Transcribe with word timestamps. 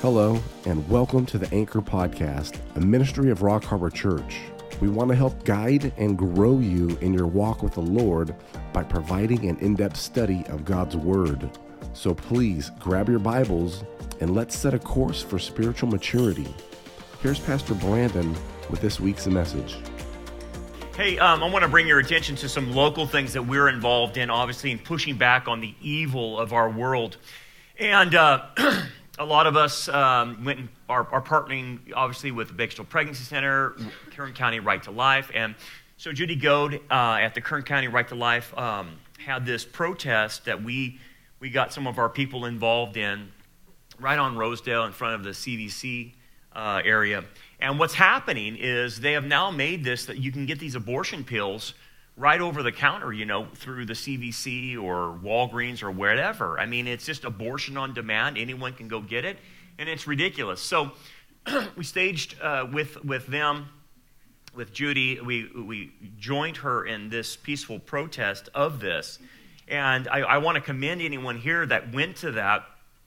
Hello, 0.00 0.40
and 0.64 0.88
welcome 0.88 1.26
to 1.26 1.38
the 1.38 1.52
Anchor 1.52 1.80
Podcast, 1.80 2.60
a 2.76 2.80
ministry 2.80 3.32
of 3.32 3.42
Rock 3.42 3.64
Harbor 3.64 3.90
Church. 3.90 4.38
We 4.80 4.88
want 4.88 5.10
to 5.10 5.16
help 5.16 5.44
guide 5.44 5.92
and 5.96 6.16
grow 6.16 6.60
you 6.60 6.96
in 7.00 7.12
your 7.12 7.26
walk 7.26 7.64
with 7.64 7.74
the 7.74 7.80
Lord 7.80 8.32
by 8.72 8.84
providing 8.84 9.48
an 9.48 9.58
in 9.58 9.74
depth 9.74 9.96
study 9.96 10.44
of 10.50 10.64
God's 10.64 10.96
Word. 10.96 11.50
So 11.94 12.14
please 12.14 12.70
grab 12.78 13.08
your 13.08 13.18
Bibles 13.18 13.82
and 14.20 14.36
let's 14.36 14.56
set 14.56 14.72
a 14.72 14.78
course 14.78 15.20
for 15.20 15.40
spiritual 15.40 15.88
maturity. 15.88 16.46
Here's 17.20 17.40
Pastor 17.40 17.74
Brandon 17.74 18.36
with 18.70 18.80
this 18.80 19.00
week's 19.00 19.26
message. 19.26 19.78
Hey, 20.96 21.18
um, 21.18 21.42
I 21.42 21.50
want 21.50 21.64
to 21.64 21.68
bring 21.68 21.88
your 21.88 21.98
attention 21.98 22.36
to 22.36 22.48
some 22.48 22.72
local 22.72 23.08
things 23.08 23.32
that 23.32 23.42
we're 23.42 23.68
involved 23.68 24.16
in, 24.16 24.30
obviously, 24.30 24.70
in 24.70 24.78
pushing 24.78 25.16
back 25.16 25.48
on 25.48 25.60
the 25.60 25.74
evil 25.80 26.38
of 26.38 26.52
our 26.52 26.70
world. 26.70 27.16
And 27.80 28.14
uh, 28.14 28.44
a 29.18 29.24
lot 29.24 29.46
of 29.46 29.56
us 29.56 29.88
um, 29.88 30.44
went 30.44 30.58
and 30.60 30.68
are, 30.88 31.06
are, 31.10 31.20
partnering, 31.20 31.80
obviously, 31.94 32.30
with 32.30 32.48
the 32.48 32.54
Bakersfield 32.54 32.88
Pregnancy 32.88 33.24
Center, 33.24 33.76
Kern 34.14 34.32
County 34.32 34.60
Right 34.60 34.82
to 34.84 34.90
Life. 34.90 35.30
And 35.34 35.54
so 35.96 36.12
Judy 36.12 36.36
Goad 36.36 36.80
uh, 36.90 37.18
at 37.20 37.34
the 37.34 37.40
Kern 37.40 37.62
County 37.62 37.88
Right 37.88 38.06
to 38.08 38.14
Life 38.14 38.56
um, 38.56 38.96
had 39.24 39.44
this 39.44 39.64
protest 39.64 40.44
that 40.44 40.62
we, 40.62 41.00
we 41.40 41.50
got 41.50 41.72
some 41.72 41.86
of 41.86 41.98
our 41.98 42.08
people 42.08 42.44
involved 42.44 42.96
in 42.96 43.32
right 43.98 44.18
on 44.18 44.36
Rosedale 44.36 44.84
in 44.84 44.92
front 44.92 45.16
of 45.16 45.24
the 45.24 45.30
CVS 45.30 46.12
uh, 46.54 46.80
area. 46.84 47.24
And 47.60 47.78
what's 47.78 47.94
happening 47.94 48.56
is 48.56 49.00
they 49.00 49.12
have 49.12 49.24
now 49.24 49.50
made 49.50 49.82
this 49.82 50.06
that 50.06 50.18
you 50.18 50.30
can 50.30 50.46
get 50.46 50.60
these 50.60 50.76
abortion 50.76 51.24
pills 51.24 51.74
right 52.18 52.40
over 52.40 52.62
the 52.62 52.72
counter, 52.72 53.12
you 53.12 53.24
know, 53.24 53.46
through 53.54 53.86
the 53.86 53.92
CVS 53.92 54.82
or 54.82 55.18
Walgreens 55.22 55.82
or 55.82 55.90
wherever. 55.90 56.58
I 56.58 56.66
mean, 56.66 56.86
it's 56.86 57.06
just 57.06 57.24
abortion 57.24 57.76
on 57.76 57.94
demand. 57.94 58.36
Anyone 58.36 58.72
can 58.74 58.88
go 58.88 59.00
get 59.00 59.24
it, 59.24 59.38
and 59.78 59.88
it's 59.88 60.06
ridiculous. 60.06 60.60
So 60.60 60.90
we 61.76 61.84
staged 61.84 62.38
uh, 62.42 62.66
with, 62.70 63.02
with 63.04 63.26
them, 63.28 63.68
with 64.54 64.72
Judy, 64.72 65.20
we, 65.20 65.48
we 65.54 65.92
joined 66.18 66.56
her 66.58 66.84
in 66.84 67.08
this 67.08 67.36
peaceful 67.36 67.78
protest 67.78 68.48
of 68.54 68.80
this. 68.80 69.20
And 69.68 70.08
I, 70.08 70.20
I 70.20 70.38
want 70.38 70.56
to 70.56 70.60
commend 70.60 71.00
anyone 71.00 71.38
here 71.38 71.64
that 71.66 71.94
went 71.94 72.16
to 72.16 72.32
that 72.32 72.64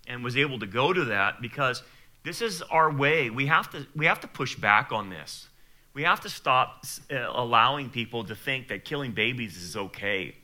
and 0.07 0.23
was 0.23 0.37
able 0.37 0.59
to 0.59 0.65
go 0.65 0.93
to 0.93 1.05
that 1.05 1.41
because 1.41 1.83
this 2.23 2.41
is 2.41 2.61
our 2.61 2.91
way. 2.91 3.29
We 3.29 3.47
have 3.47 3.69
to, 3.71 3.85
we 3.95 4.05
have 4.05 4.21
to 4.21 4.27
push 4.27 4.55
back 4.55 4.91
on 4.91 5.09
this. 5.09 5.49
We 5.93 6.03
have 6.03 6.21
to 6.21 6.29
stop 6.29 6.85
uh, 7.11 7.15
allowing 7.33 7.89
people 7.89 8.23
to 8.25 8.35
think 8.35 8.69
that 8.69 8.85
killing 8.85 9.11
babies 9.11 9.57
is 9.57 9.75
okay. 9.75 10.35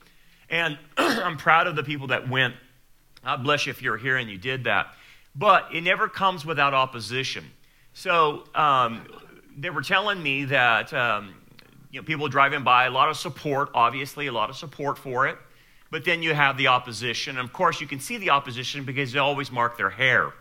And 0.49 0.77
I'm 0.97 1.37
proud 1.37 1.67
of 1.67 1.75
the 1.75 1.83
people 1.83 2.07
that 2.07 2.29
went. 2.29 2.55
God 3.23 3.43
bless 3.43 3.65
you 3.65 3.71
if 3.71 3.81
you're 3.81 3.97
here 3.97 4.17
and 4.17 4.29
you 4.29 4.37
did 4.37 4.65
that. 4.65 4.87
But 5.35 5.67
it 5.73 5.81
never 5.81 6.07
comes 6.07 6.45
without 6.45 6.73
opposition. 6.73 7.45
So 7.93 8.43
um, 8.55 9.05
they 9.57 9.69
were 9.69 9.81
telling 9.81 10.21
me 10.21 10.45
that 10.45 10.93
um, 10.93 11.35
you 11.91 11.99
know, 11.99 12.05
people 12.05 12.27
driving 12.27 12.63
by, 12.63 12.85
a 12.85 12.91
lot 12.91 13.09
of 13.09 13.17
support, 13.17 13.69
obviously, 13.73 14.27
a 14.27 14.31
lot 14.31 14.49
of 14.49 14.55
support 14.55 14.97
for 14.97 15.27
it. 15.27 15.37
But 15.89 16.03
then 16.03 16.21
you 16.21 16.33
have 16.33 16.57
the 16.57 16.67
opposition. 16.67 17.37
And 17.37 17.47
of 17.47 17.53
course, 17.53 17.79
you 17.79 17.87
can 17.87 17.99
see 17.99 18.17
the 18.17 18.31
opposition 18.31 18.83
because 18.83 19.13
they 19.13 19.19
always 19.19 19.51
mark 19.51 19.77
their 19.77 19.89
hair 19.89 20.33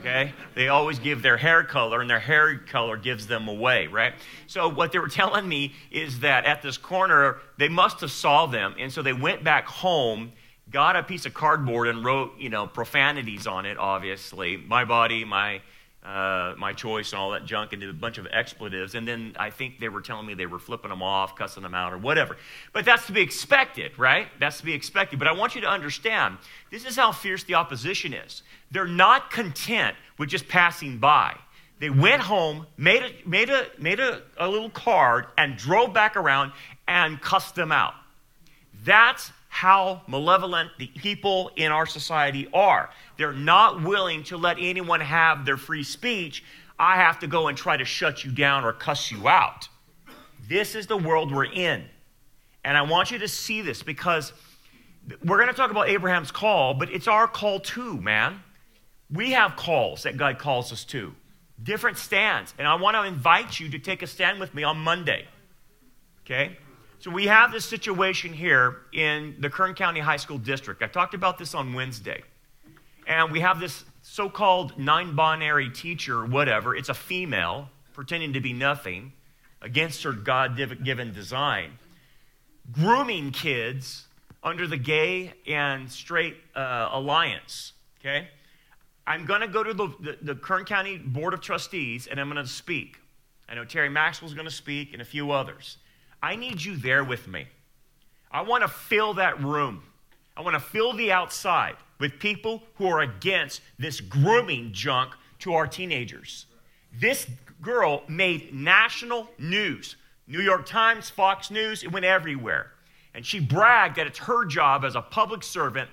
okay? 0.00 0.32
They 0.54 0.68
always 0.68 0.98
give 0.98 1.22
their 1.22 1.36
hair 1.36 1.62
color, 1.62 2.00
and 2.00 2.10
their 2.10 2.20
hair 2.20 2.58
color 2.58 2.96
gives 2.96 3.26
them 3.26 3.48
away, 3.48 3.86
right? 3.86 4.14
So, 4.46 4.68
what 4.68 4.92
they 4.92 4.98
were 4.98 5.08
telling 5.08 5.48
me 5.48 5.74
is 5.90 6.20
that 6.20 6.44
at 6.44 6.62
this 6.62 6.76
corner, 6.76 7.38
they 7.58 7.68
must 7.68 8.00
have 8.00 8.10
saw 8.10 8.46
them, 8.46 8.74
and 8.78 8.92
so 8.92 9.02
they 9.02 9.12
went 9.12 9.44
back 9.44 9.66
home, 9.66 10.32
got 10.70 10.96
a 10.96 11.02
piece 11.02 11.26
of 11.26 11.34
cardboard, 11.34 11.88
and 11.88 12.04
wrote, 12.04 12.32
you 12.38 12.48
know, 12.48 12.66
profanities 12.66 13.46
on 13.46 13.66
it, 13.66 13.78
obviously. 13.78 14.56
My 14.56 14.84
body, 14.84 15.24
my. 15.24 15.60
Uh, 16.02 16.54
my 16.56 16.72
choice 16.72 17.12
and 17.12 17.20
all 17.20 17.32
that 17.32 17.44
junk 17.44 17.74
and 17.74 17.80
did 17.82 17.90
a 17.90 17.92
bunch 17.92 18.16
of 18.16 18.26
expletives. 18.32 18.94
And 18.94 19.06
then 19.06 19.36
I 19.38 19.50
think 19.50 19.78
they 19.78 19.90
were 19.90 20.00
telling 20.00 20.24
me 20.24 20.32
they 20.32 20.46
were 20.46 20.58
flipping 20.58 20.88
them 20.88 21.02
off, 21.02 21.36
cussing 21.36 21.62
them 21.62 21.74
out, 21.74 21.92
or 21.92 21.98
whatever. 21.98 22.38
But 22.72 22.86
that's 22.86 23.06
to 23.08 23.12
be 23.12 23.20
expected, 23.20 23.98
right? 23.98 24.28
That's 24.38 24.58
to 24.58 24.64
be 24.64 24.72
expected. 24.72 25.18
But 25.18 25.28
I 25.28 25.32
want 25.32 25.54
you 25.54 25.60
to 25.60 25.68
understand 25.68 26.38
this 26.70 26.86
is 26.86 26.96
how 26.96 27.12
fierce 27.12 27.44
the 27.44 27.54
opposition 27.54 28.14
is. 28.14 28.42
They're 28.70 28.86
not 28.86 29.30
content 29.30 29.94
with 30.16 30.30
just 30.30 30.48
passing 30.48 30.96
by. 30.96 31.36
They 31.80 31.90
went 31.90 32.22
home, 32.22 32.66
made 32.78 33.02
a, 33.02 33.28
made 33.28 33.50
a, 33.50 33.66
made 33.78 34.00
a, 34.00 34.22
a 34.38 34.48
little 34.48 34.70
card, 34.70 35.26
and 35.36 35.56
drove 35.56 35.92
back 35.92 36.16
around 36.16 36.52
and 36.88 37.20
cussed 37.20 37.54
them 37.54 37.72
out. 37.72 37.94
That's 38.84 39.32
how 39.50 40.00
malevolent 40.06 40.70
the 40.78 40.86
people 40.86 41.50
in 41.56 41.72
our 41.72 41.84
society 41.84 42.48
are. 42.54 42.88
They're 43.18 43.32
not 43.32 43.82
willing 43.82 44.22
to 44.24 44.36
let 44.36 44.58
anyone 44.60 45.00
have 45.00 45.44
their 45.44 45.56
free 45.56 45.82
speech. 45.82 46.44
I 46.78 46.94
have 46.96 47.18
to 47.18 47.26
go 47.26 47.48
and 47.48 47.58
try 47.58 47.76
to 47.76 47.84
shut 47.84 48.24
you 48.24 48.30
down 48.30 48.64
or 48.64 48.72
cuss 48.72 49.10
you 49.10 49.28
out. 49.28 49.68
This 50.48 50.76
is 50.76 50.86
the 50.86 50.96
world 50.96 51.34
we're 51.34 51.44
in. 51.44 51.84
And 52.64 52.78
I 52.78 52.82
want 52.82 53.10
you 53.10 53.18
to 53.18 53.28
see 53.28 53.60
this 53.60 53.82
because 53.82 54.32
we're 55.24 55.38
going 55.38 55.48
to 55.48 55.54
talk 55.54 55.72
about 55.72 55.88
Abraham's 55.88 56.30
call, 56.30 56.74
but 56.74 56.88
it's 56.92 57.08
our 57.08 57.26
call 57.26 57.58
too, 57.58 58.00
man. 58.00 58.40
We 59.10 59.32
have 59.32 59.56
calls 59.56 60.04
that 60.04 60.16
God 60.16 60.38
calls 60.38 60.72
us 60.72 60.84
to, 60.84 61.12
different 61.60 61.98
stands. 61.98 62.54
And 62.56 62.68
I 62.68 62.76
want 62.76 62.94
to 62.94 63.02
invite 63.02 63.58
you 63.58 63.68
to 63.70 63.80
take 63.80 64.02
a 64.02 64.06
stand 64.06 64.38
with 64.38 64.54
me 64.54 64.62
on 64.62 64.78
Monday. 64.78 65.26
Okay? 66.24 66.56
So 67.00 67.10
we 67.10 67.28
have 67.28 67.50
this 67.50 67.64
situation 67.64 68.34
here 68.34 68.82
in 68.92 69.36
the 69.38 69.48
Kern 69.48 69.72
County 69.72 70.00
High 70.00 70.18
School 70.18 70.36
District. 70.36 70.82
I 70.82 70.86
talked 70.86 71.14
about 71.14 71.38
this 71.38 71.54
on 71.54 71.72
Wednesday. 71.72 72.22
And 73.06 73.32
we 73.32 73.40
have 73.40 73.58
this 73.58 73.84
so 74.02 74.28
called 74.28 74.78
non 74.78 75.16
binary 75.16 75.70
teacher, 75.70 76.26
whatever. 76.26 76.76
It's 76.76 76.90
a 76.90 76.94
female 76.94 77.70
pretending 77.94 78.34
to 78.34 78.40
be 78.40 78.52
nothing 78.52 79.14
against 79.62 80.02
her 80.02 80.12
God 80.12 80.58
given 80.84 81.14
design, 81.14 81.78
grooming 82.70 83.30
kids 83.30 84.06
under 84.42 84.66
the 84.66 84.76
gay 84.76 85.32
and 85.46 85.90
straight 85.90 86.36
uh, 86.54 86.90
alliance. 86.92 87.72
Okay? 88.00 88.28
I'm 89.06 89.24
going 89.24 89.40
to 89.40 89.48
go 89.48 89.64
to 89.64 89.72
the, 89.72 89.88
the, 90.00 90.18
the, 90.20 90.34
Kern 90.34 90.66
County 90.66 90.98
Board 90.98 91.32
of 91.32 91.40
Trustees 91.40 92.06
and 92.06 92.20
I'm 92.20 92.30
going 92.30 92.44
to 92.44 92.50
speak. 92.50 92.98
I 93.48 93.54
know 93.54 93.64
Terry 93.64 93.88
Maxwell's 93.88 94.34
going 94.34 94.46
to 94.46 94.54
speak 94.54 94.92
and 94.92 95.00
a 95.00 95.04
few 95.06 95.30
others. 95.30 95.78
I 96.22 96.36
need 96.36 96.62
you 96.62 96.76
there 96.76 97.04
with 97.04 97.28
me. 97.28 97.46
I 98.30 98.42
want 98.42 98.62
to 98.62 98.68
fill 98.68 99.14
that 99.14 99.42
room. 99.42 99.82
I 100.36 100.42
want 100.42 100.54
to 100.54 100.60
fill 100.60 100.92
the 100.92 101.12
outside 101.12 101.76
with 101.98 102.18
people 102.18 102.62
who 102.76 102.86
are 102.86 103.00
against 103.00 103.60
this 103.78 104.00
grooming 104.00 104.72
junk 104.72 105.12
to 105.40 105.54
our 105.54 105.66
teenagers. 105.66 106.46
This 106.98 107.26
girl 107.60 108.02
made 108.08 108.54
national 108.54 109.28
news. 109.38 109.96
New 110.26 110.40
York 110.40 110.66
Times, 110.66 111.10
Fox 111.10 111.50
News, 111.50 111.82
it 111.82 111.92
went 111.92 112.04
everywhere. 112.04 112.72
And 113.14 113.26
she 113.26 113.40
bragged 113.40 113.96
that 113.96 114.06
it's 114.06 114.18
her 114.18 114.44
job 114.44 114.84
as 114.84 114.94
a 114.94 115.02
public 115.02 115.42
servant 115.42 115.90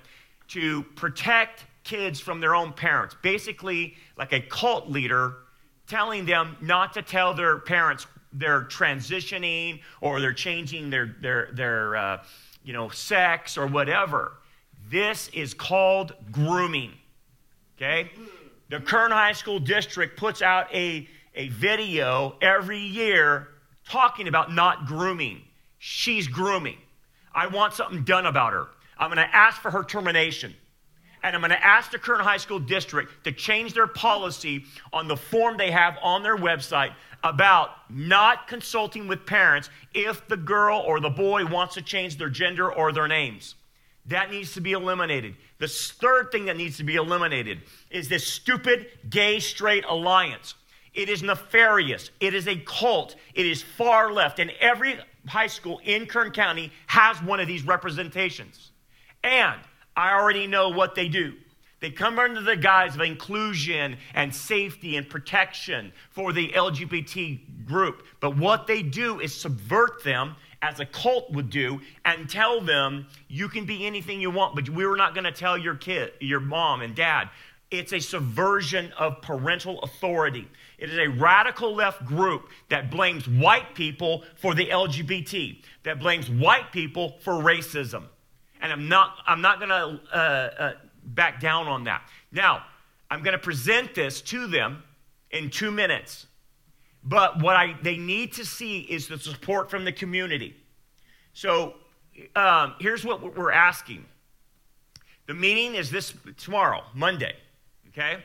to 0.48 0.82
protect 0.94 1.64
kids 1.84 2.20
from 2.20 2.40
their 2.40 2.54
own 2.54 2.72
parents. 2.72 3.16
Basically, 3.22 3.96
like 4.16 4.32
a 4.32 4.40
cult 4.40 4.88
leader 4.88 5.34
telling 5.86 6.24
them 6.24 6.56
not 6.60 6.92
to 6.92 7.02
tell 7.02 7.34
their 7.34 7.58
parents 7.58 8.06
they're 8.32 8.62
transitioning 8.64 9.80
or 10.00 10.20
they're 10.20 10.32
changing 10.32 10.90
their, 10.90 11.16
their, 11.20 11.48
their 11.52 11.96
uh, 11.96 12.22
you 12.64 12.72
know, 12.72 12.88
sex 12.88 13.56
or 13.56 13.66
whatever. 13.66 14.32
This 14.90 15.28
is 15.32 15.54
called 15.54 16.14
grooming. 16.30 16.92
Okay? 17.76 18.10
The 18.70 18.80
Kern 18.80 19.10
High 19.10 19.32
School 19.32 19.58
District 19.58 20.18
puts 20.18 20.42
out 20.42 20.72
a, 20.74 21.08
a 21.34 21.48
video 21.48 22.36
every 22.42 22.80
year 22.80 23.48
talking 23.88 24.28
about 24.28 24.52
not 24.52 24.86
grooming. 24.86 25.42
She's 25.78 26.26
grooming. 26.26 26.78
I 27.34 27.46
want 27.46 27.74
something 27.74 28.04
done 28.04 28.26
about 28.26 28.52
her. 28.52 28.66
I'm 28.98 29.10
going 29.10 29.24
to 29.24 29.36
ask 29.36 29.60
for 29.60 29.70
her 29.70 29.84
termination 29.84 30.54
and 31.22 31.34
I'm 31.34 31.40
going 31.40 31.50
to 31.50 31.64
ask 31.64 31.90
the 31.90 31.98
Kern 31.98 32.20
High 32.20 32.36
School 32.36 32.58
District 32.58 33.24
to 33.24 33.32
change 33.32 33.74
their 33.74 33.86
policy 33.86 34.64
on 34.92 35.08
the 35.08 35.16
form 35.16 35.56
they 35.56 35.70
have 35.70 35.98
on 36.02 36.22
their 36.22 36.36
website 36.36 36.92
about 37.24 37.70
not 37.90 38.46
consulting 38.46 39.08
with 39.08 39.26
parents 39.26 39.70
if 39.94 40.26
the 40.28 40.36
girl 40.36 40.78
or 40.80 41.00
the 41.00 41.10
boy 41.10 41.44
wants 41.44 41.74
to 41.74 41.82
change 41.82 42.16
their 42.16 42.30
gender 42.30 42.72
or 42.72 42.92
their 42.92 43.08
names. 43.08 43.54
That 44.06 44.30
needs 44.30 44.54
to 44.54 44.60
be 44.60 44.72
eliminated. 44.72 45.36
The 45.58 45.68
third 45.68 46.32
thing 46.32 46.46
that 46.46 46.56
needs 46.56 46.78
to 46.78 46.84
be 46.84 46.96
eliminated 46.96 47.60
is 47.90 48.08
this 48.08 48.26
stupid 48.26 48.86
gay 49.10 49.38
straight 49.40 49.84
alliance. 49.86 50.54
It 50.94 51.08
is 51.08 51.22
nefarious. 51.22 52.10
It 52.18 52.34
is 52.34 52.48
a 52.48 52.56
cult. 52.56 53.16
It 53.34 53.46
is 53.46 53.62
far 53.62 54.12
left. 54.12 54.38
And 54.38 54.50
every 54.60 54.98
high 55.26 55.46
school 55.46 55.80
in 55.84 56.06
Kern 56.06 56.32
County 56.32 56.72
has 56.86 57.22
one 57.22 57.38
of 57.38 57.46
these 57.46 57.66
representations. 57.66 58.72
And 59.22 59.60
I 59.96 60.14
already 60.14 60.46
know 60.46 60.70
what 60.70 60.94
they 60.94 61.08
do. 61.08 61.34
They 61.80 61.90
come 61.90 62.18
under 62.18 62.40
the 62.40 62.56
guise 62.56 62.96
of 62.96 63.02
inclusion 63.02 63.98
and 64.14 64.34
safety 64.34 64.96
and 64.96 65.08
protection 65.08 65.92
for 66.10 66.32
the 66.32 66.48
LGBT 66.48 67.66
group. 67.66 68.04
But 68.20 68.36
what 68.36 68.66
they 68.66 68.82
do 68.82 69.20
is 69.20 69.34
subvert 69.34 70.02
them 70.02 70.34
as 70.60 70.80
a 70.80 70.84
cult 70.84 71.30
would 71.32 71.50
do 71.50 71.80
and 72.04 72.28
tell 72.28 72.60
them 72.60 73.06
you 73.28 73.48
can 73.48 73.64
be 73.64 73.86
anything 73.86 74.20
you 74.20 74.30
want, 74.30 74.56
but 74.56 74.68
we're 74.68 74.96
not 74.96 75.14
going 75.14 75.24
to 75.24 75.32
tell 75.32 75.56
your 75.56 75.76
kid, 75.76 76.12
your 76.20 76.40
mom 76.40 76.80
and 76.80 76.96
dad 76.96 77.30
It's 77.70 77.92
a 77.92 78.00
subversion 78.00 78.92
of 78.98 79.22
parental 79.22 79.80
authority. 79.82 80.48
It 80.78 80.90
is 80.90 80.98
a 80.98 81.08
radical 81.08 81.74
left 81.74 82.04
group 82.04 82.48
that 82.70 82.90
blames 82.90 83.28
white 83.28 83.74
people 83.74 84.24
for 84.36 84.54
the 84.54 84.66
LGBT, 84.66 85.62
that 85.84 86.00
blames 86.00 86.30
white 86.30 86.72
people 86.72 87.18
for 87.20 87.34
racism. 87.34 88.04
And 88.60 88.72
I'm 88.72 88.88
not, 88.88 89.18
I'm 89.26 89.40
not 89.40 89.60
going 89.60 89.68
to 89.68 90.00
uh, 90.12 90.16
uh, 90.16 90.72
back 91.14 91.40
down 91.40 91.66
on 91.66 91.84
that. 91.84 92.02
Now, 92.32 92.64
I'm 93.10 93.22
going 93.22 93.32
to 93.32 93.38
present 93.38 93.94
this 93.94 94.20
to 94.22 94.46
them 94.46 94.82
in 95.30 95.50
two 95.50 95.70
minutes. 95.70 96.26
But 97.04 97.40
what 97.42 97.56
I, 97.56 97.76
they 97.82 97.96
need 97.96 98.32
to 98.34 98.44
see 98.44 98.80
is 98.80 99.08
the 99.08 99.18
support 99.18 99.70
from 99.70 99.84
the 99.84 99.92
community. 99.92 100.56
So 101.32 101.74
um, 102.34 102.74
here's 102.80 103.04
what 103.04 103.36
we're 103.36 103.52
asking. 103.52 104.04
The 105.26 105.34
meeting 105.34 105.74
is 105.74 105.90
this 105.90 106.14
tomorrow, 106.36 106.82
Monday. 106.94 107.34
Okay? 107.88 108.22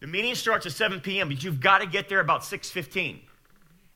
The 0.00 0.06
meeting 0.06 0.34
starts 0.34 0.66
at 0.66 0.72
7 0.72 1.00
p.m., 1.00 1.28
but 1.28 1.42
you've 1.42 1.60
got 1.60 1.78
to 1.78 1.86
get 1.86 2.08
there 2.08 2.20
about 2.20 2.42
6:15. 2.42 3.18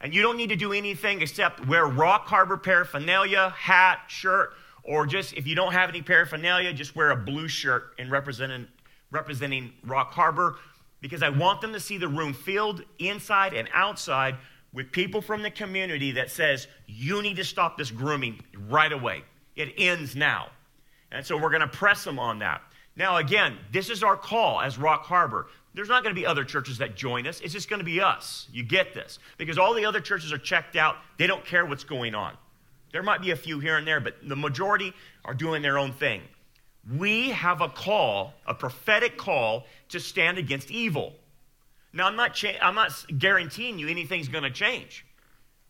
And 0.01 0.15
you 0.15 0.23
don't 0.23 0.37
need 0.37 0.51
to 0.51 0.57
do 0.57 0.73
anything 0.73 1.23
except 1.23 1.67
wear 1.67 1.87
Rock 1.87 2.27
Harbor 2.27 2.57
paraphernalia, 2.57 3.51
hat, 3.51 4.03
shirt, 4.07 4.53
or 4.85 5.07
just 5.07 5.35
if 5.35 5.47
you 5.47 5.55
don't 5.55 5.73
have 5.73 5.89
any 5.89 6.03
paraphernalia, 6.03 6.73
just 6.73 6.97
wear 6.97 7.11
a 7.11 7.17
blue 7.17 7.49
shirt 7.49 7.95
and 7.99 8.11
representing, 8.11 8.67
representing 9.11 9.73
Rock 9.85 10.13
Harbor 10.13 10.57
because 11.01 11.23
I 11.23 11.29
want 11.29 11.61
them 11.61 11.73
to 11.73 11.81
see 11.81 11.99
the 11.99 12.09
room 12.09 12.33
filled 12.35 12.83
inside 12.99 13.55
and 13.55 13.69
outside 13.73 14.37
with 14.73 14.93
people 14.93 15.23
from 15.23 15.43
the 15.43 15.51
community 15.51 16.13
that 16.13 16.31
says, 16.31 16.67
you 16.87 17.23
need 17.23 17.37
to 17.37 17.45
stop 17.45 17.79
this 17.79 17.91
grooming 17.91 18.41
right 18.69 18.93
away. 18.93 19.23
It 19.57 19.73
ends 19.79 20.15
now. 20.15 20.49
And 21.11 21.25
so 21.25 21.37
we're 21.37 21.51
going 21.51 21.63
to 21.63 21.69
press 21.69 22.05
them 22.05 22.19
on 22.19 22.41
that. 22.41 22.61
Now, 22.97 23.17
again, 23.17 23.57
this 23.73 23.91
is 23.91 24.03
our 24.03 24.17
call 24.17 24.61
as 24.61 24.77
Rock 24.77 25.05
Harbor. 25.05 25.47
There's 25.73 25.89
not 25.89 26.03
going 26.03 26.15
to 26.15 26.21
be 26.21 26.27
other 26.27 26.45
churches 26.45 26.79
that 26.79 26.97
join 26.97 27.27
us. 27.27 27.41
It's 27.41 27.53
just 27.53 27.71
going 27.71 27.79
to 27.79 27.85
be 27.85 28.01
us. 28.01 28.49
You 28.53 28.65
get 28.65 28.93
this. 28.93 29.21
Because 29.37 29.59
all 29.59 29.73
the 29.75 29.85
other 29.85 30.01
churches 30.01 30.33
are 30.33 30.39
checked 30.39 30.77
out. 30.77 30.97
They 31.17 31.27
don't 31.27 31.45
care 31.45 31.65
what's 31.65 31.85
going 31.85 32.15
on. 32.15 32.37
There 32.93 33.03
might 33.03 33.21
be 33.21 33.31
a 33.31 33.37
few 33.37 33.59
here 33.59 33.77
and 33.77 33.87
there, 33.87 34.01
but 34.01 34.17
the 34.27 34.37
majority 34.37 34.93
are 35.25 35.35
doing 35.35 35.63
their 35.63 35.79
own 35.79 35.93
thing. 35.93 36.23
We 36.97 37.31
have 37.31 37.61
a 37.61 37.69
call, 37.69 38.35
a 38.47 38.55
prophetic 38.55 39.19
call 39.19 39.67
to 39.91 40.01
stand 40.01 40.39
against 40.39 40.71
evil. 40.71 41.15
Now, 41.93 42.07
I'm 42.07 42.17
not, 42.17 42.35
cha- 42.35 42.59
I'm 42.63 42.75
not 42.75 42.93
guaranteeing 43.19 43.79
you 43.79 43.89
anything's 43.89 44.29
going 44.29 44.45
to 44.45 44.51
change, 44.51 45.05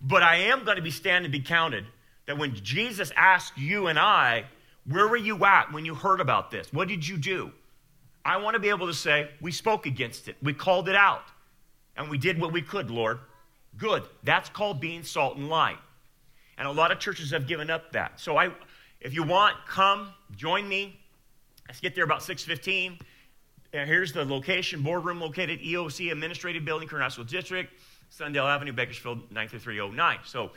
but 0.00 0.22
I 0.22 0.36
am 0.36 0.64
going 0.64 0.76
to 0.76 0.82
be 0.82 0.90
standing 0.90 1.30
to 1.30 1.38
be 1.38 1.44
counted 1.44 1.86
that 2.26 2.38
when 2.38 2.54
Jesus 2.54 3.10
asked 3.16 3.56
you 3.56 3.86
and 3.86 3.98
I, 3.98 4.44
where 4.86 5.08
were 5.08 5.16
you 5.16 5.44
at 5.44 5.72
when 5.72 5.84
you 5.84 5.94
heard 5.94 6.20
about 6.20 6.50
this? 6.50 6.72
What 6.72 6.88
did 6.88 7.06
you 7.06 7.16
do? 7.16 7.52
I 8.24 8.36
want 8.36 8.54
to 8.54 8.60
be 8.60 8.68
able 8.68 8.86
to 8.86 8.94
say, 8.94 9.30
we 9.40 9.50
spoke 9.50 9.86
against 9.86 10.28
it, 10.28 10.36
we 10.42 10.52
called 10.52 10.88
it 10.88 10.94
out, 10.94 11.24
and 11.96 12.10
we 12.10 12.18
did 12.18 12.40
what 12.40 12.52
we 12.52 12.62
could, 12.62 12.90
Lord. 12.90 13.18
Good. 13.76 14.04
That's 14.24 14.48
called 14.48 14.80
being 14.80 15.02
salt 15.02 15.36
and 15.36 15.48
light. 15.48 15.78
And 16.58 16.66
a 16.66 16.72
lot 16.72 16.90
of 16.90 16.98
churches 16.98 17.30
have 17.30 17.46
given 17.46 17.70
up 17.70 17.92
that. 17.92 18.20
So 18.20 18.36
I, 18.36 18.50
if 19.00 19.14
you 19.14 19.22
want, 19.22 19.56
come, 19.66 20.08
join 20.36 20.68
me. 20.68 20.98
Let's 21.68 21.80
get 21.80 21.94
there 21.94 22.04
about 22.04 22.22
615. 22.22 22.98
And 23.72 23.88
here's 23.88 24.12
the 24.12 24.24
location, 24.24 24.82
boardroom 24.82 25.20
located 25.20 25.60
EOC 25.60 26.10
Administrative 26.10 26.64
Building, 26.64 26.88
Kernasville 26.88 27.28
District, 27.28 27.72
Sundale 28.10 28.46
Avenue, 28.46 28.72
Bakersfield, 28.72 29.18
93309. 29.30 30.18
So 30.24 30.50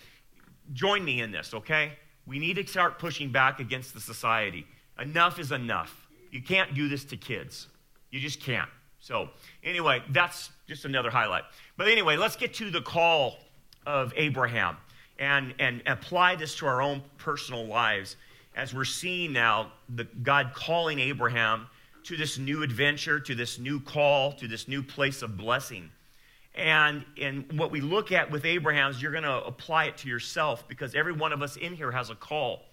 join 0.74 1.04
me 1.04 1.22
in 1.22 1.32
this, 1.32 1.54
okay? 1.54 1.94
We 2.26 2.40
need 2.40 2.56
to 2.56 2.66
start 2.66 2.98
pushing 3.00 3.30
back 3.32 3.60
against 3.60 3.94
the 3.94 4.00
society. 4.00 4.66
Enough 5.00 5.40
is 5.40 5.52
enough. 5.52 6.08
You 6.32 6.42
can't 6.42 6.74
do 6.74 6.88
this 6.88 7.04
to 7.06 7.18
kids. 7.18 7.68
You 8.10 8.20
just 8.20 8.40
can't. 8.40 8.70
So, 9.00 9.30
anyway, 9.64 10.04
that's 10.10 10.52
just 10.68 10.86
another 10.86 11.10
highlight. 11.10 11.44
But 11.76 11.88
anyway, 11.88 12.18
let's 12.18 12.36
get 12.36 12.54
to 12.56 12.70
the 12.70 12.82
call 12.82 13.38
of 13.86 14.14
Abraham 14.16 14.78
and, 15.22 15.54
and 15.60 15.84
apply 15.86 16.36
this 16.36 16.56
to 16.56 16.66
our 16.66 16.82
own 16.82 17.02
personal 17.20 17.66
lives 17.66 18.18
as 18.56 18.74
we're 18.74 18.84
seeing 18.84 19.32
now 19.32 19.72
the, 19.88 20.04
God 20.04 20.52
calling 20.54 21.00
Abraham 21.00 21.68
to 22.06 22.18
this 22.18 22.40
new 22.40 22.64
adventure, 22.64 23.20
to 23.20 23.36
this 23.36 23.60
new 23.60 23.80
call, 23.80 24.34
to 24.34 24.48
this 24.48 24.68
new 24.68 24.82
place 24.82 25.22
of 25.22 25.38
blessing. 25.38 25.92
And, 26.56 27.06
and 27.22 27.46
what 27.54 27.72
we 27.72 27.80
look 27.80 28.12
at 28.12 28.32
with 28.32 28.46
Abraham 28.46 28.90
is 28.90 29.02
you're 29.02 29.12
going 29.12 29.24
to 29.24 29.46
apply 29.46 29.86
it 29.86 29.98
to 29.98 30.10
yourself 30.10 30.68
because 30.68 30.96
every 30.96 31.14
one 31.14 31.32
of 31.32 31.44
us 31.44 31.56
in 31.56 31.76
here 31.76 31.92
has 31.92 32.10
a 32.10 32.16
call 32.16 32.64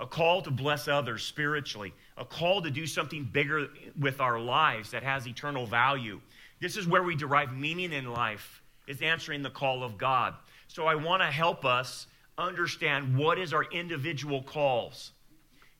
a 0.00 0.06
call 0.06 0.40
to 0.42 0.50
bless 0.52 0.86
others 0.86 1.24
spiritually, 1.24 1.92
a 2.16 2.24
call 2.24 2.62
to 2.62 2.70
do 2.70 2.86
something 2.86 3.24
bigger 3.24 3.66
with 3.98 4.20
our 4.20 4.38
lives 4.38 4.92
that 4.92 5.02
has 5.02 5.26
eternal 5.26 5.66
value. 5.66 6.20
This 6.60 6.76
is 6.76 6.86
where 6.86 7.02
we 7.02 7.16
derive 7.16 7.52
meaning 7.52 7.92
in 7.92 8.12
life, 8.12 8.62
is 8.86 9.02
answering 9.02 9.42
the 9.42 9.50
call 9.50 9.82
of 9.82 9.98
God. 9.98 10.34
So 10.68 10.86
I 10.86 10.94
want 10.94 11.22
to 11.22 11.26
help 11.26 11.64
us 11.64 12.06
understand 12.36 13.16
what 13.16 13.38
is 13.38 13.52
our 13.52 13.64
individual 13.64 14.42
calls. 14.42 15.12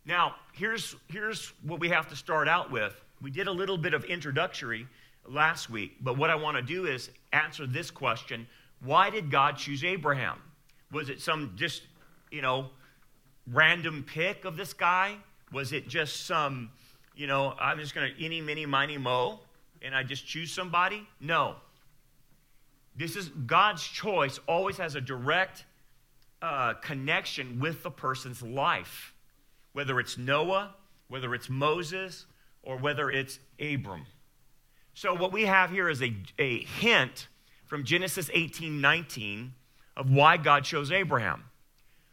Now, 0.05 0.35
here's, 0.53 0.97
here's 1.09 1.53
what 1.63 1.79
we 1.79 1.91
have 1.91 2.09
to 2.09 2.17
start 2.17 2.49
out 2.49 2.71
with. 2.71 3.01
We 3.21 3.31
did 3.31 3.47
a 3.47 3.53
little 3.53 3.77
bit 3.77 3.95
of 3.95 4.05
introductory 4.05 4.87
last 5.27 5.69
week, 5.69 5.97
but 6.01 6.17
what 6.17 6.31
I 6.31 6.35
want 6.35 6.57
to 6.57 6.63
do 6.63 6.87
is 6.87 7.11
answer 7.33 7.67
this 7.67 7.91
question 7.91 8.47
Why 8.81 9.11
did 9.11 9.31
God 9.31 9.59
choose 9.59 9.85
Abraham? 9.85 10.39
Was 10.91 11.11
it 11.11 11.21
some 11.21 11.53
just, 11.55 11.83
you 12.31 12.41
know, 12.41 12.71
random 13.53 14.05
pick 14.07 14.45
of 14.45 14.57
this 14.57 14.73
guy? 14.73 15.17
Was 15.53 15.73
it 15.73 15.89
just 15.89 16.27
some, 16.27 16.71
you 17.15 17.27
know, 17.27 17.55
I'm 17.61 17.79
just 17.79 17.95
going 17.95 18.11
to 18.15 18.25
any, 18.25 18.41
mini, 18.41 18.65
miny, 18.65 18.97
mo, 18.97 19.41
and 19.83 19.95
I 19.95 20.03
just 20.03 20.27
choose 20.27 20.51
somebody? 20.51 21.07
No. 21.21 21.57
This 22.99 23.15
is 23.15 23.29
God's 23.29 23.87
choice, 23.87 24.41
always 24.49 24.77
has 24.79 24.97
a 24.97 25.01
direct 25.01 25.65
uh, 26.43 26.75
connection 26.75 27.61
with 27.61 27.85
the 27.85 27.93
person's 27.93 28.43
life, 28.43 29.15
whether 29.73 30.01
it's 30.01 30.19
Noah, 30.19 30.75
whether 31.07 31.33
it's 31.33 31.49
Moses, 31.49 32.27
or 32.65 32.77
whether 32.77 33.09
it's 33.09 33.39
Abram. 33.61 34.05
So, 34.95 35.15
what 35.15 35.31
we 35.31 35.47
have 35.47 35.71
here 35.71 35.89
is 35.89 36.03
a, 36.03 36.13
a 36.41 36.65
hint 36.65 37.29
from 37.67 37.85
Genesis 37.85 38.31
18 38.35 38.81
19 38.81 39.55
of 39.97 40.11
why 40.11 40.37
God 40.37 40.65
chose 40.65 40.91
Abraham. 40.91 41.45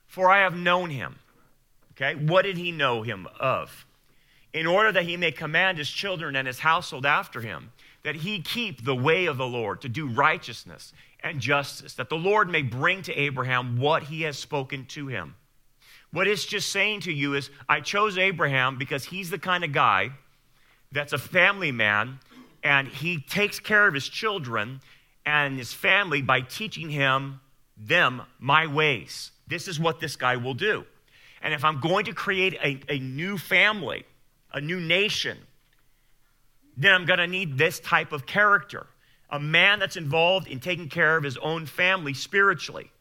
For 0.05 0.29
I 0.29 0.41
have 0.41 0.55
known 0.55 0.91
him. 0.91 1.15
Okay, 1.93 2.13
what 2.13 2.43
did 2.43 2.57
he 2.57 2.71
know 2.71 3.01
him 3.01 3.27
of? 3.39 3.87
In 4.53 4.67
order 4.67 4.91
that 4.91 5.03
he 5.05 5.17
may 5.17 5.31
command 5.31 5.79
his 5.79 5.89
children 5.89 6.35
and 6.35 6.45
his 6.45 6.59
household 6.59 7.07
after 7.07 7.41
him, 7.41 7.71
that 8.05 8.17
he 8.17 8.39
keep 8.39 8.85
the 8.85 8.95
way 8.95 9.25
of 9.25 9.37
the 9.37 9.47
Lord 9.47 9.81
to 9.81 9.89
do 9.89 10.07
righteousness 10.07 10.93
and 11.23 11.39
justice, 11.39 11.95
that 11.95 12.07
the 12.07 12.15
Lord 12.15 12.47
may 12.47 12.61
bring 12.61 13.01
to 13.01 13.13
Abraham 13.19 13.79
what 13.79 14.03
he 14.03 14.21
has 14.21 14.37
spoken 14.37 14.85
to 14.89 15.07
him. 15.07 15.33
What 16.11 16.27
it's 16.27 16.45
just 16.45 16.71
saying 16.71 16.99
to 17.01 17.11
you 17.11 17.33
is, 17.33 17.49
I 17.67 17.81
chose 17.81 18.19
Abraham 18.19 18.77
because 18.77 19.05
he's 19.05 19.31
the 19.31 19.39
kind 19.39 19.63
of 19.63 19.71
guy 19.71 20.11
that's 20.91 21.13
a 21.13 21.17
family 21.17 21.71
man 21.71 22.19
and 22.63 22.87
he 22.87 23.19
takes 23.21 23.59
care 23.59 23.87
of 23.87 23.95
his 23.95 24.07
children 24.07 24.81
and 25.25 25.57
his 25.57 25.73
family 25.73 26.21
by 26.21 26.41
teaching 26.41 26.91
him 26.91 27.39
them 27.75 28.21
my 28.37 28.67
ways. 28.67 29.31
This 29.47 29.67
is 29.67 29.79
what 29.79 29.99
this 29.99 30.15
guy 30.15 30.35
will 30.35 30.53
do. 30.53 30.85
And 31.41 31.55
if 31.55 31.65
I'm 31.65 31.79
going 31.79 32.05
to 32.05 32.13
create 32.13 32.53
a, 32.63 32.79
a 32.87 32.99
new 32.99 33.39
family, 33.39 34.05
a 34.53 34.61
new 34.61 34.79
nation, 34.79 35.39
then 36.77 36.93
I'm 36.93 37.05
going 37.05 37.19
to 37.19 37.27
need 37.27 37.57
this 37.57 37.79
type 37.79 38.11
of 38.11 38.25
character 38.25 38.87
a 39.29 39.39
man 39.39 39.79
that's 39.79 39.97
involved 39.97 40.47
in 40.47 40.59
taking 40.59 40.87
care 40.87 41.17
of 41.17 41.23
his 41.23 41.35
own 41.37 41.65
family 41.65 42.13
spiritually. 42.13 42.91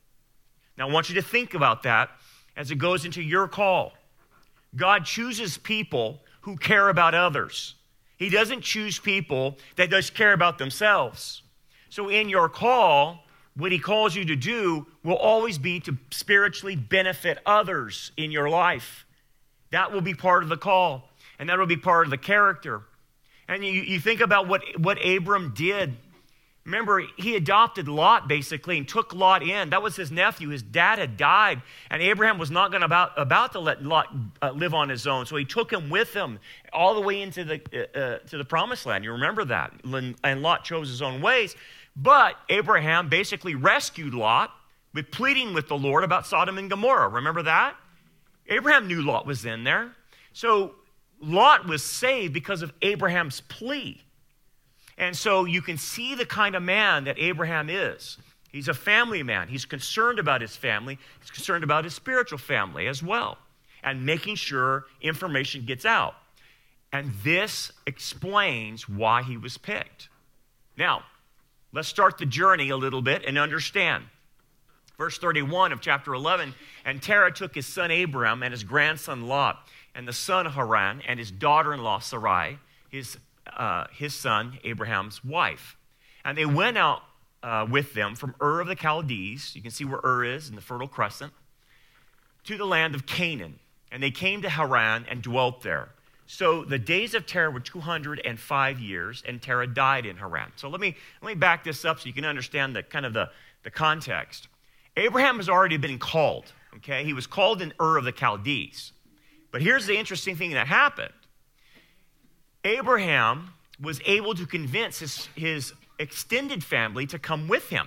Now, 0.76 0.88
I 0.88 0.92
want 0.92 1.08
you 1.08 1.14
to 1.16 1.22
think 1.22 1.54
about 1.54 1.82
that 1.84 2.10
as 2.56 2.70
it 2.70 2.76
goes 2.76 3.04
into 3.04 3.22
your 3.22 3.46
call. 3.46 3.92
God 4.74 5.04
chooses 5.04 5.58
people 5.58 6.22
who 6.40 6.56
care 6.56 6.88
about 6.88 7.14
others. 7.14 7.74
He 8.16 8.30
doesn't 8.30 8.62
choose 8.62 8.98
people 8.98 9.58
that 9.76 9.90
just 9.90 10.14
care 10.14 10.32
about 10.32 10.58
themselves. 10.58 11.42
So, 11.90 12.08
in 12.08 12.28
your 12.28 12.48
call, 12.48 13.24
what 13.56 13.70
he 13.70 13.78
calls 13.78 14.16
you 14.16 14.24
to 14.24 14.36
do 14.36 14.86
will 15.04 15.16
always 15.16 15.58
be 15.58 15.78
to 15.80 15.96
spiritually 16.10 16.74
benefit 16.74 17.38
others 17.46 18.10
in 18.16 18.32
your 18.32 18.48
life. 18.48 19.06
That 19.70 19.92
will 19.92 20.00
be 20.00 20.14
part 20.14 20.42
of 20.42 20.48
the 20.48 20.56
call, 20.56 21.10
and 21.38 21.48
that 21.48 21.58
will 21.58 21.66
be 21.66 21.76
part 21.76 22.06
of 22.06 22.10
the 22.10 22.18
character. 22.18 22.82
And 23.48 23.64
you, 23.64 23.72
you 23.72 24.00
think 24.00 24.20
about 24.20 24.48
what, 24.48 24.62
what 24.78 24.98
Abram 25.04 25.52
did. 25.54 25.96
Remember, 26.64 27.02
he 27.18 27.36
adopted 27.36 27.88
Lot 27.88 28.26
basically 28.26 28.78
and 28.78 28.88
took 28.88 29.12
Lot 29.12 29.42
in. 29.42 29.70
That 29.70 29.82
was 29.82 29.96
his 29.96 30.10
nephew. 30.10 30.48
His 30.48 30.62
dad 30.62 30.98
had 30.98 31.18
died, 31.18 31.60
and 31.90 32.00
Abraham 32.00 32.38
was 32.38 32.50
not 32.50 32.70
going 32.70 32.82
about, 32.82 33.12
about 33.18 33.52
to 33.52 33.60
let 33.60 33.82
Lot 33.82 34.06
uh, 34.40 34.50
live 34.52 34.72
on 34.72 34.88
his 34.88 35.06
own. 35.06 35.26
So 35.26 35.36
he 35.36 35.44
took 35.44 35.70
him 35.70 35.90
with 35.90 36.14
him 36.14 36.38
all 36.72 36.94
the 36.94 37.02
way 37.02 37.20
into 37.20 37.44
the, 37.44 37.60
uh, 37.94 37.98
uh, 37.98 38.18
to 38.30 38.38
the 38.38 38.46
promised 38.46 38.86
land. 38.86 39.04
You 39.04 39.12
remember 39.12 39.44
that. 39.44 39.74
And 39.84 40.42
Lot 40.42 40.64
chose 40.64 40.88
his 40.88 41.02
own 41.02 41.20
ways. 41.20 41.54
But 41.96 42.36
Abraham 42.48 43.10
basically 43.10 43.54
rescued 43.54 44.14
Lot 44.14 44.50
with 44.94 45.10
pleading 45.10 45.52
with 45.52 45.68
the 45.68 45.76
Lord 45.76 46.02
about 46.02 46.26
Sodom 46.26 46.56
and 46.56 46.70
Gomorrah. 46.70 47.08
Remember 47.08 47.42
that? 47.42 47.76
Abraham 48.48 48.88
knew 48.88 49.02
Lot 49.02 49.26
was 49.26 49.44
in 49.44 49.64
there. 49.64 49.92
So 50.32 50.76
Lot 51.20 51.66
was 51.66 51.82
saved 51.82 52.34
because 52.34 52.62
of 52.62 52.72
Abraham's 52.82 53.40
plea. 53.42 54.00
And 54.96 55.16
so 55.16 55.44
you 55.44 55.62
can 55.62 55.76
see 55.76 56.14
the 56.14 56.26
kind 56.26 56.54
of 56.54 56.62
man 56.62 57.04
that 57.04 57.18
Abraham 57.18 57.68
is. 57.68 58.18
He's 58.52 58.68
a 58.68 58.74
family 58.74 59.22
man. 59.22 59.48
He's 59.48 59.64
concerned 59.64 60.18
about 60.18 60.40
his 60.40 60.56
family, 60.56 60.98
he's 61.20 61.30
concerned 61.30 61.64
about 61.64 61.84
his 61.84 61.94
spiritual 61.94 62.38
family 62.38 62.86
as 62.86 63.02
well, 63.02 63.38
and 63.82 64.06
making 64.06 64.36
sure 64.36 64.84
information 65.00 65.64
gets 65.64 65.84
out. 65.84 66.14
And 66.92 67.12
this 67.24 67.72
explains 67.88 68.88
why 68.88 69.22
he 69.22 69.36
was 69.36 69.58
picked. 69.58 70.08
Now, 70.76 71.02
let's 71.72 71.88
start 71.88 72.18
the 72.18 72.26
journey 72.26 72.70
a 72.70 72.76
little 72.76 73.02
bit 73.02 73.24
and 73.26 73.36
understand. 73.36 74.04
Verse 74.96 75.18
31 75.18 75.72
of 75.72 75.80
chapter 75.80 76.14
11 76.14 76.54
And 76.84 77.02
Terah 77.02 77.32
took 77.32 77.54
his 77.56 77.66
son 77.66 77.90
Abram 77.90 78.44
and 78.44 78.52
his 78.52 78.62
grandson 78.62 79.26
Lot, 79.26 79.68
and 79.94 80.08
the 80.08 80.12
son 80.12 80.46
Haran, 80.46 81.02
and 81.06 81.18
his 81.18 81.30
daughter 81.30 81.72
in 81.72 81.82
law 81.82 81.98
Sarai, 81.98 82.58
his, 82.88 83.18
uh, 83.56 83.86
his 83.92 84.14
son 84.14 84.58
Abraham's 84.64 85.24
wife. 85.24 85.76
And 86.24 86.36
they 86.36 86.46
went 86.46 86.78
out 86.78 87.02
uh, 87.42 87.66
with 87.70 87.94
them 87.94 88.14
from 88.14 88.34
Ur 88.40 88.60
of 88.60 88.66
the 88.66 88.76
Chaldees. 88.76 89.54
You 89.54 89.62
can 89.62 89.70
see 89.70 89.84
where 89.84 90.00
Ur 90.04 90.24
is 90.24 90.48
in 90.48 90.54
the 90.54 90.60
Fertile 90.60 90.88
Crescent, 90.88 91.32
to 92.44 92.56
the 92.56 92.64
land 92.64 92.94
of 92.94 93.06
Canaan. 93.06 93.58
And 93.92 94.02
they 94.02 94.10
came 94.10 94.42
to 94.42 94.48
Haran 94.48 95.06
and 95.08 95.22
dwelt 95.22 95.62
there. 95.62 95.90
So 96.26 96.64
the 96.64 96.78
days 96.78 97.14
of 97.14 97.26
Terah 97.26 97.50
were 97.50 97.60
205 97.60 98.80
years, 98.80 99.22
and 99.26 99.40
Terah 99.42 99.66
died 99.66 100.06
in 100.06 100.16
Haran. 100.16 100.52
So 100.56 100.68
let 100.68 100.80
me, 100.80 100.96
let 101.20 101.28
me 101.28 101.34
back 101.34 101.64
this 101.64 101.84
up 101.84 102.00
so 102.00 102.06
you 102.06 102.14
can 102.14 102.24
understand 102.24 102.74
the 102.74 102.82
kind 102.82 103.04
of 103.04 103.12
the, 103.12 103.30
the 103.62 103.70
context. 103.70 104.48
Abraham 104.96 105.36
has 105.36 105.48
already 105.48 105.76
been 105.76 105.98
called, 105.98 106.52
okay? 106.76 107.04
He 107.04 107.12
was 107.12 107.26
called 107.26 107.60
in 107.60 107.74
Ur 107.80 107.98
of 107.98 108.04
the 108.04 108.12
Chaldees. 108.12 108.92
But 109.54 109.62
here's 109.62 109.86
the 109.86 109.96
interesting 109.96 110.34
thing 110.34 110.50
that 110.54 110.66
happened 110.66 111.12
Abraham 112.64 113.50
was 113.80 114.00
able 114.04 114.34
to 114.34 114.46
convince 114.46 114.98
his, 114.98 115.28
his 115.36 115.72
extended 116.00 116.64
family 116.64 117.06
to 117.06 117.20
come 117.20 117.46
with 117.46 117.68
him. 117.68 117.86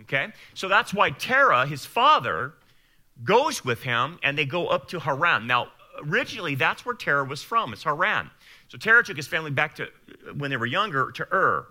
Okay? 0.00 0.32
So 0.54 0.66
that's 0.66 0.92
why 0.92 1.10
Terah, 1.10 1.64
his 1.64 1.86
father, 1.86 2.54
goes 3.22 3.64
with 3.64 3.84
him 3.84 4.18
and 4.24 4.36
they 4.36 4.46
go 4.46 4.66
up 4.66 4.88
to 4.88 4.98
Haran. 4.98 5.46
Now, 5.46 5.68
originally, 6.08 6.56
that's 6.56 6.84
where 6.84 6.96
Terah 6.96 7.22
was 7.22 7.40
from. 7.40 7.72
It's 7.72 7.84
Haran. 7.84 8.28
So 8.66 8.76
Terah 8.76 9.04
took 9.04 9.16
his 9.16 9.28
family 9.28 9.52
back 9.52 9.76
to, 9.76 9.86
when 10.36 10.50
they 10.50 10.56
were 10.56 10.66
younger, 10.66 11.12
to 11.12 11.28
Ur. 11.32 11.66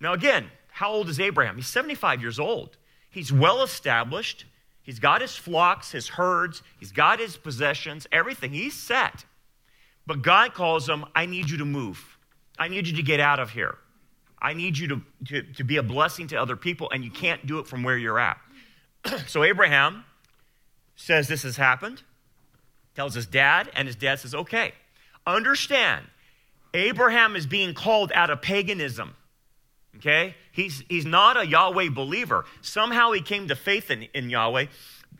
Now, 0.00 0.14
again, 0.14 0.50
how 0.70 0.90
old 0.90 1.10
is 1.10 1.20
Abraham? 1.20 1.56
He's 1.56 1.66
75 1.66 2.22
years 2.22 2.38
old. 2.38 2.78
He's 3.10 3.30
well 3.30 3.62
established. 3.62 4.46
He's 4.86 5.00
got 5.00 5.20
his 5.20 5.34
flocks, 5.34 5.90
his 5.90 6.06
herds, 6.10 6.62
he's 6.78 6.92
got 6.92 7.18
his 7.18 7.36
possessions, 7.36 8.06
everything. 8.12 8.52
He's 8.52 8.74
set. 8.74 9.24
But 10.06 10.22
God 10.22 10.54
calls 10.54 10.88
him, 10.88 11.04
I 11.12 11.26
need 11.26 11.50
you 11.50 11.58
to 11.58 11.64
move. 11.64 12.16
I 12.56 12.68
need 12.68 12.86
you 12.86 12.94
to 12.94 13.02
get 13.02 13.18
out 13.18 13.40
of 13.40 13.50
here. 13.50 13.78
I 14.40 14.52
need 14.52 14.78
you 14.78 14.86
to, 14.86 15.02
to, 15.26 15.42
to 15.54 15.64
be 15.64 15.78
a 15.78 15.82
blessing 15.82 16.28
to 16.28 16.36
other 16.36 16.54
people, 16.54 16.88
and 16.92 17.02
you 17.02 17.10
can't 17.10 17.44
do 17.48 17.58
it 17.58 17.66
from 17.66 17.82
where 17.82 17.98
you're 17.98 18.20
at. 18.20 18.38
so 19.26 19.42
Abraham 19.42 20.04
says 20.94 21.26
this 21.26 21.42
has 21.42 21.56
happened, 21.56 22.04
tells 22.94 23.14
his 23.14 23.26
dad, 23.26 23.68
and 23.74 23.88
his 23.88 23.96
dad 23.96 24.20
says, 24.20 24.36
okay. 24.36 24.72
Understand, 25.26 26.06
Abraham 26.74 27.34
is 27.34 27.44
being 27.44 27.74
called 27.74 28.12
out 28.14 28.30
of 28.30 28.40
paganism. 28.40 29.16
Okay? 29.96 30.36
He's, 30.56 30.82
he's 30.88 31.04
not 31.04 31.36
a 31.36 31.46
Yahweh 31.46 31.90
believer. 31.90 32.46
Somehow 32.62 33.12
he 33.12 33.20
came 33.20 33.48
to 33.48 33.54
faith 33.54 33.90
in, 33.90 34.04
in 34.14 34.30
Yahweh, 34.30 34.66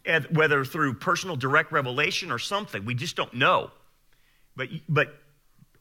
eh, 0.06 0.20
whether 0.30 0.64
through 0.64 0.94
personal 0.94 1.36
direct 1.36 1.72
revelation 1.72 2.32
or 2.32 2.38
something. 2.38 2.86
We 2.86 2.94
just 2.94 3.16
don't 3.16 3.34
know. 3.34 3.70
But, 4.56 4.68
but 4.88 5.14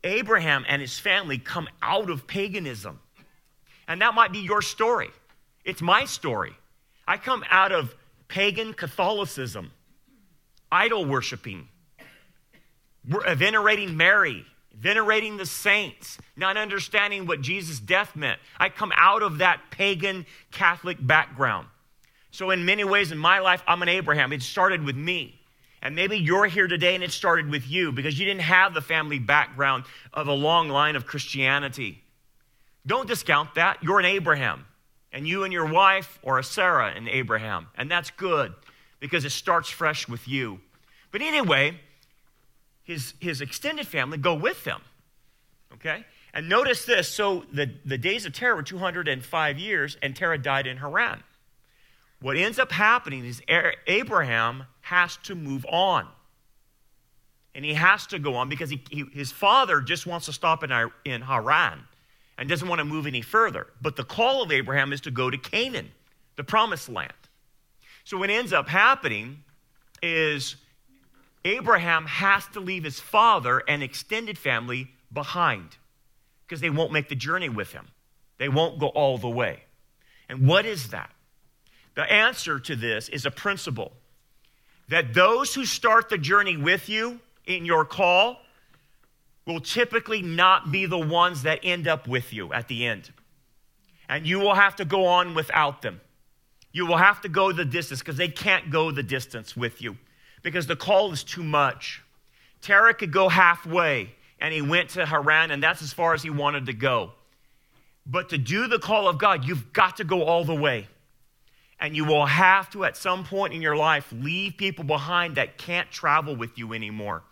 Abraham 0.04 0.66
and 0.68 0.82
his 0.82 1.00
family 1.00 1.38
come 1.38 1.70
out 1.82 2.10
of 2.10 2.28
paganism. 2.28 3.00
And 3.88 4.02
that 4.02 4.14
might 4.14 4.34
be 4.34 4.40
your 4.40 4.62
story. 4.62 5.10
It's 5.64 5.82
my 5.82 6.04
story. 6.04 6.54
I 7.08 7.16
come 7.16 7.46
out 7.50 7.72
of 7.72 7.96
pagan 8.28 8.74
Catholicism, 8.74 9.72
idol 10.70 11.06
worshiping, 11.06 11.70
venerating 13.06 13.96
Mary, 13.96 14.46
venerating 14.80 15.38
the 15.38 15.46
saints, 15.46 16.18
not 16.36 16.58
understanding 16.58 17.26
what 17.26 17.42
Jesus' 17.42 17.80
death 17.80 18.16
meant. 18.16 18.40
I 18.58 18.70
come 18.70 18.92
out 18.96 19.24
of 19.24 19.40
that 19.40 19.62
pagan 19.72 20.26
Catholic 20.52 20.98
background. 21.00 21.68
So, 22.32 22.52
in 22.52 22.66
many 22.66 22.84
ways 22.84 23.12
in 23.12 23.18
my 23.18 23.40
life, 23.40 23.64
I'm 23.68 23.82
an 23.82 23.90
Abraham. 23.90 24.34
It 24.34 24.42
started 24.42 24.84
with 24.84 24.96
me. 24.96 25.40
And 25.82 25.96
maybe 25.96 26.18
you're 26.18 26.48
here 26.48 26.68
today 26.68 26.96
and 26.96 27.04
it 27.04 27.12
started 27.12 27.50
with 27.50 27.68
you 27.68 27.92
because 27.92 28.18
you 28.18 28.26
didn't 28.26 28.42
have 28.42 28.74
the 28.74 28.82
family 28.82 29.20
background 29.20 29.84
of 30.14 30.28
a 30.28 30.34
long 30.34 30.68
line 30.68 30.96
of 30.96 31.06
Christianity. 31.06 32.02
Don't 32.88 33.08
discount 33.08 33.54
that. 33.56 33.84
You're 33.84 34.00
an 34.00 34.06
Abraham. 34.06 34.66
And 35.12 35.28
you 35.28 35.44
and 35.44 35.54
your 35.54 35.68
wife 35.68 36.20
or 36.24 36.40
a 36.40 36.44
Sarah 36.44 36.92
and 36.96 37.08
Abraham. 37.08 37.68
And 37.78 37.90
that's 37.90 38.10
good 38.10 38.54
because 39.00 39.26
it 39.26 39.32
starts 39.32 39.70
fresh 39.70 40.08
with 40.08 40.28
you. 40.28 40.60
But 41.12 41.22
anyway, 41.22 41.80
his, 42.86 43.14
his 43.20 43.42
extended 43.42 43.88
family 43.88 44.18
go 44.18 44.34
with 44.34 44.64
them. 44.64 44.82
Okay? 45.74 46.06
And 46.34 46.48
notice 46.48 46.86
this. 46.86 47.10
So 47.10 47.44
the, 47.52 47.72
the 47.84 47.98
days 47.98 48.26
of 48.26 48.34
Terah 48.34 48.56
were 48.56 48.64
205 48.64 49.60
years, 49.60 49.98
and 50.02 50.16
Terah 50.16 50.38
died 50.38 50.68
in 50.68 50.78
Haran. 50.78 51.22
What 52.22 52.38
ends 52.38 52.60
up 52.60 52.72
happening 52.72 53.26
is 53.26 53.42
Abraham 53.88 54.66
has 54.82 55.18
to 55.24 55.36
move 55.36 55.66
on. 55.68 56.08
And 57.54 57.64
he 57.64 57.74
has 57.74 58.06
to 58.08 58.20
go 58.20 58.36
on 58.36 58.50
because 58.50 58.70
he, 58.70 58.84
he, 58.90 59.06
his 59.14 59.32
father 59.32 59.82
just 59.82 60.06
wants 60.06 60.26
to 60.28 60.34
stop 60.34 60.64
in, 60.64 60.72
in 61.06 61.22
Haran 61.22 61.80
and 62.38 62.50
doesn't 62.50 62.68
want 62.68 62.80
to 62.80 62.86
move 62.86 63.08
any 63.08 63.22
further. 63.22 63.68
But 63.82 63.96
the 63.96 64.04
call 64.04 64.44
of 64.44 64.52
Abraham 64.52 64.92
is 64.92 65.02
to 65.02 65.12
go 65.12 65.30
to 65.30 65.38
Canaan, 65.38 65.92
the 66.36 66.44
promised 66.44 66.90
land. 66.90 67.14
So 68.04 68.18
what 68.18 68.30
ends 68.30 68.54
up 68.54 68.68
happening 68.68 69.44
is 70.02 70.58
Abraham 71.46 72.08
has 72.08 72.48
to 72.48 72.60
leave 72.60 72.84
his 72.84 73.00
father 73.00 73.62
and 73.68 73.84
extended 73.84 74.38
family 74.38 74.90
behind 75.14 75.78
because 76.46 76.60
they 76.60 76.72
won't 76.72 76.92
make 76.92 77.08
the 77.08 77.16
journey 77.16 77.50
with 77.50 77.72
him. 77.72 77.88
They 78.40 78.50
won't 78.50 78.80
go 78.80 78.88
all 78.88 79.20
the 79.20 79.30
way. 79.30 79.64
And 80.28 80.48
what 80.48 80.66
is 80.66 80.90
that? 80.90 81.12
The 81.94 82.12
answer 82.12 82.60
to 82.60 82.76
this 82.76 83.08
is 83.10 83.26
a 83.26 83.32
principle 83.32 83.94
that 84.90 85.14
those 85.14 85.54
who 85.54 85.66
start 85.66 86.10
the 86.10 86.18
journey 86.18 86.58
with 86.58 86.90
you 86.90 87.20
in 87.46 87.64
your 87.64 87.86
call 87.86 88.42
will 89.46 89.60
typically 89.60 90.24
not 90.24 90.72
be 90.72 90.88
the 90.88 90.98
ones 90.98 91.44
that 91.44 91.60
end 91.64 91.88
up 91.88 92.08
with 92.08 92.34
you 92.34 92.52
at 92.54 92.68
the 92.68 92.88
end. 92.88 93.12
And 94.10 94.26
you 94.26 94.40
will 94.40 94.56
have 94.56 94.76
to 94.78 94.86
go 94.86 95.06
on 95.06 95.36
without 95.36 95.84
them. 95.84 96.02
You 96.72 96.88
will 96.88 96.98
have 96.98 97.22
to 97.22 97.30
go 97.30 97.52
the 97.52 97.66
distance 97.66 98.00
because 98.00 98.18
they 98.18 98.28
can't 98.28 98.72
go 98.72 98.90
the 98.92 99.04
distance 99.04 99.56
with 99.56 99.82
you 99.82 99.98
because 100.46 100.68
the 100.68 100.76
call 100.76 101.12
is 101.12 101.24
too 101.24 101.44
much. 101.44 102.04
Terah 102.62 102.94
could 102.94 103.12
go 103.12 103.30
halfway 103.30 104.14
and 104.40 104.54
he 104.54 104.62
went 104.62 104.92
to 104.92 105.04
Haran, 105.04 105.50
and 105.50 105.62
that's 105.62 105.82
as 105.82 105.92
far 105.92 106.14
as 106.14 106.22
he 106.22 106.30
wanted 106.30 106.68
to 106.68 106.74
go. 106.74 107.14
But 108.06 108.30
to 108.30 108.38
do 108.38 108.68
the 108.68 108.78
call 108.78 109.08
of 109.08 109.18
God, 109.18 109.46
you've 109.46 109.74
got 109.74 109.98
to 109.98 110.04
go 110.04 110.24
all 110.24 110.46
the 110.46 110.54
way. 110.54 110.88
And 111.80 111.96
you 111.96 112.06
will 112.06 112.28
have 112.28 112.70
to, 112.72 112.86
at 112.86 112.96
some 112.96 113.24
point 113.24 113.54
in 113.54 113.62
your 113.62 113.76
life, 113.76 114.14
leave 114.14 114.56
people 114.56 114.84
behind 114.84 115.36
that 115.36 115.58
can't 115.58 115.90
travel 115.90 116.36
with 116.36 116.60
you 116.60 116.74
anymore. 116.74 117.24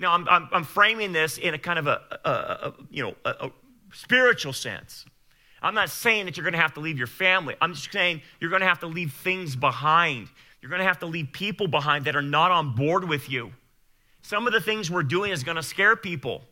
Now, 0.00 0.12
I'm, 0.12 0.28
I'm, 0.28 0.48
I'm 0.50 0.64
framing 0.64 1.12
this 1.12 1.38
in 1.38 1.54
a 1.54 1.58
kind 1.58 1.78
of 1.78 1.86
a, 1.86 2.00
a, 2.24 2.30
a 2.30 2.74
you 2.90 3.04
know, 3.04 3.14
a, 3.24 3.30
a 3.46 3.50
spiritual 3.92 4.52
sense. 4.52 5.04
I'm 5.62 5.74
not 5.74 5.90
saying 5.90 6.24
that 6.26 6.36
you're 6.36 6.44
going 6.44 6.54
to 6.54 6.60
have 6.60 6.74
to 6.74 6.80
leave 6.80 6.98
your 6.98 7.06
family. 7.06 7.54
I'm 7.60 7.74
just 7.74 7.92
saying 7.92 8.22
you're 8.40 8.50
going 8.50 8.62
to 8.62 8.68
have 8.68 8.80
to 8.80 8.88
leave 8.88 9.12
things 9.12 9.54
behind. 9.54 10.28
You're 10.60 10.70
going 10.70 10.80
to 10.80 10.86
have 10.86 10.98
to 11.00 11.06
leave 11.06 11.32
people 11.32 11.68
behind 11.68 12.04
that 12.06 12.16
are 12.16 12.22
not 12.22 12.50
on 12.50 12.74
board 12.74 13.04
with 13.04 13.30
you. 13.30 13.52
Some 14.22 14.46
of 14.46 14.52
the 14.52 14.60
things 14.60 14.90
we're 14.90 15.02
doing 15.02 15.32
is 15.32 15.44
going 15.44 15.56
to 15.56 15.62
scare 15.62 15.96
people. 15.96 16.42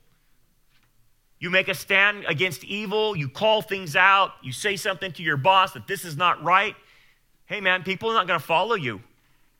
You 1.39 1.51
make 1.51 1.69
a 1.69 1.75
stand 1.75 2.25
against 2.27 2.65
evil, 2.65 3.15
you 3.17 3.29
call 3.29 3.61
things 3.61 3.95
out, 3.95 4.33
you 4.43 4.53
say 4.53 4.77
something 4.77 5.13
to 5.13 5.23
your 5.23 5.37
boss 5.37 5.73
that 5.73 5.87
this 5.87 6.05
is 6.05 6.17
not 6.17 6.43
right. 6.43 6.75
Hey 7.45 7.61
man, 7.61 7.83
people 7.83 8.11
are 8.11 8.15
not 8.15 8.27
going 8.27 8.41
to 8.41 8.47
follow 8.47 8.75
you. 8.75 9.01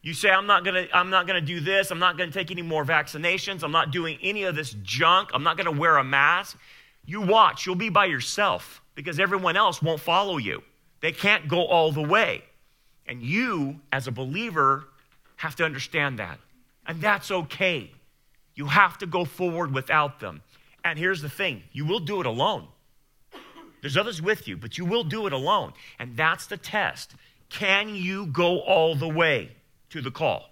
You 0.07 0.15
say, 0.15 0.31
I'm 0.31 0.47
not 0.47 0.65
gonna, 0.65 0.87
I'm 0.95 1.11
not 1.11 1.27
gonna 1.27 1.41
do 1.41 1.59
this, 1.59 1.91
I'm 1.91 1.99
not 1.99 2.17
gonna 2.17 2.31
take 2.31 2.53
any 2.53 2.63
more 2.63 2.85
vaccinations, 2.85 3.65
I'm 3.65 3.73
not 3.73 3.91
doing 3.91 4.21
any 4.23 4.45
of 4.45 4.55
this 4.55 4.77
junk, 4.85 5.31
I'm 5.35 5.43
not 5.43 5.57
gonna 5.57 5.73
wear 5.73 5.97
a 5.97 6.05
mask. 6.05 6.57
You 7.05 7.23
watch, 7.23 7.67
you'll 7.67 7.75
be 7.75 7.89
by 7.89 8.05
yourself 8.05 8.83
because 8.95 9.19
everyone 9.19 9.57
else 9.57 9.83
won't 9.83 9.99
follow 9.99 10.37
you. 10.37 10.63
They 11.01 11.11
can't 11.11 11.49
go 11.49 11.67
all 11.67 11.91
the 11.91 12.03
way. 12.03 12.45
And 13.07 13.23
you, 13.23 13.81
as 13.93 14.07
a 14.07 14.13
believer, 14.13 14.89
have 15.37 15.57
to 15.57 15.65
understand 15.65 16.19
that. 16.19 16.39
And 16.87 17.01
that's 17.01 17.31
okay. 17.31 17.91
You 18.55 18.67
have 18.67 18.99
to 18.99 19.07
go 19.07 19.25
forward 19.25 19.73
without 19.73 20.21
them. 20.21 20.43
And 20.85 20.99
here's 20.99 21.23
the 21.23 21.29
thing 21.29 21.63
you 21.73 21.85
will 21.85 22.01
do 22.01 22.21
it 22.21 22.27
alone. 22.27 22.69
There's 23.83 23.97
others 23.97 24.21
with 24.21 24.49
you, 24.49 24.57
but 24.57 24.79
you 24.79 24.85
will 24.85 25.05
do 25.05 25.27
it 25.27 25.33
alone. 25.33 25.73
And 25.99 26.17
that's 26.17 26.47
the 26.47 26.57
test. 26.57 27.15
Can 27.49 27.95
you 27.95 28.27
go 28.27 28.61
all 28.61 28.97
the 28.97 29.09
way? 29.09 29.51
to 29.91 30.01
the 30.01 30.11
call 30.11 30.51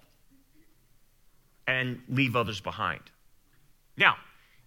and 1.67 2.01
leave 2.09 2.35
others 2.35 2.59
behind. 2.59 3.01
Now, 3.97 4.15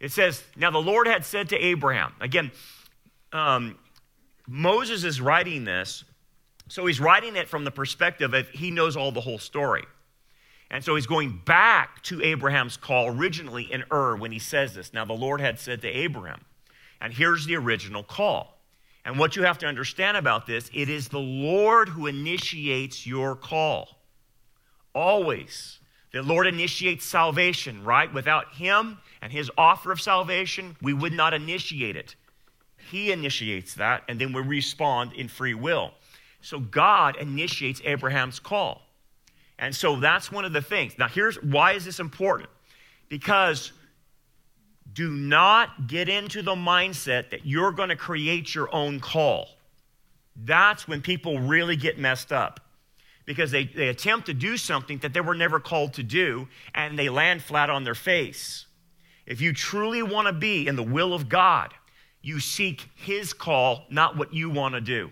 it 0.00 0.12
says, 0.12 0.42
Now 0.56 0.70
the 0.70 0.78
Lord 0.78 1.06
had 1.06 1.24
said 1.24 1.48
to 1.50 1.56
Abraham, 1.56 2.12
again, 2.20 2.50
um, 3.32 3.76
Moses 4.46 5.04
is 5.04 5.20
writing 5.20 5.64
this, 5.64 6.04
so 6.68 6.86
he's 6.86 7.00
writing 7.00 7.36
it 7.36 7.48
from 7.48 7.64
the 7.64 7.70
perspective 7.70 8.34
of 8.34 8.48
he 8.50 8.70
knows 8.70 8.96
all 8.96 9.12
the 9.12 9.20
whole 9.20 9.38
story. 9.38 9.84
And 10.70 10.84
so 10.84 10.94
he's 10.94 11.06
going 11.06 11.40
back 11.44 12.02
to 12.04 12.22
Abraham's 12.22 12.76
call 12.76 13.08
originally 13.08 13.72
in 13.72 13.84
Ur 13.90 14.16
when 14.16 14.32
he 14.32 14.38
says 14.38 14.74
this. 14.74 14.92
Now, 14.92 15.04
the 15.04 15.14
Lord 15.14 15.40
had 15.40 15.58
said 15.58 15.80
to 15.82 15.88
Abraham, 15.88 16.42
and 17.00 17.12
here's 17.12 17.46
the 17.46 17.56
original 17.56 18.02
call. 18.02 18.58
And 19.04 19.18
what 19.18 19.36
you 19.36 19.44
have 19.44 19.58
to 19.58 19.66
understand 19.66 20.18
about 20.18 20.46
this, 20.46 20.70
it 20.74 20.90
is 20.90 21.08
the 21.08 21.18
Lord 21.18 21.88
who 21.88 22.06
initiates 22.06 23.06
your 23.06 23.34
call. 23.34 23.96
Always. 24.94 25.78
The 26.12 26.22
Lord 26.22 26.46
initiates 26.46 27.06
salvation, 27.06 27.84
right? 27.84 28.12
Without 28.12 28.54
Him 28.54 28.98
and 29.22 29.32
His 29.32 29.50
offer 29.56 29.92
of 29.92 30.00
salvation, 30.00 30.76
we 30.82 30.92
would 30.92 31.12
not 31.12 31.32
initiate 31.32 31.96
it. 31.96 32.16
He 32.90 33.12
initiates 33.12 33.74
that, 33.74 34.02
and 34.08 34.18
then 34.18 34.32
we 34.32 34.42
respond 34.42 35.12
in 35.14 35.28
free 35.28 35.54
will. 35.54 35.92
So 36.40 36.60
God 36.60 37.16
initiates 37.16 37.80
Abraham's 37.84 38.38
call. 38.38 38.82
And 39.58 39.74
so 39.74 39.96
that's 39.96 40.30
one 40.30 40.44
of 40.44 40.52
the 40.52 40.62
things. 40.62 40.96
Now, 40.98 41.08
here's 41.08 41.36
why 41.42 41.72
is 41.72 41.84
this 41.84 41.98
important? 41.98 42.48
Because 43.08 43.72
do 44.92 45.10
not 45.10 45.88
get 45.88 46.08
into 46.08 46.42
the 46.42 46.54
mindset 46.54 47.30
that 47.30 47.44
you're 47.44 47.72
going 47.72 47.88
to 47.88 47.96
create 47.96 48.54
your 48.54 48.72
own 48.74 49.00
call. 49.00 49.48
That's 50.36 50.86
when 50.86 51.02
people 51.02 51.38
really 51.38 51.76
get 51.76 51.98
messed 51.98 52.32
up 52.32 52.60
because 53.24 53.50
they, 53.50 53.64
they 53.64 53.88
attempt 53.88 54.26
to 54.26 54.34
do 54.34 54.56
something 54.56 54.98
that 54.98 55.12
they 55.12 55.20
were 55.20 55.34
never 55.34 55.60
called 55.60 55.94
to 55.94 56.02
do 56.02 56.48
and 56.74 56.98
they 56.98 57.08
land 57.08 57.42
flat 57.42 57.68
on 57.68 57.84
their 57.84 57.94
face. 57.94 58.66
If 59.26 59.40
you 59.40 59.52
truly 59.52 60.02
want 60.02 60.26
to 60.26 60.32
be 60.32 60.66
in 60.66 60.76
the 60.76 60.82
will 60.82 61.12
of 61.12 61.28
God, 61.28 61.74
you 62.22 62.40
seek 62.40 62.88
His 62.94 63.34
call, 63.34 63.84
not 63.90 64.16
what 64.16 64.32
you 64.32 64.48
want 64.48 64.74
to 64.74 64.80
do. 64.80 65.10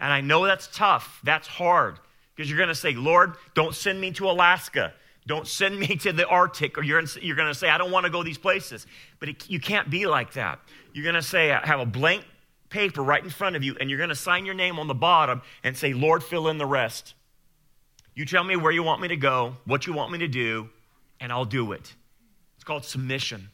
And 0.00 0.12
I 0.12 0.22
know 0.22 0.46
that's 0.46 0.68
tough, 0.72 1.20
that's 1.22 1.46
hard, 1.46 1.98
because 2.34 2.48
you're 2.48 2.56
going 2.56 2.70
to 2.70 2.74
say, 2.74 2.94
Lord, 2.94 3.34
don't 3.54 3.74
send 3.74 4.00
me 4.00 4.10
to 4.12 4.30
Alaska. 4.30 4.94
Don't 5.26 5.46
send 5.46 5.78
me 5.78 5.86
to 5.96 6.12
the 6.12 6.26
Arctic, 6.26 6.78
or 6.78 6.82
you're, 6.82 7.02
you're 7.20 7.36
going 7.36 7.48
to 7.48 7.54
say, 7.54 7.68
I 7.68 7.76
don't 7.76 7.90
want 7.90 8.06
to 8.06 8.10
go 8.10 8.22
these 8.22 8.38
places. 8.38 8.86
But 9.20 9.28
it, 9.28 9.50
you 9.50 9.60
can't 9.60 9.90
be 9.90 10.06
like 10.06 10.32
that. 10.32 10.58
You're 10.94 11.04
going 11.04 11.14
to 11.14 11.22
say, 11.22 11.52
I 11.52 11.64
have 11.66 11.80
a 11.80 11.86
blank 11.86 12.24
paper 12.70 13.02
right 13.02 13.22
in 13.22 13.28
front 13.28 13.54
of 13.54 13.62
you, 13.62 13.76
and 13.78 13.90
you're 13.90 13.98
going 13.98 14.08
to 14.08 14.16
sign 14.16 14.46
your 14.46 14.54
name 14.54 14.78
on 14.78 14.88
the 14.88 14.94
bottom 14.94 15.42
and 15.62 15.76
say, 15.76 15.92
Lord, 15.92 16.24
fill 16.24 16.48
in 16.48 16.56
the 16.56 16.66
rest. 16.66 17.14
You 18.14 18.24
tell 18.24 18.42
me 18.42 18.56
where 18.56 18.72
you 18.72 18.82
want 18.82 19.02
me 19.02 19.08
to 19.08 19.16
go, 19.16 19.56
what 19.66 19.86
you 19.86 19.92
want 19.92 20.10
me 20.10 20.18
to 20.18 20.28
do, 20.28 20.70
and 21.20 21.30
I'll 21.30 21.44
do 21.44 21.72
it. 21.72 21.94
It's 22.56 22.64
called 22.64 22.84
submission 22.84 23.50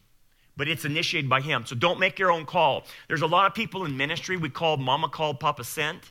but 0.59 0.69
it's 0.69 0.87
initiated 0.87 1.29
by 1.29 1.39
him. 1.43 1.67
So 1.67 1.77
don't 1.77 2.01
make 2.01 2.19
your 2.19 2.33
own 2.33 2.47
call. 2.47 2.85
There's 3.09 3.21
a 3.21 3.27
lot 3.27 3.47
of 3.47 3.55
people 3.55 3.85
in 3.85 3.95
ministry 3.95 4.39
we 4.39 4.49
call 4.49 4.79
mama 4.79 5.11
called, 5.11 5.39
papa 5.39 5.65
sent 5.65 6.11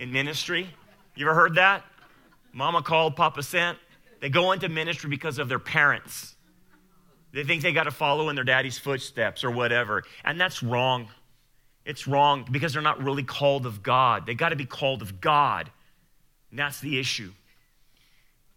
in 0.00 0.10
ministry. 0.10 0.68
You 1.14 1.26
ever 1.26 1.34
heard 1.34 1.54
that? 1.56 1.84
Mama 2.52 2.82
called, 2.82 3.14
papa 3.14 3.42
sent. 3.42 3.78
They 4.20 4.30
go 4.30 4.50
into 4.52 4.68
ministry 4.68 5.10
because 5.10 5.38
of 5.38 5.48
their 5.48 5.58
parents. 5.58 6.34
They 7.32 7.44
think 7.44 7.62
they 7.62 7.72
got 7.72 7.84
to 7.84 7.90
follow 7.90 8.28
in 8.30 8.34
their 8.34 8.44
daddy's 8.44 8.78
footsteps 8.78 9.44
or 9.44 9.50
whatever. 9.50 10.02
And 10.24 10.40
that's 10.40 10.62
wrong. 10.62 11.08
It's 11.84 12.08
wrong 12.08 12.46
because 12.50 12.72
they're 12.72 12.82
not 12.82 13.02
really 13.02 13.22
called 13.22 13.66
of 13.66 13.82
God. 13.82 14.26
They 14.26 14.34
got 14.34 14.48
to 14.48 14.56
be 14.56 14.64
called 14.64 15.02
of 15.02 15.20
God. 15.20 15.70
And 16.50 16.58
that's 16.58 16.80
the 16.80 16.98
issue. 16.98 17.32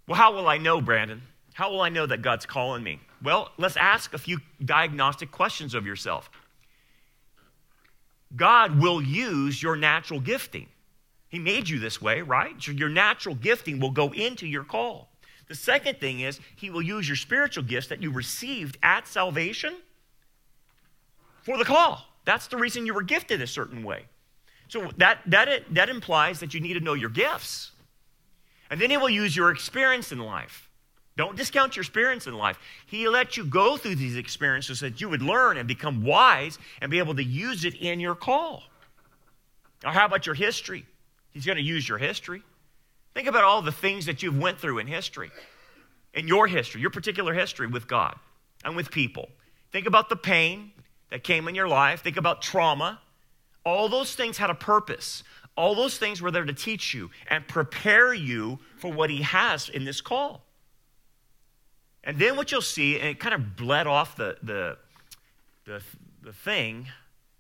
Well, 0.08 0.18
how 0.18 0.34
will 0.34 0.48
I 0.48 0.58
know, 0.58 0.82
Brandon? 0.82 1.22
How 1.54 1.70
will 1.72 1.82
I 1.82 1.90
know 1.90 2.06
that 2.06 2.22
God's 2.22 2.46
calling 2.46 2.84
me? 2.84 3.00
Well, 3.22 3.52
let's 3.58 3.78
ask 3.78 4.14
a 4.14 4.18
few 4.18 4.40
diagnostic 4.64 5.30
questions 5.32 5.76
of 5.76 5.86
yourself. 5.86 6.32
God 8.36 8.82
will 8.82 9.02
use 9.02 9.62
your 9.62 9.76
natural 9.76 10.20
gifting. 10.20 10.68
He 11.34 11.40
made 11.40 11.68
you 11.68 11.80
this 11.80 12.00
way, 12.00 12.22
right? 12.22 12.56
Your 12.68 12.90
natural 12.90 13.34
gifting 13.34 13.80
will 13.80 13.90
go 13.90 14.14
into 14.14 14.46
your 14.46 14.64
call. 14.64 15.10
The 15.48 15.56
second 15.56 16.00
thing 16.00 16.20
is, 16.20 16.40
He 16.56 16.70
will 16.70 16.84
use 16.84 17.10
your 17.10 17.16
spiritual 17.16 17.64
gifts 17.64 17.88
that 17.88 18.04
you 18.04 18.12
received 18.12 18.78
at 18.84 19.08
salvation 19.08 19.74
for 21.42 21.58
the 21.58 21.66
call. 21.66 22.06
That's 22.24 22.46
the 22.46 22.58
reason 22.58 22.86
you 22.86 22.94
were 22.94 23.02
gifted 23.02 23.42
a 23.42 23.48
certain 23.48 23.84
way. 23.84 24.06
So 24.68 24.92
that, 24.98 25.22
that, 25.26 25.64
that 25.74 25.90
implies 25.90 26.40
that 26.40 26.54
you 26.54 26.60
need 26.60 26.76
to 26.76 26.82
know 26.82 26.94
your 26.94 27.10
gifts. 27.10 27.72
And 28.70 28.80
then 28.80 28.92
He 28.92 28.98
will 28.98 29.10
use 29.10 29.36
your 29.36 29.50
experience 29.50 30.12
in 30.12 30.20
life. 30.20 30.70
Don't 31.18 31.36
discount 31.36 31.76
your 31.76 31.82
experience 31.82 32.28
in 32.28 32.36
life. 32.36 32.60
He 32.86 33.08
let 33.08 33.38
you 33.38 33.44
go 33.44 33.76
through 33.76 33.96
these 33.96 34.18
experiences 34.18 34.82
so 34.82 34.90
that 34.90 35.02
you 35.02 35.10
would 35.10 35.24
learn 35.24 35.58
and 35.58 35.68
become 35.68 36.04
wise 36.04 36.60
and 36.80 36.92
be 36.92 37.00
able 37.00 37.16
to 37.16 37.24
use 37.24 37.66
it 37.66 37.74
in 37.74 38.00
your 38.00 38.14
call. 38.14 38.62
Or 39.84 39.90
how 39.90 40.06
about 40.06 40.28
your 40.28 40.36
history? 40.36 40.86
He's 41.34 41.46
going 41.46 41.58
to 41.58 41.64
use 41.64 41.88
your 41.88 41.98
history. 41.98 42.44
Think 43.14 43.28
about 43.28 43.44
all 43.44 43.62
the 43.62 43.72
things 43.72 44.06
that 44.06 44.24
you've 44.24 44.38
went 44.38 44.60
through 44.60 44.80
in 44.80 44.88
history. 44.88 45.32
In 46.14 46.28
your 46.28 46.48
history, 46.48 46.82
your 46.82 46.92
particular 46.92 47.34
history 47.34 47.68
with 47.68 47.88
God 47.88 48.16
and 48.64 48.76
with 48.76 48.92
people. 48.92 49.30
Think 49.72 49.88
about 49.88 50.10
the 50.10 50.16
pain 50.16 50.72
that 51.10 51.24
came 51.24 51.48
in 51.48 51.56
your 51.56 51.68
life. 51.68 52.02
Think 52.02 52.18
about 52.18 52.42
trauma. 52.42 53.02
All 53.66 53.90
those 53.90 54.14
things 54.14 54.38
had 54.38 54.50
a 54.50 54.56
purpose. 54.56 55.24
All 55.56 55.76
those 55.76 55.98
things 55.98 56.22
were 56.22 56.32
there 56.32 56.46
to 56.46 56.54
teach 56.54 56.94
you 56.94 57.10
and 57.28 57.48
prepare 57.48 58.14
you 58.14 58.60
for 58.78 58.92
what 58.92 59.10
he 59.10 59.22
has 59.22 59.70
in 59.70 59.86
this 59.86 60.02
call. 60.02 60.44
And 62.04 62.20
then 62.20 62.36
what 62.36 62.52
you'll 62.52 62.62
see, 62.62 63.00
and 63.00 63.10
it 63.10 63.20
kind 63.20 63.34
of 63.34 63.56
bled 63.56 63.88
off 63.88 64.16
the, 64.16 64.38
the, 64.44 64.78
the, 65.66 65.82
the 66.22 66.34
thing, 66.34 66.88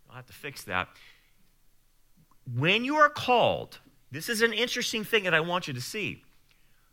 I'll 0.09 0.15
have 0.15 0.27
to 0.27 0.33
fix 0.33 0.63
that. 0.63 0.87
When 2.55 2.85
you 2.85 2.95
are 2.95 3.09
called, 3.09 3.79
this 4.13 4.29
is 4.29 4.43
an 4.43 4.53
interesting 4.53 5.03
thing 5.03 5.23
that 5.23 5.33
I 5.33 5.39
want 5.39 5.67
you 5.67 5.73
to 5.73 5.81
see. 5.81 6.23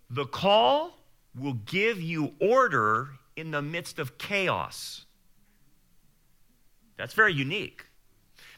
The 0.09 0.25
call 0.25 0.97
will 1.39 1.53
give 1.67 2.01
you 2.01 2.33
order 2.41 3.11
in 3.37 3.51
the 3.51 3.61
midst 3.61 3.99
of 3.99 4.17
chaos. 4.17 5.05
That's 6.97 7.13
very 7.13 7.35
unique. 7.35 7.85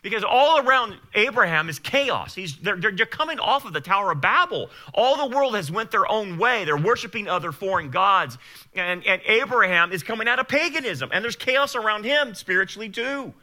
Because 0.01 0.22
all 0.25 0.61
around 0.61 0.96
Abraham 1.14 1.68
is 1.68 1.81
chaos. 1.81 2.35
He's, 2.35 2.57
they're, 2.57 2.77
they're, 2.77 2.92
they're 2.92 3.07
coming 3.07 3.40
off 3.40 3.64
of 3.64 3.72
the 3.72 3.81
Tower 3.81 4.12
of 4.12 4.20
Babel. 4.20 4.70
All 4.94 5.29
the 5.29 5.35
world 5.35 5.57
has 5.57 5.70
went 5.70 5.90
their 5.90 6.11
own 6.11 6.38
way. 6.38 6.64
They're 6.64 6.77
worshiping 6.77 7.29
other 7.29 7.51
foreign 7.51 7.90
gods. 7.90 8.38
And, 8.75 9.05
and 9.07 9.20
Abraham 9.27 9.92
is 9.92 10.05
coming 10.05 10.29
out 10.29 10.38
of 10.38 10.46
paganism. 10.46 11.11
And 11.12 11.22
there's 11.25 11.37
chaos 11.37 11.75
around 11.75 12.05
him 12.05 12.35
spiritually 12.35 12.88
too. 12.88 13.35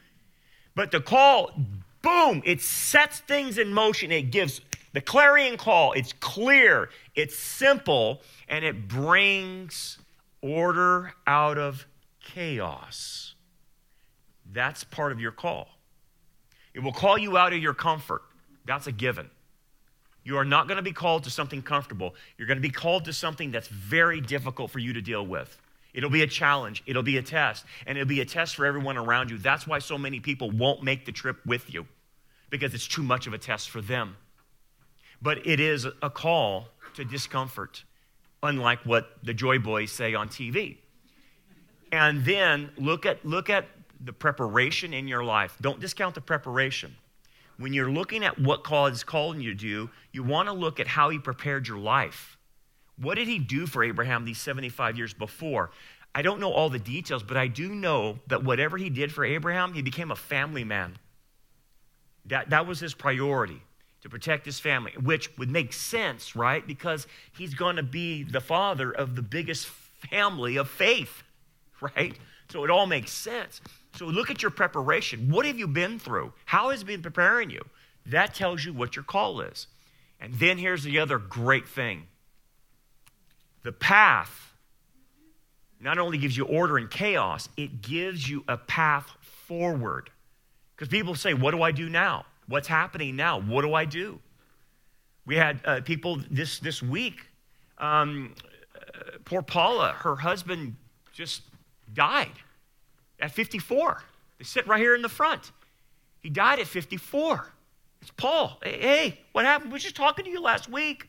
But 0.75 0.91
the 0.91 1.01
call, 1.01 1.51
boom, 2.01 2.41
it 2.45 2.61
sets 2.61 3.19
things 3.19 3.57
in 3.57 3.73
motion. 3.73 4.11
It 4.11 4.31
gives 4.31 4.59
the 4.93 5.01
clarion 5.01 5.57
call. 5.57 5.93
It's 5.93 6.13
clear, 6.13 6.89
it's 7.15 7.37
simple, 7.37 8.21
and 8.47 8.65
it 8.65 8.87
brings 8.87 9.97
order 10.41 11.13
out 11.27 11.57
of 11.57 11.85
chaos. 12.21 13.35
That's 14.51 14.83
part 14.83 15.11
of 15.11 15.19
your 15.19 15.31
call. 15.31 15.67
It 16.73 16.79
will 16.79 16.93
call 16.93 17.17
you 17.17 17.37
out 17.37 17.53
of 17.53 17.59
your 17.59 17.73
comfort. 17.73 18.21
That's 18.65 18.87
a 18.87 18.91
given. 18.91 19.29
You 20.23 20.37
are 20.37 20.45
not 20.45 20.67
going 20.67 20.77
to 20.77 20.83
be 20.83 20.91
called 20.91 21.23
to 21.23 21.29
something 21.29 21.61
comfortable. 21.61 22.15
You're 22.37 22.47
going 22.47 22.57
to 22.57 22.61
be 22.61 22.69
called 22.69 23.05
to 23.05 23.13
something 23.13 23.51
that's 23.51 23.67
very 23.67 24.21
difficult 24.21 24.69
for 24.71 24.79
you 24.79 24.93
to 24.93 25.01
deal 25.01 25.25
with. 25.25 25.57
It'll 25.93 26.09
be 26.09 26.21
a 26.21 26.27
challenge, 26.27 26.83
it'll 26.85 27.03
be 27.03 27.17
a 27.17 27.23
test, 27.23 27.65
and 27.87 27.97
it'll 27.97 28.07
be 28.07 28.21
a 28.21 28.25
test 28.25 28.55
for 28.55 28.65
everyone 28.65 28.95
around 28.95 29.31
you. 29.31 29.39
That's 29.39 29.65
why 29.65 29.79
so 29.79 29.97
many 29.97 30.19
people 30.19 30.51
won't 30.51 30.83
make 30.83 31.05
the 31.05 31.11
trip 31.11 31.43
with 31.45 31.73
you 31.73 31.87
because 32.51 32.73
it's 32.75 32.87
too 32.87 33.01
much 33.01 33.25
of 33.25 33.33
a 33.33 33.39
test 33.39 33.69
for 33.69 33.81
them. 33.81 34.15
But 35.21 35.45
it 35.45 35.59
is 35.59 35.85
a 36.01 36.09
call 36.09 36.67
to 36.95 37.03
discomfort, 37.03 37.83
unlike 38.41 38.79
what 38.85 39.17
the 39.23 39.33
Joy 39.33 39.59
Boys 39.59 39.91
say 39.91 40.13
on 40.13 40.29
TV. 40.29 40.77
And 41.91 42.23
then 42.23 42.71
look 42.77 43.05
at, 43.05 43.25
look 43.25 43.49
at 43.49 43.65
the 43.99 44.13
preparation 44.13 44.93
in 44.93 45.07
your 45.07 45.23
life. 45.23 45.57
Don't 45.61 45.79
discount 45.79 46.15
the 46.15 46.21
preparation. 46.21 46.95
When 47.57 47.73
you're 47.73 47.91
looking 47.91 48.23
at 48.23 48.39
what 48.39 48.63
God 48.63 48.93
is 48.93 49.03
calling 49.03 49.41
you 49.41 49.51
to 49.51 49.57
do, 49.57 49.89
you 50.13 50.23
want 50.23 50.47
to 50.47 50.53
look 50.53 50.79
at 50.79 50.87
how 50.87 51.09
He 51.09 51.19
prepared 51.19 51.67
your 51.67 51.79
life. 51.79 52.37
What 52.97 53.15
did 53.15 53.27
He 53.27 53.39
do 53.39 53.65
for 53.65 53.83
Abraham 53.83 54.23
these 54.23 54.39
75 54.39 54.97
years 54.97 55.13
before? 55.13 55.71
I 56.15 56.21
don't 56.21 56.39
know 56.39 56.51
all 56.51 56.69
the 56.69 56.79
details, 56.79 57.21
but 57.21 57.37
I 57.37 57.47
do 57.47 57.69
know 57.69 58.19
that 58.27 58.43
whatever 58.43 58.77
He 58.77 58.89
did 58.89 59.11
for 59.11 59.25
Abraham, 59.25 59.73
he 59.73 59.81
became 59.81 60.11
a 60.11 60.15
family 60.15 60.63
man. 60.63 60.97
That, 62.25 62.51
that 62.51 62.67
was 62.67 62.79
his 62.79 62.93
priority 62.93 63.61
to 64.01 64.09
protect 64.09 64.45
his 64.45 64.59
family, 64.59 64.93
which 65.01 65.37
would 65.37 65.49
make 65.49 65.73
sense, 65.73 66.35
right? 66.35 66.65
Because 66.65 67.07
he's 67.37 67.53
going 67.53 67.75
to 67.75 67.83
be 67.83 68.23
the 68.23 68.41
father 68.41 68.91
of 68.91 69.15
the 69.15 69.21
biggest 69.21 69.67
family 69.67 70.57
of 70.57 70.69
faith, 70.69 71.23
right? 71.81 72.17
So 72.49 72.63
it 72.63 72.69
all 72.69 72.87
makes 72.87 73.11
sense. 73.11 73.61
So 73.95 74.05
look 74.05 74.29
at 74.31 74.41
your 74.41 74.51
preparation. 74.51 75.29
What 75.29 75.45
have 75.45 75.59
you 75.59 75.67
been 75.67 75.99
through? 75.99 76.33
How 76.45 76.69
has 76.69 76.83
been 76.83 77.01
preparing 77.01 77.49
you? 77.49 77.61
That 78.05 78.33
tells 78.33 78.63
you 78.63 78.73
what 78.73 78.95
your 78.95 79.03
call 79.03 79.41
is. 79.41 79.67
And 80.19 80.33
then 80.35 80.57
here's 80.57 80.83
the 80.83 80.99
other 80.99 81.17
great 81.17 81.67
thing 81.67 82.07
the 83.63 83.71
path 83.71 84.53
not 85.79 85.97
only 85.97 86.17
gives 86.17 86.35
you 86.35 86.45
order 86.45 86.77
and 86.77 86.89
chaos, 86.89 87.47
it 87.55 87.81
gives 87.81 88.27
you 88.27 88.43
a 88.47 88.57
path 88.57 89.09
forward. 89.21 90.09
Because 90.75 90.89
people 90.89 91.15
say, 91.15 91.33
What 91.33 91.51
do 91.51 91.61
I 91.61 91.71
do 91.71 91.89
now? 91.89 92.25
What's 92.49 92.67
happening 92.67 93.15
now? 93.15 93.39
What 93.39 93.61
do 93.61 93.75
I 93.75 93.85
do? 93.85 94.19
We 95.25 95.35
had 95.35 95.61
uh, 95.63 95.81
people 95.81 96.19
this, 96.31 96.57
this 96.57 96.81
week. 96.81 97.27
Um, 97.77 98.33
uh, 98.75 99.19
poor 99.23 99.43
Paula, 99.43 99.91
her 99.99 100.15
husband 100.15 100.75
just 101.13 101.43
died 101.93 102.31
at 103.19 103.31
54. 103.31 104.01
They 104.39 104.43
sit 104.43 104.65
right 104.65 104.79
here 104.79 104.95
in 104.95 105.03
the 105.03 105.09
front. 105.09 105.51
He 106.21 106.29
died 106.29 106.59
at 106.59 106.65
54. 106.65 107.51
It's 108.01 108.11
Paul. 108.11 108.59
Hey, 108.63 108.79
hey, 108.81 109.19
what 109.31 109.45
happened? 109.45 109.69
We 109.69 109.75
were 109.75 109.79
just 109.79 109.95
talking 109.95 110.25
to 110.25 110.31
you 110.31 110.41
last 110.41 110.67
week. 110.67 111.07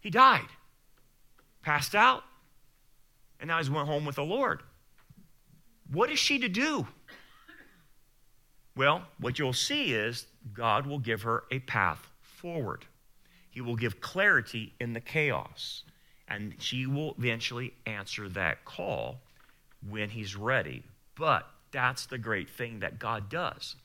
He 0.00 0.08
died, 0.08 0.46
passed 1.62 1.94
out, 1.94 2.22
and 3.38 3.48
now 3.48 3.58
he's 3.58 3.68
went 3.68 3.86
home 3.86 4.06
with 4.06 4.16
the 4.16 4.24
Lord. 4.24 4.62
What 5.92 6.10
is 6.10 6.18
she 6.18 6.38
to 6.38 6.48
do? 6.48 6.86
Well, 8.80 9.02
what 9.18 9.38
you'll 9.38 9.52
see 9.52 9.92
is 9.92 10.24
God 10.54 10.86
will 10.86 11.00
give 11.00 11.20
her 11.20 11.44
a 11.50 11.58
path 11.58 12.08
forward. 12.22 12.86
He 13.50 13.60
will 13.60 13.76
give 13.76 14.00
clarity 14.00 14.72
in 14.80 14.94
the 14.94 15.02
chaos, 15.02 15.82
and 16.26 16.54
she 16.58 16.86
will 16.86 17.14
eventually 17.18 17.74
answer 17.84 18.26
that 18.30 18.64
call 18.64 19.20
when 19.86 20.08
he's 20.08 20.34
ready. 20.34 20.82
But 21.14 21.46
that's 21.72 22.06
the 22.06 22.16
great 22.16 22.48
thing 22.48 22.80
that 22.80 22.98
God 22.98 23.28
does. 23.28 23.76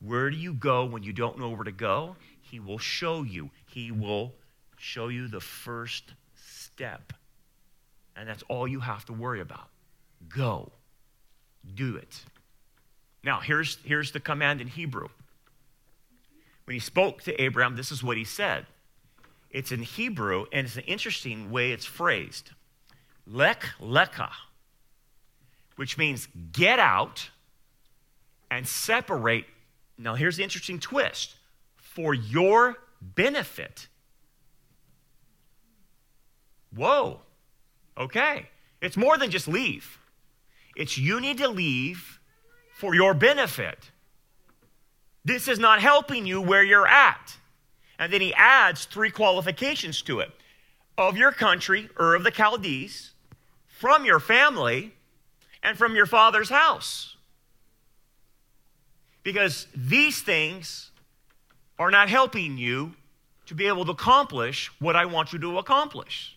Where 0.00 0.30
do 0.30 0.36
you 0.36 0.54
go 0.54 0.84
when 0.84 1.02
you 1.02 1.12
don't 1.12 1.40
know 1.40 1.48
where 1.48 1.64
to 1.64 1.72
go? 1.72 2.14
He 2.40 2.60
will 2.60 2.78
show 2.78 3.24
you. 3.24 3.50
He 3.68 3.90
will 3.90 4.32
show 4.76 5.08
you 5.08 5.26
the 5.26 5.40
first 5.40 6.12
step. 6.36 7.12
And 8.14 8.28
that's 8.28 8.44
all 8.44 8.68
you 8.68 8.78
have 8.78 9.04
to 9.06 9.12
worry 9.12 9.40
about. 9.40 9.70
Go. 10.28 10.70
Do 11.74 11.96
it. 11.96 12.22
Now, 13.26 13.40
here's, 13.40 13.78
here's 13.82 14.12
the 14.12 14.20
command 14.20 14.60
in 14.60 14.68
Hebrew. 14.68 15.08
When 16.64 16.74
he 16.74 16.78
spoke 16.78 17.22
to 17.22 17.42
Abraham, 17.42 17.74
this 17.74 17.90
is 17.90 18.00
what 18.00 18.16
he 18.16 18.22
said. 18.22 18.66
It's 19.50 19.72
in 19.72 19.82
Hebrew, 19.82 20.46
and 20.52 20.64
it's 20.64 20.76
an 20.76 20.84
interesting 20.84 21.50
way 21.50 21.72
it's 21.72 21.84
phrased. 21.84 22.52
Lek 23.26 23.64
leka, 23.80 24.30
which 25.74 25.98
means 25.98 26.28
get 26.52 26.78
out 26.78 27.30
and 28.48 28.64
separate. 28.66 29.46
Now, 29.98 30.14
here's 30.14 30.36
the 30.36 30.44
interesting 30.44 30.78
twist 30.78 31.34
for 31.74 32.14
your 32.14 32.76
benefit. 33.00 33.88
Whoa. 36.72 37.22
Okay. 37.98 38.48
It's 38.80 38.96
more 38.96 39.18
than 39.18 39.32
just 39.32 39.48
leave. 39.48 39.98
It's 40.76 40.96
you 40.96 41.20
need 41.20 41.38
to 41.38 41.48
leave 41.48 42.15
for 42.76 42.94
your 42.94 43.14
benefit. 43.14 43.90
This 45.24 45.48
is 45.48 45.58
not 45.58 45.80
helping 45.80 46.26
you 46.26 46.42
where 46.42 46.62
you're 46.62 46.86
at. 46.86 47.36
And 47.98 48.12
then 48.12 48.20
he 48.20 48.34
adds 48.34 48.84
three 48.84 49.10
qualifications 49.10 50.02
to 50.02 50.20
it 50.20 50.30
of 50.98 51.16
your 51.16 51.32
country, 51.32 51.88
or 51.98 52.14
of 52.14 52.24
the 52.24 52.30
Chaldees, 52.30 53.12
from 53.66 54.04
your 54.04 54.20
family, 54.20 54.94
and 55.62 55.76
from 55.76 55.94
your 55.94 56.06
father's 56.06 56.48
house. 56.48 57.16
Because 59.22 59.66
these 59.74 60.22
things 60.22 60.90
are 61.78 61.90
not 61.90 62.08
helping 62.08 62.56
you 62.56 62.94
to 63.46 63.54
be 63.54 63.66
able 63.66 63.84
to 63.84 63.92
accomplish 63.92 64.70
what 64.80 64.96
I 64.96 65.04
want 65.04 65.32
you 65.32 65.38
to 65.40 65.58
accomplish. 65.58 66.36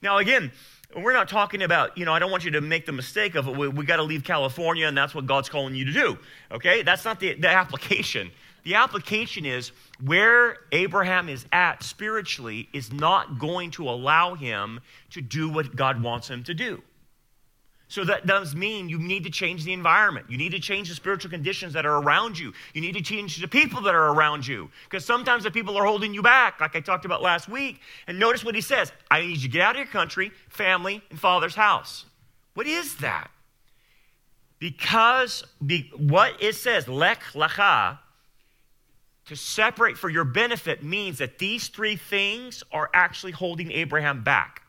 Now, 0.00 0.18
again, 0.18 0.52
we're 0.96 1.12
not 1.12 1.28
talking 1.28 1.62
about, 1.62 1.96
you 1.96 2.04
know, 2.04 2.12
I 2.12 2.18
don't 2.18 2.30
want 2.30 2.44
you 2.44 2.50
to 2.52 2.60
make 2.60 2.86
the 2.86 2.92
mistake 2.92 3.34
of 3.34 3.46
we, 3.46 3.68
we 3.68 3.84
got 3.84 3.96
to 3.96 4.02
leave 4.02 4.24
California 4.24 4.86
and 4.86 4.96
that's 4.96 5.14
what 5.14 5.26
God's 5.26 5.48
calling 5.48 5.74
you 5.74 5.84
to 5.84 5.92
do. 5.92 6.18
Okay? 6.50 6.82
That's 6.82 7.04
not 7.04 7.20
the, 7.20 7.34
the 7.34 7.48
application. 7.48 8.30
The 8.64 8.74
application 8.74 9.46
is 9.46 9.72
where 10.04 10.58
Abraham 10.72 11.28
is 11.28 11.46
at 11.52 11.82
spiritually 11.82 12.68
is 12.72 12.92
not 12.92 13.38
going 13.38 13.70
to 13.72 13.88
allow 13.88 14.34
him 14.34 14.80
to 15.10 15.20
do 15.20 15.48
what 15.48 15.74
God 15.74 16.02
wants 16.02 16.28
him 16.28 16.44
to 16.44 16.54
do. 16.54 16.82
So 17.90 18.04
that 18.04 18.24
does 18.24 18.54
mean 18.54 18.88
you 18.88 19.00
need 19.00 19.24
to 19.24 19.30
change 19.30 19.64
the 19.64 19.72
environment. 19.72 20.26
You 20.30 20.38
need 20.38 20.52
to 20.52 20.60
change 20.60 20.88
the 20.88 20.94
spiritual 20.94 21.28
conditions 21.28 21.72
that 21.72 21.84
are 21.84 21.96
around 21.96 22.38
you. 22.38 22.52
You 22.72 22.80
need 22.80 22.94
to 22.94 23.02
change 23.02 23.40
the 23.40 23.48
people 23.48 23.82
that 23.82 23.96
are 23.96 24.12
around 24.12 24.46
you. 24.46 24.70
Because 24.84 25.04
sometimes 25.04 25.42
the 25.42 25.50
people 25.50 25.76
are 25.76 25.84
holding 25.84 26.14
you 26.14 26.22
back, 26.22 26.60
like 26.60 26.76
I 26.76 26.80
talked 26.80 27.04
about 27.04 27.20
last 27.20 27.48
week. 27.48 27.80
And 28.06 28.16
notice 28.16 28.44
what 28.44 28.54
he 28.54 28.60
says 28.60 28.92
I 29.10 29.22
need 29.22 29.38
you 29.38 29.42
to 29.42 29.48
get 29.48 29.62
out 29.62 29.74
of 29.74 29.78
your 29.78 29.88
country, 29.88 30.30
family, 30.48 31.02
and 31.10 31.18
father's 31.18 31.56
house. 31.56 32.04
What 32.54 32.68
is 32.68 32.94
that? 32.98 33.28
Because 34.60 35.42
be, 35.66 35.90
what 35.96 36.40
it 36.40 36.54
says, 36.54 36.86
lek 36.86 37.22
lacha, 37.34 37.98
to 39.26 39.34
separate 39.34 39.98
for 39.98 40.08
your 40.08 40.24
benefit 40.24 40.84
means 40.84 41.18
that 41.18 41.38
these 41.38 41.66
three 41.66 41.96
things 41.96 42.62
are 42.70 42.88
actually 42.94 43.32
holding 43.32 43.72
Abraham 43.72 44.22
back. 44.22 44.62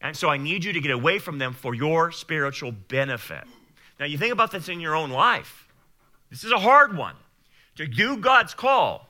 And 0.00 0.16
so 0.16 0.28
I 0.28 0.36
need 0.36 0.64
you 0.64 0.72
to 0.72 0.80
get 0.80 0.92
away 0.92 1.18
from 1.18 1.38
them 1.38 1.52
for 1.52 1.74
your 1.74 2.12
spiritual 2.12 2.72
benefit. 2.72 3.44
Now, 3.98 4.06
you 4.06 4.16
think 4.16 4.32
about 4.32 4.52
this 4.52 4.68
in 4.68 4.80
your 4.80 4.94
own 4.94 5.10
life. 5.10 5.66
This 6.30 6.44
is 6.44 6.52
a 6.52 6.58
hard 6.58 6.96
one. 6.96 7.16
To 7.76 7.86
do 7.86 8.16
God's 8.16 8.54
call, 8.54 9.08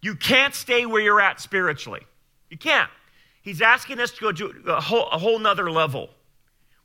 you 0.00 0.14
can't 0.14 0.54
stay 0.54 0.86
where 0.86 1.02
you're 1.02 1.20
at 1.20 1.40
spiritually. 1.40 2.02
You 2.50 2.58
can't. 2.58 2.90
He's 3.42 3.60
asking 3.60 4.00
us 4.00 4.10
to 4.12 4.20
go 4.20 4.32
to 4.32 4.54
a 4.68 4.80
whole, 4.80 5.08
a 5.10 5.18
whole 5.18 5.38
nother 5.38 5.70
level. 5.70 6.10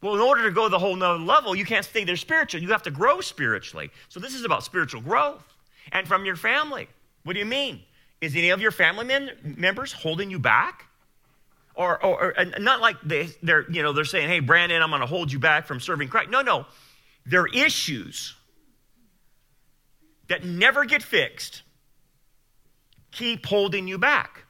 Well, 0.01 0.15
in 0.15 0.21
order 0.21 0.43
to 0.43 0.51
go 0.51 0.63
to 0.63 0.69
the 0.69 0.79
whole 0.79 0.95
nother 0.95 1.23
level, 1.23 1.55
you 1.55 1.65
can't 1.65 1.85
stay 1.85 2.03
there 2.03 2.15
spiritually. 2.15 2.65
You 2.65 2.71
have 2.71 2.83
to 2.83 2.91
grow 2.91 3.21
spiritually. 3.21 3.91
So 4.09 4.19
this 4.19 4.33
is 4.33 4.43
about 4.43 4.63
spiritual 4.63 5.01
growth. 5.01 5.43
And 5.91 6.07
from 6.07 6.25
your 6.25 6.35
family. 6.35 6.87
What 7.23 7.33
do 7.33 7.39
you 7.39 7.45
mean? 7.45 7.81
Is 8.21 8.35
any 8.35 8.49
of 8.49 8.61
your 8.61 8.71
family 8.71 9.05
men, 9.05 9.31
members 9.43 9.91
holding 9.91 10.29
you 10.29 10.39
back? 10.39 10.88
Or, 11.79 12.05
or, 12.05 12.33
or 12.37 12.45
not 12.59 12.81
like 12.81 12.97
they, 13.05 13.29
they're, 13.41 13.65
you 13.71 13.81
know, 13.81 13.93
they're 13.93 14.03
saying, 14.03 14.27
hey, 14.27 14.41
Brandon, 14.41 14.81
I'm 14.81 14.89
going 14.89 14.99
to 14.99 15.07
hold 15.07 15.31
you 15.31 15.39
back 15.39 15.65
from 15.65 15.79
serving 15.79 16.09
Christ. 16.09 16.29
No, 16.29 16.41
no. 16.41 16.65
They're 17.25 17.47
issues 17.47 18.35
that 20.27 20.43
never 20.43 20.83
get 20.83 21.01
fixed, 21.01 21.63
keep 23.11 23.45
holding 23.45 23.87
you 23.87 23.97
back. 23.97 24.43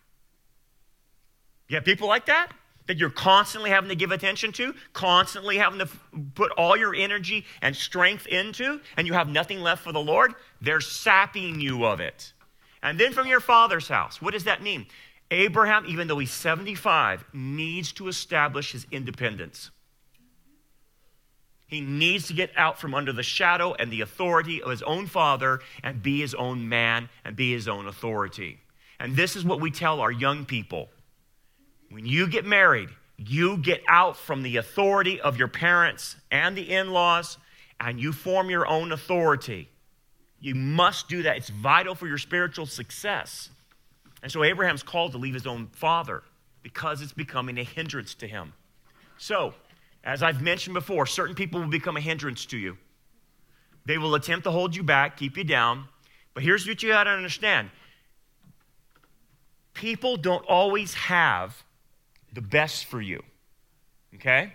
You 1.68 1.76
have 1.76 1.86
people 1.86 2.08
like 2.08 2.26
that? 2.26 2.52
That 2.88 2.98
you're 2.98 3.12
constantly 3.12 3.70
having 3.70 3.90
to 3.90 3.96
give 3.96 4.12
attention 4.12 4.52
to, 4.54 4.74
constantly 4.94 5.60
having 5.60 5.78
to 5.78 5.90
put 6.34 6.52
all 6.54 6.76
your 6.76 6.96
energy 6.96 7.46
and 7.62 7.76
strength 7.76 8.26
into, 8.26 8.82
and 8.98 9.06
you 9.06 9.14
have 9.14 9.30
nothing 9.30 9.62
left 9.62 9.84
for 9.84 9.92
the 9.92 10.00
Lord? 10.00 10.34
They're 10.62 10.82
sapping 10.82 11.62
you 11.62 11.86
of 11.86 12.00
it. 12.00 12.34
And 12.82 13.00
then 13.00 13.14
from 13.14 13.28
your 13.28 13.40
father's 13.40 13.88
house, 13.88 14.20
what 14.20 14.34
does 14.34 14.46
that 14.46 14.64
mean? 14.64 14.88
Abraham, 15.32 15.86
even 15.88 16.08
though 16.08 16.18
he's 16.18 16.32
75, 16.32 17.24
needs 17.34 17.92
to 17.94 18.08
establish 18.08 18.72
his 18.72 18.88
independence. 18.92 19.70
He 21.68 21.82
needs 21.82 22.28
to 22.28 22.34
get 22.34 22.52
out 22.58 22.80
from 22.80 22.96
under 22.96 23.14
the 23.14 23.22
shadow 23.22 23.76
and 23.76 23.92
the 23.92 24.02
authority 24.02 24.62
of 24.64 24.72
his 24.72 24.82
own 24.82 25.06
father 25.06 25.60
and 25.84 26.02
be 26.02 26.20
his 26.20 26.34
own 26.34 26.68
man 26.68 27.10
and 27.24 27.36
be 27.36 27.52
his 27.52 27.68
own 27.68 27.86
authority. 27.88 28.60
And 29.00 29.16
this 29.16 29.36
is 29.36 29.46
what 29.46 29.62
we 29.62 29.70
tell 29.70 30.02
our 30.02 30.12
young 30.12 30.46
people. 30.46 30.90
When 31.92 32.08
you 32.08 32.28
get 32.28 32.44
married, 32.44 32.90
you 33.18 33.58
get 33.58 33.84
out 33.88 34.18
from 34.18 34.42
the 34.42 34.58
authority 34.58 35.22
of 35.22 35.38
your 35.38 35.48
parents 35.48 36.16
and 36.32 36.58
the 36.58 36.74
in 36.74 36.92
laws 36.92 37.38
and 37.80 38.00
you 38.00 38.14
form 38.14 38.50
your 38.50 38.68
own 38.68 38.92
authority. 38.92 39.70
You 40.40 40.56
must 40.56 41.08
do 41.08 41.24
that. 41.24 41.38
It's 41.38 41.50
vital 41.50 41.94
for 41.94 42.08
your 42.08 42.18
spiritual 42.18 42.66
success. 42.66 43.50
And 44.22 44.32
so 44.32 44.44
Abraham's 44.44 44.84
called 44.84 45.14
to 45.14 45.18
leave 45.18 45.34
his 45.34 45.48
own 45.48 45.68
father 45.68 46.24
because 46.62 47.02
it's 47.02 47.14
becoming 47.14 47.58
a 47.58 47.64
hindrance 47.64 48.14
to 48.16 48.28
him. 48.28 48.54
So, 49.18 49.54
as 50.04 50.24
I've 50.24 50.42
mentioned 50.42 50.74
before, 50.74 51.06
certain 51.06 51.36
people 51.36 51.60
will 51.60 51.68
become 51.68 51.98
a 51.98 52.02
hindrance 52.02 52.46
to 52.48 52.58
you. 52.58 52.78
They 53.86 53.98
will 53.98 54.16
attempt 54.16 54.44
to 54.44 54.52
hold 54.52 54.76
you 54.76 54.84
back, 54.84 55.18
keep 55.18 55.38
you 55.38 55.44
down. 55.44 55.86
But 56.34 56.44
here's 56.44 56.68
what 56.68 56.84
you 56.84 56.90
got 56.90 57.06
to 57.06 57.10
understand 57.12 57.70
people 59.74 60.18
don't 60.18 60.46
always 60.46 60.94
have 60.94 61.64
the 62.34 62.42
best 62.42 62.86
for 62.86 63.02
you. 63.02 63.24
Okay? 64.16 64.54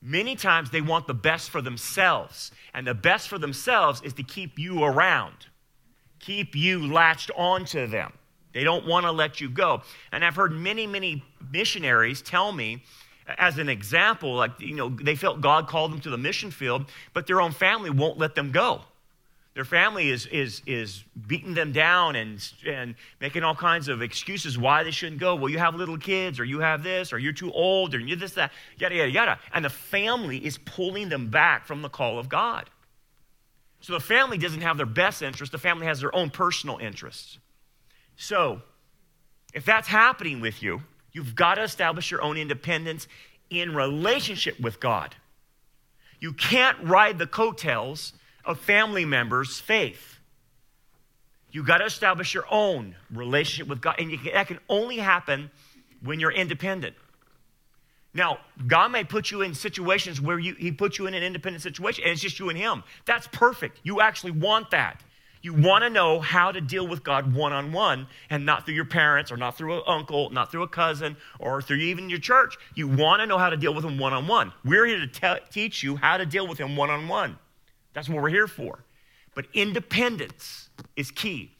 Many 0.00 0.36
times 0.36 0.70
they 0.70 0.80
want 0.80 1.06
the 1.06 1.14
best 1.14 1.50
for 1.50 1.60
themselves. 1.60 2.52
And 2.72 2.86
the 2.86 2.94
best 2.94 3.28
for 3.28 3.38
themselves 3.38 4.00
is 4.02 4.12
to 4.14 4.22
keep 4.22 4.58
you 4.58 4.84
around, 4.84 5.46
keep 6.20 6.54
you 6.54 6.86
latched 6.92 7.30
onto 7.36 7.86
them. 7.86 8.12
They 8.56 8.64
don't 8.64 8.86
want 8.86 9.04
to 9.04 9.12
let 9.12 9.38
you 9.38 9.50
go. 9.50 9.82
And 10.12 10.24
I've 10.24 10.34
heard 10.34 10.50
many, 10.50 10.86
many 10.86 11.22
missionaries 11.52 12.22
tell 12.22 12.52
me, 12.52 12.82
as 13.36 13.58
an 13.58 13.68
example, 13.68 14.34
like, 14.34 14.58
you 14.58 14.74
know, 14.74 14.88
they 14.88 15.14
felt 15.14 15.42
God 15.42 15.68
called 15.68 15.92
them 15.92 16.00
to 16.00 16.08
the 16.08 16.16
mission 16.16 16.50
field, 16.50 16.86
but 17.12 17.26
their 17.26 17.42
own 17.42 17.52
family 17.52 17.90
won't 17.90 18.16
let 18.16 18.34
them 18.34 18.52
go. 18.52 18.80
Their 19.52 19.66
family 19.66 20.08
is, 20.08 20.24
is, 20.28 20.62
is 20.64 21.04
beating 21.26 21.52
them 21.52 21.72
down 21.72 22.16
and, 22.16 22.42
and 22.66 22.94
making 23.20 23.44
all 23.44 23.54
kinds 23.54 23.88
of 23.88 24.00
excuses 24.00 24.56
why 24.56 24.84
they 24.84 24.90
shouldn't 24.90 25.20
go. 25.20 25.34
Well, 25.34 25.50
you 25.50 25.58
have 25.58 25.74
little 25.74 25.98
kids, 25.98 26.40
or 26.40 26.44
you 26.46 26.60
have 26.60 26.82
this, 26.82 27.12
or 27.12 27.18
you're 27.18 27.34
too 27.34 27.52
old, 27.52 27.94
or 27.94 27.98
you're 27.98 28.16
this, 28.16 28.32
that, 28.32 28.52
yada, 28.78 28.94
yada, 28.94 29.10
yada. 29.10 29.38
And 29.52 29.66
the 29.66 29.70
family 29.70 30.38
is 30.38 30.56
pulling 30.56 31.10
them 31.10 31.28
back 31.28 31.66
from 31.66 31.82
the 31.82 31.90
call 31.90 32.18
of 32.18 32.30
God. 32.30 32.70
So 33.82 33.92
the 33.92 34.00
family 34.00 34.38
doesn't 34.38 34.62
have 34.62 34.78
their 34.78 34.86
best 34.86 35.20
interest, 35.20 35.52
the 35.52 35.58
family 35.58 35.84
has 35.84 36.00
their 36.00 36.14
own 36.16 36.30
personal 36.30 36.78
interests. 36.78 37.36
So, 38.16 38.62
if 39.52 39.64
that's 39.64 39.88
happening 39.88 40.40
with 40.40 40.62
you, 40.62 40.82
you've 41.12 41.34
got 41.34 41.54
to 41.54 41.62
establish 41.62 42.10
your 42.10 42.22
own 42.22 42.36
independence 42.36 43.06
in 43.50 43.74
relationship 43.74 44.58
with 44.60 44.80
God. 44.80 45.14
You 46.20 46.32
can't 46.32 46.76
ride 46.82 47.18
the 47.18 47.26
coattails 47.26 48.12
of 48.44 48.58
family 48.60 49.04
members' 49.04 49.60
faith. 49.60 50.18
You 51.50 51.62
got 51.62 51.78
to 51.78 51.84
establish 51.84 52.34
your 52.34 52.44
own 52.50 52.96
relationship 53.10 53.68
with 53.68 53.80
God, 53.80 53.96
and 53.98 54.10
can, 54.10 54.32
that 54.32 54.46
can 54.46 54.58
only 54.68 54.98
happen 54.98 55.50
when 56.02 56.20
you're 56.20 56.32
independent. 56.32 56.96
Now, 58.12 58.38
God 58.66 58.92
may 58.92 59.04
put 59.04 59.30
you 59.30 59.42
in 59.42 59.54
situations 59.54 60.20
where 60.20 60.38
you, 60.38 60.54
He 60.54 60.72
puts 60.72 60.98
you 60.98 61.06
in 61.06 61.14
an 61.14 61.22
independent 61.22 61.62
situation, 61.62 62.04
and 62.04 62.12
it's 62.12 62.22
just 62.22 62.38
you 62.38 62.48
and 62.48 62.58
Him. 62.58 62.82
That's 63.04 63.26
perfect. 63.28 63.80
You 63.82 64.00
actually 64.00 64.32
want 64.32 64.70
that. 64.70 65.02
You 65.46 65.52
want 65.52 65.84
to 65.84 65.90
know 65.90 66.18
how 66.18 66.50
to 66.50 66.60
deal 66.60 66.88
with 66.88 67.04
God 67.04 67.32
one 67.32 67.52
on 67.52 67.70
one 67.70 68.08
and 68.30 68.44
not 68.44 68.66
through 68.66 68.74
your 68.74 68.84
parents 68.84 69.30
or 69.30 69.36
not 69.36 69.56
through 69.56 69.76
an 69.76 69.82
uncle, 69.86 70.28
not 70.30 70.50
through 70.50 70.64
a 70.64 70.68
cousin 70.68 71.16
or 71.38 71.62
through 71.62 71.76
even 71.76 72.10
your 72.10 72.18
church. 72.18 72.56
You 72.74 72.88
want 72.88 73.20
to 73.20 73.26
know 73.26 73.38
how 73.38 73.50
to 73.50 73.56
deal 73.56 73.72
with 73.72 73.84
Him 73.84 73.96
one 73.96 74.12
on 74.12 74.26
one. 74.26 74.52
We're 74.64 74.86
here 74.86 74.98
to 74.98 75.06
te- 75.06 75.46
teach 75.52 75.84
you 75.84 75.94
how 75.94 76.16
to 76.16 76.26
deal 76.26 76.48
with 76.48 76.58
Him 76.58 76.74
one 76.74 76.90
on 76.90 77.06
one. 77.06 77.38
That's 77.92 78.08
what 78.08 78.20
we're 78.20 78.30
here 78.30 78.48
for. 78.48 78.80
But 79.36 79.46
independence 79.54 80.68
is 80.96 81.12
key. 81.12 81.52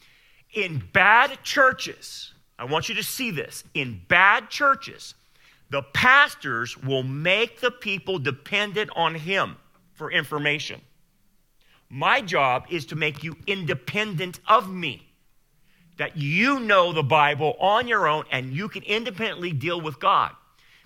In 0.53 0.83
bad 0.93 1.45
churches, 1.45 2.35
I 2.59 2.65
want 2.65 2.89
you 2.89 2.97
to 2.97 3.05
see 3.05 3.31
this. 3.31 3.63
In 3.75 4.01
bad 4.09 4.51
churches, 4.51 5.15
the 5.71 5.83
pastors 5.83 6.77
will 6.77 7.05
make 7.05 7.61
the 7.61 7.71
people 7.71 8.19
dependent 8.19 8.91
on 8.97 9.15
Him 9.15 9.59
for 9.95 10.11
information. 10.11 10.81
My 11.89 12.21
job 12.21 12.67
is 12.71 12.87
to 12.87 12.97
make 12.97 13.23
you 13.23 13.37
independent 13.47 14.41
of 14.49 14.71
me, 14.71 15.09
that 15.99 16.17
you 16.17 16.61
know 16.61 16.93
the 16.93 17.03
Bible 17.03 17.57
on 17.61 17.89
your 17.89 18.09
own 18.09 18.25
and 18.31 18.53
you 18.53 18.69
can 18.69 18.83
independently 18.83 19.53
deal 19.53 19.81
with 19.81 20.01
God. 20.01 20.33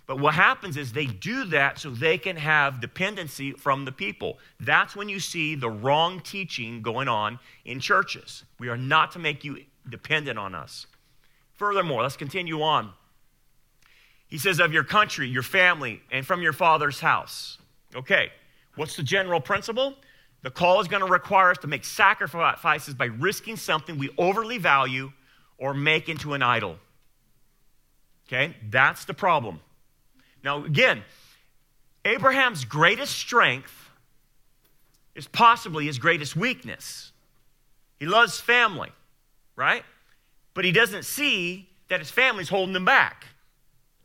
But 0.07 0.19
what 0.19 0.35
happens 0.35 0.77
is 0.77 0.93
they 0.93 1.07
do 1.07 1.45
that 1.47 1.79
so 1.79 1.91
they 1.91 2.19
can 2.19 2.37
have 2.37 2.81
dependency 2.81 3.53
from 3.53 3.85
the 3.85 3.93
people. 3.93 4.39
That's 4.59 4.97
when 4.97 5.09
you 5.09 5.21
see 5.21 5.55
the 5.55 5.71
wrong 5.71 6.21
teaching 6.21 6.83
going 6.83 7.07
on 7.07 7.39
in 7.65 7.79
churches. 7.79 8.45
We 8.59 8.69
are 8.69 8.77
not 8.77 9.13
to 9.13 9.21
make 9.21 9.45
you 9.45 9.65
dependent 9.89 10.37
on 10.37 10.55
us. 10.55 10.87
Furthermore, 11.53 12.03
let's 12.03 12.17
continue 12.17 12.61
on. 12.61 12.93
He 14.27 14.39
says, 14.39 14.61
of 14.61 14.73
your 14.73 14.85
country, 14.85 15.29
your 15.29 15.43
family, 15.43 16.03
and 16.11 16.27
from 16.27 16.43
your 16.43 16.53
father's 16.53 17.01
house. 17.01 17.59
Okay, 17.95 18.31
what's 18.77 18.97
the 18.97 19.03
general 19.03 19.41
principle? 19.41 19.95
The 20.43 20.51
call 20.51 20.81
is 20.81 20.89
going 20.89 21.05
to 21.05 21.11
require 21.11 21.51
us 21.51 21.59
to 21.59 21.67
make 21.67 21.85
sacrifices 21.85 22.95
by 22.95 23.07
risking 23.07 23.57
something 23.57 23.99
we 23.99 24.11
overly 24.17 24.59
value 24.59 25.13
or 25.59 25.75
make 25.75 26.09
into 26.09 26.33
an 26.33 26.43
idol. 26.43 26.77
Okay, 28.27 28.57
that's 28.71 29.05
the 29.05 29.15
problem. 29.15 29.61
Now, 30.43 30.65
again, 30.65 31.03
Abraham's 32.05 32.65
greatest 32.65 33.17
strength 33.17 33.91
is 35.15 35.27
possibly 35.27 35.87
his 35.87 35.99
greatest 35.99 36.37
weakness. 36.37 37.13
He 37.99 38.07
loves 38.07 38.41
family, 38.41 38.91
right? 39.57 39.83
But 40.55 40.65
he 40.65 40.73
doesn't 40.73 41.05
see 41.05 41.69
that 41.89 41.99
his 42.01 42.11
family's 42.11 42.49
holding 42.49 42.75
him 42.75 42.85
back. 42.85 43.27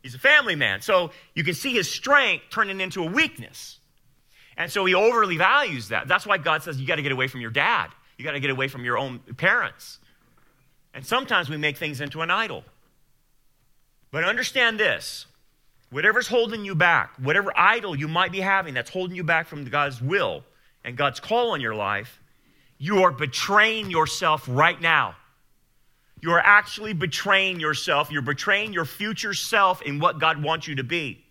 He's 0.02 0.14
a 0.14 0.18
family 0.18 0.54
man. 0.54 0.82
So 0.82 1.12
you 1.34 1.42
can 1.42 1.54
see 1.54 1.72
his 1.72 1.90
strength 1.90 2.44
turning 2.50 2.80
into 2.80 3.02
a 3.02 3.06
weakness. 3.06 3.75
And 4.56 4.70
so 4.70 4.84
he 4.84 4.94
overly 4.94 5.36
values 5.36 5.88
that. 5.88 6.08
That's 6.08 6.26
why 6.26 6.38
God 6.38 6.62
says 6.62 6.80
you 6.80 6.86
got 6.86 6.96
to 6.96 7.02
get 7.02 7.12
away 7.12 7.28
from 7.28 7.40
your 7.40 7.50
dad. 7.50 7.88
You 8.16 8.24
got 8.24 8.32
to 8.32 8.40
get 8.40 8.50
away 8.50 8.68
from 8.68 8.84
your 8.84 8.96
own 8.96 9.18
parents. 9.36 9.98
And 10.94 11.04
sometimes 11.04 11.50
we 11.50 11.58
make 11.58 11.76
things 11.76 12.00
into 12.00 12.22
an 12.22 12.30
idol. 12.30 12.64
But 14.10 14.24
understand 14.24 14.80
this 14.80 15.26
whatever's 15.90 16.26
holding 16.26 16.64
you 16.64 16.74
back, 16.74 17.12
whatever 17.18 17.52
idol 17.56 17.94
you 17.94 18.08
might 18.08 18.32
be 18.32 18.40
having 18.40 18.74
that's 18.74 18.90
holding 18.90 19.14
you 19.14 19.24
back 19.24 19.46
from 19.46 19.64
God's 19.64 20.00
will 20.00 20.42
and 20.84 20.96
God's 20.96 21.20
call 21.20 21.50
on 21.50 21.60
your 21.60 21.74
life, 21.74 22.20
you 22.78 23.02
are 23.02 23.12
betraying 23.12 23.90
yourself 23.90 24.44
right 24.48 24.80
now. 24.80 25.16
You 26.22 26.32
are 26.32 26.40
actually 26.40 26.94
betraying 26.94 27.60
yourself. 27.60 28.10
You're 28.10 28.22
betraying 28.22 28.72
your 28.72 28.86
future 28.86 29.34
self 29.34 29.82
in 29.82 30.00
what 30.00 30.18
God 30.18 30.42
wants 30.42 30.66
you 30.66 30.76
to 30.76 30.84
be 30.84 31.22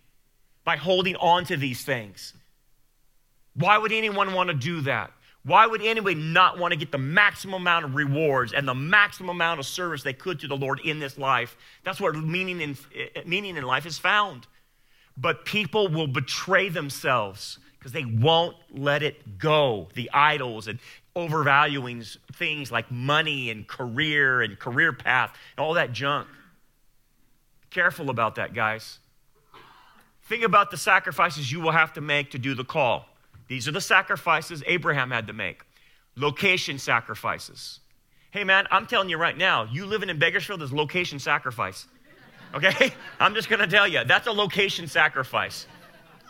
by 0.64 0.76
holding 0.76 1.16
on 1.16 1.44
to 1.46 1.56
these 1.56 1.84
things. 1.84 2.32
Why 3.56 3.78
would 3.78 3.92
anyone 3.92 4.32
want 4.34 4.48
to 4.48 4.54
do 4.54 4.82
that? 4.82 5.12
Why 5.46 5.64
would 5.66 5.80
anybody 5.80 6.16
not 6.16 6.58
want 6.58 6.72
to 6.72 6.76
get 6.76 6.90
the 6.90 6.98
maximum 6.98 7.62
amount 7.62 7.84
of 7.84 7.94
rewards 7.94 8.52
and 8.52 8.66
the 8.66 8.74
maximum 8.74 9.30
amount 9.30 9.60
of 9.60 9.66
service 9.66 10.02
they 10.02 10.12
could 10.12 10.40
to 10.40 10.48
the 10.48 10.56
Lord 10.56 10.80
in 10.80 10.98
this 10.98 11.16
life? 11.16 11.56
That's 11.84 12.00
where 12.00 12.12
meaning 12.12 12.60
in, 12.60 12.76
eh, 12.94 13.22
meaning 13.24 13.56
in 13.56 13.62
life 13.62 13.86
is 13.86 13.96
found. 13.96 14.48
But 15.16 15.44
people 15.44 15.88
will 15.88 16.08
betray 16.08 16.68
themselves 16.68 17.60
because 17.78 17.92
they 17.92 18.04
won't 18.04 18.56
let 18.72 19.04
it 19.04 19.38
go. 19.38 19.88
The 19.94 20.10
idols 20.12 20.66
and 20.66 20.80
overvaluing 21.14 22.02
things 22.34 22.72
like 22.72 22.90
money 22.90 23.48
and 23.48 23.68
career 23.68 24.42
and 24.42 24.58
career 24.58 24.92
path 24.92 25.32
and 25.56 25.64
all 25.64 25.74
that 25.74 25.92
junk. 25.92 26.26
Careful 27.70 28.10
about 28.10 28.34
that, 28.34 28.52
guys. 28.52 28.98
Think 30.24 30.42
about 30.42 30.72
the 30.72 30.76
sacrifices 30.76 31.52
you 31.52 31.60
will 31.60 31.70
have 31.70 31.92
to 31.92 32.00
make 32.00 32.32
to 32.32 32.38
do 32.38 32.54
the 32.54 32.64
call. 32.64 33.06
These 33.48 33.68
are 33.68 33.72
the 33.72 33.80
sacrifices 33.80 34.62
Abraham 34.66 35.10
had 35.10 35.26
to 35.28 35.32
make 35.32 35.62
location 36.16 36.78
sacrifices. 36.78 37.80
Hey, 38.30 38.44
man, 38.44 38.66
I'm 38.70 38.86
telling 38.86 39.08
you 39.08 39.18
right 39.18 39.36
now, 39.36 39.64
you 39.64 39.86
living 39.86 40.08
in 40.08 40.18
Bakersfield 40.18 40.62
is 40.62 40.72
location 40.72 41.18
sacrifice. 41.18 41.86
Okay? 42.54 42.92
I'm 43.20 43.34
just 43.34 43.48
going 43.48 43.60
to 43.60 43.66
tell 43.66 43.86
you, 43.86 44.04
that's 44.04 44.26
a 44.26 44.32
location 44.32 44.86
sacrifice. 44.88 45.66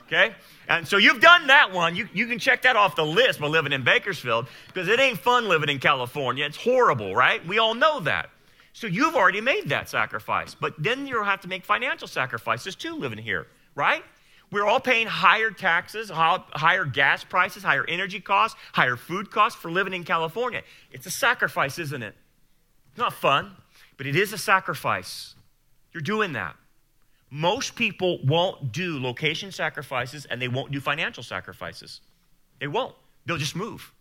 Okay? 0.07 0.35
And 0.69 0.87
so 0.87 0.99
you've 0.99 1.21
done 1.21 1.49
that 1.49 1.73
one. 1.73 1.97
You, 1.97 2.09
you 2.13 2.27
can 2.27 2.39
check 2.39 2.63
that 2.63 2.77
off 2.77 2.95
the 2.95 3.05
list 3.05 3.41
by 3.41 3.47
living 3.47 3.73
in 3.73 3.83
Bakersfield 3.83 4.47
because 4.69 4.89
it 4.89 5.01
ain't 5.01 5.19
fun 5.19 5.49
living 5.49 5.69
in 5.69 5.79
California. 5.79 6.45
It's 6.45 6.57
horrible, 6.57 7.15
right? 7.15 7.45
We 7.47 7.59
all 7.59 7.75
know 7.75 8.01
that. 8.01 8.31
So 8.73 8.87
you've 8.87 9.17
already 9.17 9.41
made 9.41 9.71
that 9.71 9.89
sacrifice. 9.89 10.55
But 10.55 10.75
then 10.79 11.07
you'll 11.07 11.25
have 11.25 11.41
to 11.41 11.49
make 11.49 11.65
financial 11.65 12.07
sacrifices 12.07 12.77
too 12.77 12.95
living 12.95 13.19
here, 13.19 13.47
right? 13.75 14.05
We're 14.53 14.65
all 14.65 14.81
paying 14.81 15.07
higher 15.09 15.51
taxes, 15.51 16.09
higher 16.11 16.85
gas 16.85 17.25
prices, 17.25 17.63
higher 17.63 17.85
energy 17.89 18.21
costs, 18.21 18.57
higher 18.73 18.97
food 18.97 19.31
costs 19.31 19.61
for 19.61 19.71
living 19.71 19.93
in 19.93 20.05
California. 20.05 20.63
It's 20.93 21.07
a 21.07 21.11
sacrifice, 21.11 21.79
isn't 21.79 22.03
it? 22.03 22.15
It's 22.91 22.99
not 22.99 23.13
fun, 23.13 23.57
but 23.97 24.07
it 24.07 24.15
is 24.15 24.33
a 24.33 24.39
sacrifice. 24.39 25.35
You're 25.93 26.01
doing 26.01 26.33
that. 26.35 26.55
Most 27.29 27.75
people 27.75 28.21
won't 28.25 28.71
do 28.71 29.01
location 29.01 29.51
sacrifices 29.51 30.27
and 30.27 30.41
they 30.41 30.49
won't 30.49 30.71
do 30.71 30.81
financial 30.81 31.25
sacrifices. 31.25 32.01
They 32.61 32.69
won't. 32.69 32.95
They'll 33.27 33.37
just 33.39 33.57
move. 33.57 33.93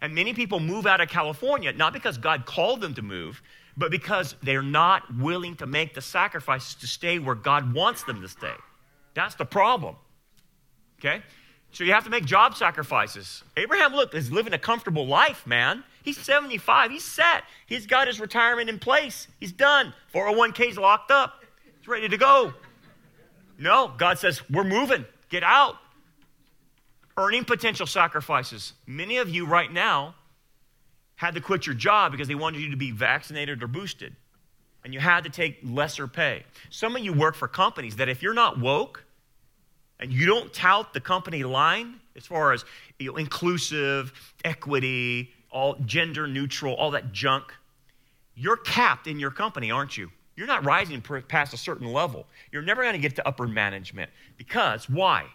And 0.00 0.14
many 0.14 0.32
people 0.32 0.60
move 0.60 0.86
out 0.86 1.00
of 1.00 1.08
California 1.08 1.72
not 1.72 1.92
because 1.92 2.16
God 2.16 2.46
called 2.46 2.80
them 2.80 2.94
to 2.94 3.02
move, 3.02 3.42
but 3.76 3.90
because 3.90 4.36
they're 4.42 4.62
not 4.62 5.14
willing 5.16 5.56
to 5.56 5.66
make 5.66 5.94
the 5.94 6.00
sacrifices 6.00 6.76
to 6.76 6.86
stay 6.86 7.18
where 7.18 7.34
God 7.34 7.74
wants 7.74 8.04
them 8.04 8.22
to 8.22 8.28
stay. 8.28 8.54
That's 9.14 9.34
the 9.34 9.44
problem. 9.44 9.96
Okay? 10.98 11.22
So 11.72 11.84
you 11.84 11.92
have 11.92 12.04
to 12.04 12.10
make 12.10 12.24
job 12.24 12.56
sacrifices. 12.56 13.44
Abraham, 13.56 13.94
look, 13.94 14.14
is 14.14 14.32
living 14.32 14.52
a 14.52 14.58
comfortable 14.58 15.06
life, 15.06 15.46
man. 15.46 15.84
He's 16.02 16.18
75. 16.18 16.90
He's 16.90 17.04
set. 17.04 17.44
He's 17.66 17.86
got 17.86 18.06
his 18.06 18.18
retirement 18.18 18.68
in 18.68 18.78
place. 18.78 19.28
He's 19.38 19.52
done. 19.52 19.92
401k's 20.14 20.78
locked 20.78 21.10
up. 21.10 21.44
He's 21.78 21.88
ready 21.88 22.08
to 22.08 22.16
go. 22.16 22.52
No, 23.58 23.92
God 23.96 24.18
says, 24.18 24.42
we're 24.50 24.64
moving. 24.64 25.04
Get 25.28 25.42
out. 25.42 25.76
Earning 27.16 27.44
potential 27.44 27.86
sacrifices. 27.86 28.72
Many 28.86 29.18
of 29.18 29.28
you 29.28 29.46
right 29.46 29.70
now 29.70 30.14
had 31.16 31.34
to 31.34 31.40
quit 31.40 31.66
your 31.66 31.74
job 31.74 32.12
because 32.12 32.28
they 32.28 32.34
wanted 32.34 32.62
you 32.62 32.70
to 32.70 32.76
be 32.76 32.90
vaccinated 32.90 33.62
or 33.62 33.66
boosted 33.66 34.16
and 34.84 34.94
you 34.94 35.00
had 35.00 35.24
to 35.24 35.30
take 35.30 35.58
lesser 35.62 36.06
pay. 36.06 36.44
Some 36.70 36.96
of 36.96 37.04
you 37.04 37.12
work 37.12 37.34
for 37.34 37.48
companies 37.48 37.96
that 37.96 38.08
if 38.08 38.22
you're 38.22 38.34
not 38.34 38.58
woke 38.58 39.04
and 39.98 40.12
you 40.12 40.26
don't 40.26 40.52
tout 40.52 40.94
the 40.94 41.00
company 41.00 41.44
line 41.44 42.00
as 42.16 42.26
far 42.26 42.52
as 42.52 42.64
you 42.98 43.10
know, 43.10 43.16
inclusive, 43.16 44.12
equity, 44.44 45.30
all 45.50 45.74
gender 45.84 46.26
neutral, 46.26 46.74
all 46.74 46.90
that 46.92 47.12
junk, 47.12 47.52
you're 48.34 48.56
capped 48.56 49.06
in 49.06 49.18
your 49.18 49.30
company, 49.30 49.70
aren't 49.70 49.96
you? 49.96 50.10
You're 50.36 50.46
not 50.46 50.64
rising 50.64 51.02
past 51.28 51.52
a 51.52 51.58
certain 51.58 51.86
level. 51.86 52.26
You're 52.50 52.62
never 52.62 52.82
going 52.82 52.94
to 52.94 52.98
get 53.00 53.16
to 53.16 53.28
upper 53.28 53.46
management 53.46 54.10
because 54.38 54.88
why? 54.88 55.26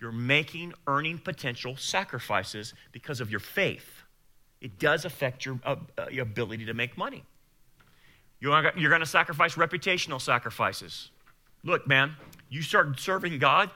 You're 0.00 0.12
making 0.12 0.74
earning 0.86 1.18
potential 1.18 1.76
sacrifices 1.76 2.74
because 2.92 3.20
of 3.20 3.30
your 3.30 3.40
faith. 3.40 4.02
It 4.60 4.78
does 4.78 5.04
affect 5.04 5.44
your, 5.44 5.60
uh, 5.64 5.76
uh, 5.96 6.06
your 6.10 6.24
ability 6.24 6.64
to 6.66 6.74
make 6.74 6.98
money. 6.98 7.24
You're 8.50 8.90
going 8.90 9.00
to 9.00 9.06
sacrifice 9.06 9.54
reputational 9.54 10.20
sacrifices. 10.20 11.10
Look, 11.64 11.86
man, 11.86 12.16
you 12.48 12.62
start 12.62 12.98
serving 13.00 13.38
God, 13.38 13.70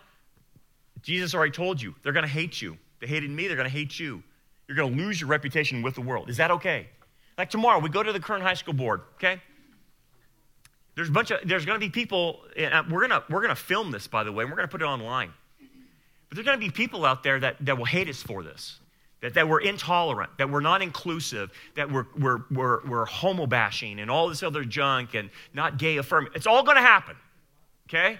Jesus 1.03 1.35
already 1.35 1.53
told 1.53 1.81
you, 1.81 1.95
they're 2.03 2.13
going 2.13 2.27
to 2.27 2.31
hate 2.31 2.61
you. 2.61 2.77
They 3.01 3.07
hated 3.07 3.31
me, 3.31 3.47
they're 3.47 3.57
going 3.57 3.69
to 3.69 3.75
hate 3.75 3.99
you. 3.99 4.23
You're 4.69 4.77
going 4.77 4.97
to 4.97 5.03
lose 5.03 5.21
your 5.21 5.29
reputation 5.29 5.83
with 5.83 5.95
the 5.95 6.01
world. 6.03 6.31
Is 6.31 6.37
that 6.37 6.51
okay? 6.53 6.89
Like 7.39 7.51
tomorrow, 7.51 7.79
we 7.79 7.89
go 7.89 8.03
to 8.03 8.13
the 8.13 8.21
Kern 8.21 8.41
High 8.41 8.55
School 8.55 8.75
board, 8.75 9.01
okay? 9.15 9.41
There's 10.95 11.09
a 11.09 11.13
bunch 11.13 11.31
of 11.31 11.41
there's 11.47 11.65
going 11.65 11.81
to 11.81 11.85
be 11.85 11.91
people. 11.91 12.43
And 12.57 12.75
uh, 12.75 12.83
we're 12.91 13.01
gonna 13.01 13.25
we're 13.31 13.41
gonna 13.41 13.55
film 13.55 13.91
this, 13.91 14.07
by 14.07 14.23
the 14.23 14.33
way. 14.33 14.45
And 14.45 14.51
we're 14.51 14.57
going 14.57 14.69
to 14.69 14.71
put 14.71 14.83
it 14.83 14.85
online. 14.85 15.33
But 16.29 16.37
there's 16.37 16.47
going 16.47 16.61
to 16.61 16.65
be 16.65 16.71
people 16.71 17.05
out 17.05 17.23
there 17.23 17.41
that, 17.41 17.57
that 17.61 17.79
will 17.79 17.87
hate 17.87 18.09
us 18.09 18.23
for 18.23 18.43
this, 18.43 18.79
that, 19.21 19.35
that 19.35 19.49
we're 19.49 19.61
intolerant, 19.61 20.31
that 20.39 20.49
we're 20.51 20.61
not 20.61 20.83
inclusive, 20.83 21.51
that 21.75 21.91
we're, 21.91 22.07
we're, 22.19 22.39
we're, 22.51 22.87
we're 22.87 23.05
homo 23.05 23.47
bashing 23.47 24.01
and 24.01 24.11
all 24.11 24.29
this 24.29 24.43
other 24.43 24.65
junk 24.65 25.15
and 25.15 25.31
not 25.53 25.79
gay 25.79 25.99
affirming. 25.99 26.33
It's 26.35 26.47
all 26.47 26.63
going 26.63 26.77
to 26.77 26.83
happen, 26.83 27.17
okay? 27.89 28.19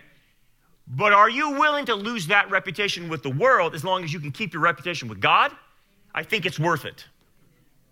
But 0.87 1.13
are 1.13 1.31
you 1.31 1.53
willing 1.53 1.87
to 1.87 1.95
lose 1.95 2.27
that 2.27 2.51
reputation 2.51 3.09
with 3.09 3.23
the 3.23 3.31
world 3.31 3.75
as 3.75 3.85
long 3.85 4.05
as 4.05 4.13
you 4.13 4.21
can 4.21 4.33
keep 4.33 4.53
your 4.53 4.63
reputation 4.63 5.09
with 5.09 5.21
God? 5.21 5.53
I 6.15 6.23
think 6.23 6.45
it's 6.45 6.59
worth 6.59 6.85
it. 6.85 7.07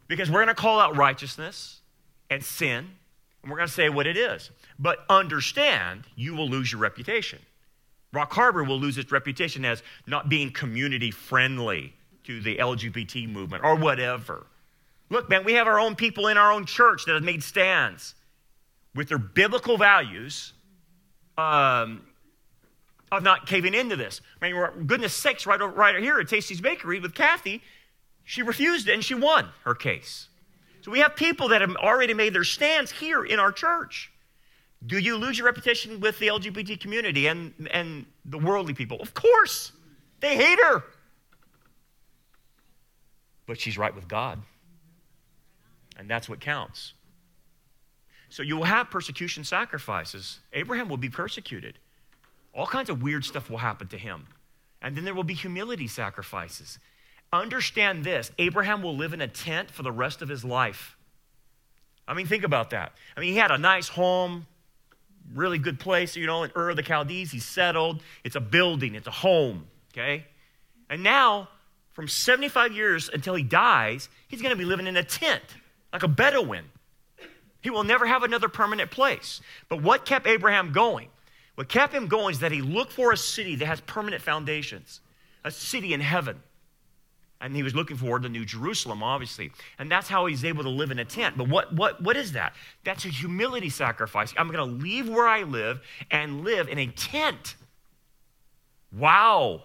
Because 0.09 0.31
we're 0.31 0.44
going 0.44 0.49
to 0.49 0.61
call 0.61 0.81
out 0.81 0.97
righteousness 0.97 1.81
and 2.31 2.42
sin, 2.42 2.90
and 3.42 3.51
we're 3.51 3.59
going 3.59 3.68
to 3.68 3.75
say 3.75 3.88
what 3.88 4.07
it 4.07 4.16
is. 4.16 4.51
But 4.79 5.05
understand, 5.09 6.05
you 6.16 6.35
will 6.35 6.49
lose 6.49 6.73
your 6.73 6.81
reputation. 6.81 7.38
Rock 8.12 8.33
Harbor 8.33 8.64
will 8.64 8.81
lose 8.81 8.99
its 8.99 9.12
reputation 9.12 9.64
as 9.64 9.83
not 10.07 10.29
being 10.29 10.51
community 10.51 11.11
friendly 11.11 11.94
to 12.29 12.43
the 12.43 12.57
LGBT 12.57 13.27
movement 13.27 13.64
or 13.64 13.75
whatever. 13.75 14.47
Look, 15.09 15.31
man, 15.31 15.45
we 15.45 15.55
have 15.55 15.67
our 15.67 15.81
own 15.81 15.97
people 15.97 16.29
in 16.29 16.37
our 16.37 16.53
own 16.53 16.67
church 16.67 17.07
that 17.07 17.14
have 17.14 17.25
made 17.25 17.43
stands 17.43 18.14
with 18.95 19.09
their 19.09 19.19
biblical 19.19 19.79
values 19.79 20.53
um, 21.38 22.03
of 23.11 23.23
not 23.23 23.47
caving 23.47 23.73
into 23.73 23.97
this. 23.97 24.21
I 24.43 24.53
mean, 24.53 24.87
goodness 24.87 25.14
sakes, 25.14 25.47
right, 25.47 25.59
right 25.59 25.99
here 26.03 26.21
at 26.21 26.29
Tastries 26.29 26.61
Bakery 26.61 27.01
with 27.01 27.14
Kathy, 27.14 27.62
she 28.25 28.43
refused 28.43 28.88
it 28.88 28.93
and 28.93 29.03
she 29.03 29.14
won 29.14 29.49
her 29.64 29.75
case. 29.75 30.29
So 30.83 30.91
we 30.91 30.99
have 30.99 31.17
people 31.17 31.49
that 31.49 31.62
have 31.62 31.75
already 31.77 32.12
made 32.12 32.35
their 32.35 32.45
stands 32.45 32.91
here 32.91 33.25
in 33.25 33.41
our 33.41 33.53
church. 33.53 34.12
Do 34.87 34.99
you 34.99 35.17
lose 35.17 35.38
your 35.38 35.47
reputation 35.47 35.99
with 36.01 36.19
the 36.19 36.27
LGBT 36.27 36.79
community 36.79 37.27
and, 37.27 37.55
and 37.71 38.05
the 38.27 38.37
worldly 38.37 38.75
people? 38.75 39.01
Of 39.01 39.14
course. 39.14 39.73
They 40.21 40.37
hate 40.37 40.59
her. 40.62 40.85
But 43.49 43.59
she's 43.59 43.77
right 43.77 43.95
with 43.95 44.07
God. 44.07 44.41
And 45.97 46.09
that's 46.09 46.29
what 46.29 46.39
counts. 46.39 46.93
So 48.29 48.43
you 48.43 48.57
will 48.57 48.65
have 48.65 48.91
persecution 48.91 49.43
sacrifices. 49.43 50.39
Abraham 50.53 50.89
will 50.89 50.99
be 50.99 51.09
persecuted. 51.09 51.79
All 52.55 52.67
kinds 52.67 52.91
of 52.91 53.03
weird 53.03 53.25
stuff 53.25 53.51
will 53.51 53.59
happen 53.59 53.89
to 53.89 53.99
him. 53.99 54.27
And 54.83 54.97
then 54.97 55.05
there 55.05 55.15
will 55.15 55.25
be 55.25 55.35
humility 55.35 55.89
sacrifices. 55.89 56.79
Understand 57.33 58.05
this 58.05 58.31
Abraham 58.39 58.83
will 58.83 58.97
live 58.97 59.13
in 59.13 59.21
a 59.23 59.29
tent 59.29 59.71
for 59.71 59.83
the 59.83 59.93
rest 59.93 60.23
of 60.23 60.29
his 60.29 60.45
life. 60.45 60.97
I 62.07 62.15
mean, 62.15 62.27
think 62.27 62.45
about 62.45 62.71
that. 62.71 62.93
I 63.17 63.21
mean, 63.21 63.33
he 63.33 63.39
had 63.39 63.51
a 63.51 63.59
nice 63.59 63.89
home, 63.89 64.47
really 65.35 65.59
good 65.59 65.81
place, 65.81 66.17
you 66.17 66.27
know, 66.27 66.43
in 66.43 66.51
Ur 66.55 66.71
of 66.71 66.77
the 66.77 66.83
Chaldees. 66.83 67.31
He's 67.31 67.45
settled. 67.45 68.03
It's 68.25 68.37
a 68.37 68.41
building, 68.41 68.95
it's 68.95 69.07
a 69.07 69.11
home, 69.11 69.67
okay? 69.93 70.27
And 70.89 71.03
now, 71.03 71.49
from 71.99 72.07
75 72.07 72.71
years 72.71 73.11
until 73.13 73.35
he 73.35 73.43
dies, 73.43 74.09
he's 74.29 74.41
going 74.41 74.53
to 74.53 74.57
be 74.57 74.65
living 74.65 74.87
in 74.87 74.97
a 74.97 75.03
tent, 75.03 75.43
like 75.93 76.05
a 76.05 76.07
Bedouin. 76.07 76.67
He 77.61 77.71
will 77.71 77.83
never 77.83 78.07
have 78.07 78.23
another 78.23 78.49
permanent 78.49 78.93
place. 78.93 79.41
But 79.69 79.83
what 79.83 80.05
kept 80.05 80.29
Abraham 80.29 80.71
going? 80.71 81.09
What 81.57 81.69
kept 81.69 81.93
him 81.93 82.07
going 82.07 82.35
is 82.35 82.39
that 82.39 82.53
he 82.53 82.63
looked 82.63 82.93
for 82.93 83.11
a 83.11 83.17
city 83.17 83.57
that 83.57 83.67
has 83.67 83.81
permanent 83.81 84.23
foundations, 84.23 85.01
a 85.45 85.51
city 85.51 85.93
in 85.93 86.01
heaven. 86.01 86.41
And 87.41 87.57
he 87.57 87.65
was 87.65 87.75
looking 87.75 87.97
for 87.97 88.21
the 88.21 88.29
New 88.29 88.45
Jerusalem, 88.45 89.03
obviously. 89.03 89.51
And 89.77 89.91
that's 89.91 90.07
how 90.07 90.27
he's 90.27 90.45
able 90.45 90.63
to 90.63 90.71
live 90.71 90.93
in 90.93 91.01
a 91.01 91.05
tent. 91.05 91.37
But 91.37 91.49
what, 91.49 91.75
what, 91.75 92.01
what 92.01 92.17
is 92.17 92.31
that? 92.31 92.55
That's 92.85 93.07
a 93.07 93.09
humility 93.09 93.71
sacrifice. 93.71 94.33
I'm 94.37 94.53
going 94.53 94.59
to 94.59 94.85
leave 94.85 95.09
where 95.09 95.27
I 95.27 95.43
live 95.43 95.81
and 96.13 96.45
live 96.45 96.69
in 96.69 96.79
a 96.79 96.87
tent. 96.87 97.57
Wow. 98.93 99.65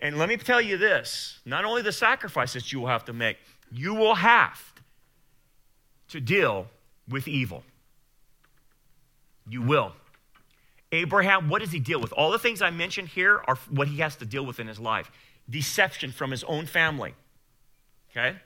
And 0.00 0.16
let 0.16 0.28
me 0.28 0.36
tell 0.36 0.60
you 0.60 0.76
this 0.76 1.40
not 1.44 1.64
only 1.64 1.82
the 1.82 1.92
sacrifices 1.92 2.72
you 2.72 2.80
will 2.80 2.88
have 2.88 3.04
to 3.06 3.12
make, 3.12 3.38
you 3.70 3.94
will 3.94 4.14
have 4.14 4.72
to 6.08 6.20
deal 6.20 6.68
with 7.08 7.28
evil. 7.28 7.62
You 9.48 9.62
will. 9.62 9.92
Abraham, 10.92 11.48
what 11.48 11.60
does 11.60 11.72
he 11.72 11.80
deal 11.80 12.00
with? 12.00 12.12
All 12.12 12.30
the 12.30 12.38
things 12.38 12.62
I 12.62 12.70
mentioned 12.70 13.08
here 13.08 13.42
are 13.46 13.56
what 13.70 13.88
he 13.88 13.98
has 13.98 14.16
to 14.16 14.26
deal 14.26 14.44
with 14.46 14.60
in 14.60 14.66
his 14.66 14.78
life 14.78 15.10
deception 15.50 16.12
from 16.12 16.30
his 16.30 16.44
own 16.44 16.66
family. 16.66 17.14
Okay? 18.10 18.36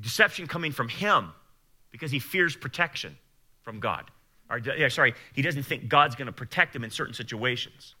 Deception 0.00 0.46
coming 0.46 0.72
from 0.72 0.88
him 0.88 1.32
because 1.92 2.10
he 2.10 2.18
fears 2.18 2.56
protection 2.56 3.16
from 3.62 3.78
God. 3.78 4.10
Or, 4.50 4.58
yeah, 4.58 4.88
sorry, 4.88 5.14
he 5.32 5.42
doesn't 5.42 5.62
think 5.62 5.88
God's 5.88 6.16
going 6.16 6.26
to 6.26 6.32
protect 6.32 6.74
him 6.74 6.82
in 6.82 6.90
certain 6.90 7.14
situations. 7.14 7.94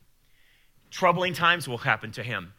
Troubling 0.92 1.32
times 1.32 1.66
will 1.66 1.78
happen 1.78 2.12
to 2.12 2.22
him. 2.22 2.52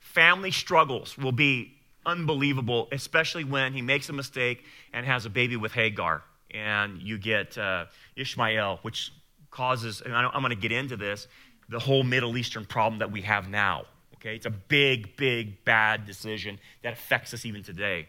Family 0.00 0.50
struggles 0.50 1.18
will 1.18 1.32
be 1.32 1.74
unbelievable, 2.06 2.88
especially 2.90 3.44
when 3.44 3.74
he 3.74 3.82
makes 3.82 4.08
a 4.08 4.14
mistake 4.14 4.64
and 4.94 5.04
has 5.04 5.26
a 5.26 5.30
baby 5.30 5.56
with 5.56 5.72
Hagar. 5.72 6.22
And 6.50 7.02
you 7.02 7.18
get 7.18 7.58
uh, 7.58 7.84
Ishmael, 8.16 8.78
which 8.80 9.12
causes, 9.50 10.00
and 10.00 10.16
I'm 10.16 10.40
going 10.40 10.48
to 10.48 10.56
get 10.56 10.72
into 10.72 10.96
this, 10.96 11.28
the 11.68 11.78
whole 11.78 12.02
Middle 12.02 12.38
Eastern 12.38 12.64
problem 12.64 13.00
that 13.00 13.12
we 13.12 13.20
have 13.20 13.50
now. 13.50 13.84
Okay, 14.14 14.34
it's 14.34 14.46
a 14.46 14.50
big, 14.50 15.14
big, 15.18 15.62
bad 15.66 16.06
decision 16.06 16.58
that 16.82 16.94
affects 16.94 17.34
us 17.34 17.44
even 17.44 17.62
today. 17.62 18.08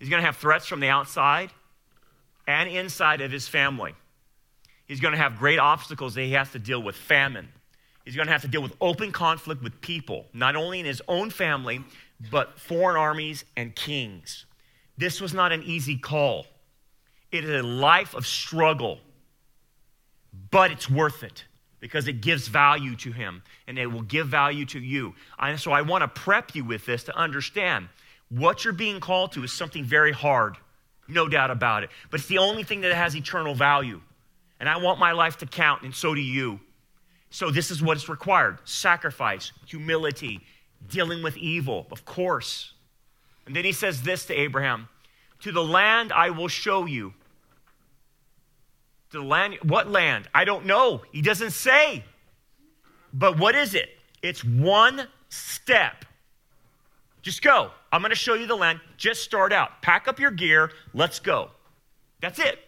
He's 0.00 0.08
going 0.08 0.20
to 0.20 0.26
have 0.26 0.38
threats 0.38 0.66
from 0.66 0.80
the 0.80 0.88
outside 0.88 1.52
and 2.48 2.68
inside 2.68 3.20
of 3.20 3.30
his 3.30 3.46
family. 3.46 3.94
He's 4.86 4.98
going 4.98 5.12
to 5.12 5.18
have 5.18 5.38
great 5.38 5.60
obstacles 5.60 6.16
that 6.16 6.22
he 6.22 6.32
has 6.32 6.50
to 6.50 6.58
deal 6.58 6.82
with 6.82 6.96
famine. 6.96 7.48
He's 8.04 8.16
going 8.16 8.26
to 8.26 8.32
have 8.32 8.42
to 8.42 8.48
deal 8.48 8.62
with 8.62 8.74
open 8.80 9.12
conflict 9.12 9.62
with 9.62 9.80
people, 9.80 10.26
not 10.32 10.56
only 10.56 10.80
in 10.80 10.86
his 10.86 11.00
own 11.08 11.30
family, 11.30 11.84
but 12.30 12.58
foreign 12.58 12.96
armies 12.96 13.44
and 13.56 13.74
kings. 13.74 14.46
This 14.98 15.20
was 15.20 15.32
not 15.32 15.52
an 15.52 15.62
easy 15.62 15.96
call. 15.96 16.46
It 17.30 17.44
is 17.44 17.50
a 17.50 17.62
life 17.62 18.14
of 18.14 18.26
struggle, 18.26 18.98
but 20.50 20.70
it's 20.70 20.90
worth 20.90 21.22
it 21.22 21.44
because 21.80 22.06
it 22.06 22.20
gives 22.20 22.46
value 22.48 22.94
to 22.96 23.10
him 23.10 23.42
and 23.66 23.78
it 23.78 23.86
will 23.86 24.02
give 24.02 24.28
value 24.28 24.64
to 24.66 24.78
you. 24.78 25.14
And 25.38 25.58
so 25.58 25.72
I 25.72 25.82
want 25.82 26.02
to 26.02 26.08
prep 26.08 26.54
you 26.54 26.64
with 26.64 26.86
this 26.86 27.04
to 27.04 27.16
understand 27.16 27.88
what 28.28 28.64
you're 28.64 28.72
being 28.72 29.00
called 29.00 29.32
to 29.32 29.44
is 29.44 29.52
something 29.52 29.84
very 29.84 30.12
hard, 30.12 30.56
no 31.08 31.28
doubt 31.28 31.50
about 31.50 31.82
it. 31.82 31.90
But 32.10 32.20
it's 32.20 32.28
the 32.28 32.38
only 32.38 32.62
thing 32.62 32.82
that 32.82 32.94
has 32.94 33.16
eternal 33.16 33.54
value. 33.54 34.00
And 34.60 34.68
I 34.68 34.78
want 34.78 35.00
my 35.00 35.12
life 35.12 35.38
to 35.38 35.46
count, 35.46 35.82
and 35.82 35.94
so 35.94 36.14
do 36.14 36.20
you. 36.20 36.60
So 37.32 37.50
this 37.50 37.70
is 37.70 37.82
what 37.82 37.96
is 37.96 38.10
required 38.10 38.58
sacrifice, 38.64 39.52
humility, 39.66 40.42
dealing 40.88 41.22
with 41.22 41.36
evil, 41.38 41.86
of 41.90 42.04
course. 42.04 42.74
And 43.46 43.56
then 43.56 43.64
he 43.64 43.72
says 43.72 44.02
this 44.02 44.26
to 44.26 44.34
Abraham 44.34 44.88
To 45.40 45.50
the 45.50 45.64
land 45.64 46.12
I 46.12 46.28
will 46.28 46.48
show 46.48 46.84
you 46.84 47.14
to 49.10 49.18
the 49.18 49.24
land. 49.24 49.56
What 49.62 49.90
land? 49.90 50.28
I 50.34 50.44
don't 50.44 50.66
know. 50.66 51.02
He 51.10 51.22
doesn't 51.22 51.52
say. 51.52 52.04
But 53.14 53.38
what 53.38 53.54
is 53.54 53.74
it? 53.74 53.88
It's 54.22 54.44
one 54.44 55.08
step. 55.30 56.04
Just 57.22 57.40
go. 57.40 57.70
I'm 57.90 58.02
going 58.02 58.10
to 58.10 58.16
show 58.16 58.34
you 58.34 58.46
the 58.46 58.56
land. 58.56 58.78
Just 58.98 59.22
start 59.22 59.54
out. 59.54 59.80
Pack 59.80 60.06
up 60.06 60.20
your 60.20 60.32
gear. 60.32 60.70
Let's 60.92 61.18
go. 61.18 61.50
That's 62.20 62.38
it. 62.38 62.58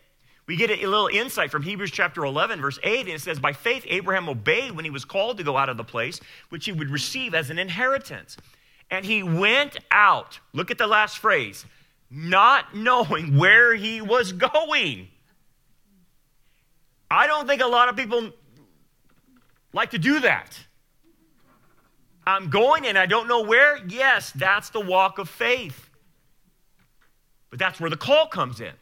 We 0.47 0.57
get 0.57 0.71
a 0.71 0.87
little 0.87 1.09
insight 1.09 1.51
from 1.51 1.63
Hebrews 1.63 1.91
chapter 1.91 2.25
11, 2.25 2.61
verse 2.61 2.79
8, 2.83 3.01
and 3.01 3.09
it 3.09 3.21
says, 3.21 3.39
By 3.39 3.53
faith, 3.53 3.85
Abraham 3.89 4.29
obeyed 4.29 4.73
when 4.73 4.85
he 4.85 4.91
was 4.91 5.05
called 5.05 5.39
to 5.39 5.45
go 5.45 5.57
out 5.57 5.71
of 5.71 5.77
the 5.77 5.85
place 5.85 6.21
which 6.51 6.67
he 6.67 6.73
would 6.73 6.91
receive 6.91 7.35
as 7.35 7.49
an 7.49 7.59
inheritance. 7.59 8.37
And 8.91 9.07
he 9.07 9.23
went 9.23 9.79
out. 9.91 10.39
Look 10.53 10.71
at 10.71 10.79
the 10.79 10.87
last 10.87 11.19
phrase 11.19 11.65
not 12.11 12.77
knowing 12.77 13.37
where 13.37 13.75
he 13.75 14.01
was 14.01 14.33
going. 14.33 15.09
I 17.11 17.27
don't 17.27 17.47
think 17.47 17.61
a 17.61 17.67
lot 17.67 17.89
of 17.89 17.97
people 17.97 18.31
like 19.73 19.91
to 19.91 19.99
do 19.99 20.21
that. 20.21 20.59
I'm 22.27 22.51
going 22.51 22.87
and 22.87 22.97
I 22.97 23.07
don't 23.07 23.29
know 23.29 23.43
where. 23.43 23.85
Yes, 23.87 24.33
that's 24.33 24.71
the 24.71 24.81
walk 24.81 25.19
of 25.19 25.29
faith. 25.29 25.91
But 27.51 27.59
that's 27.59 27.81
where 27.81 27.91
the 27.91 27.97
call 27.97 28.27
comes 28.27 28.61
in. 28.61 28.73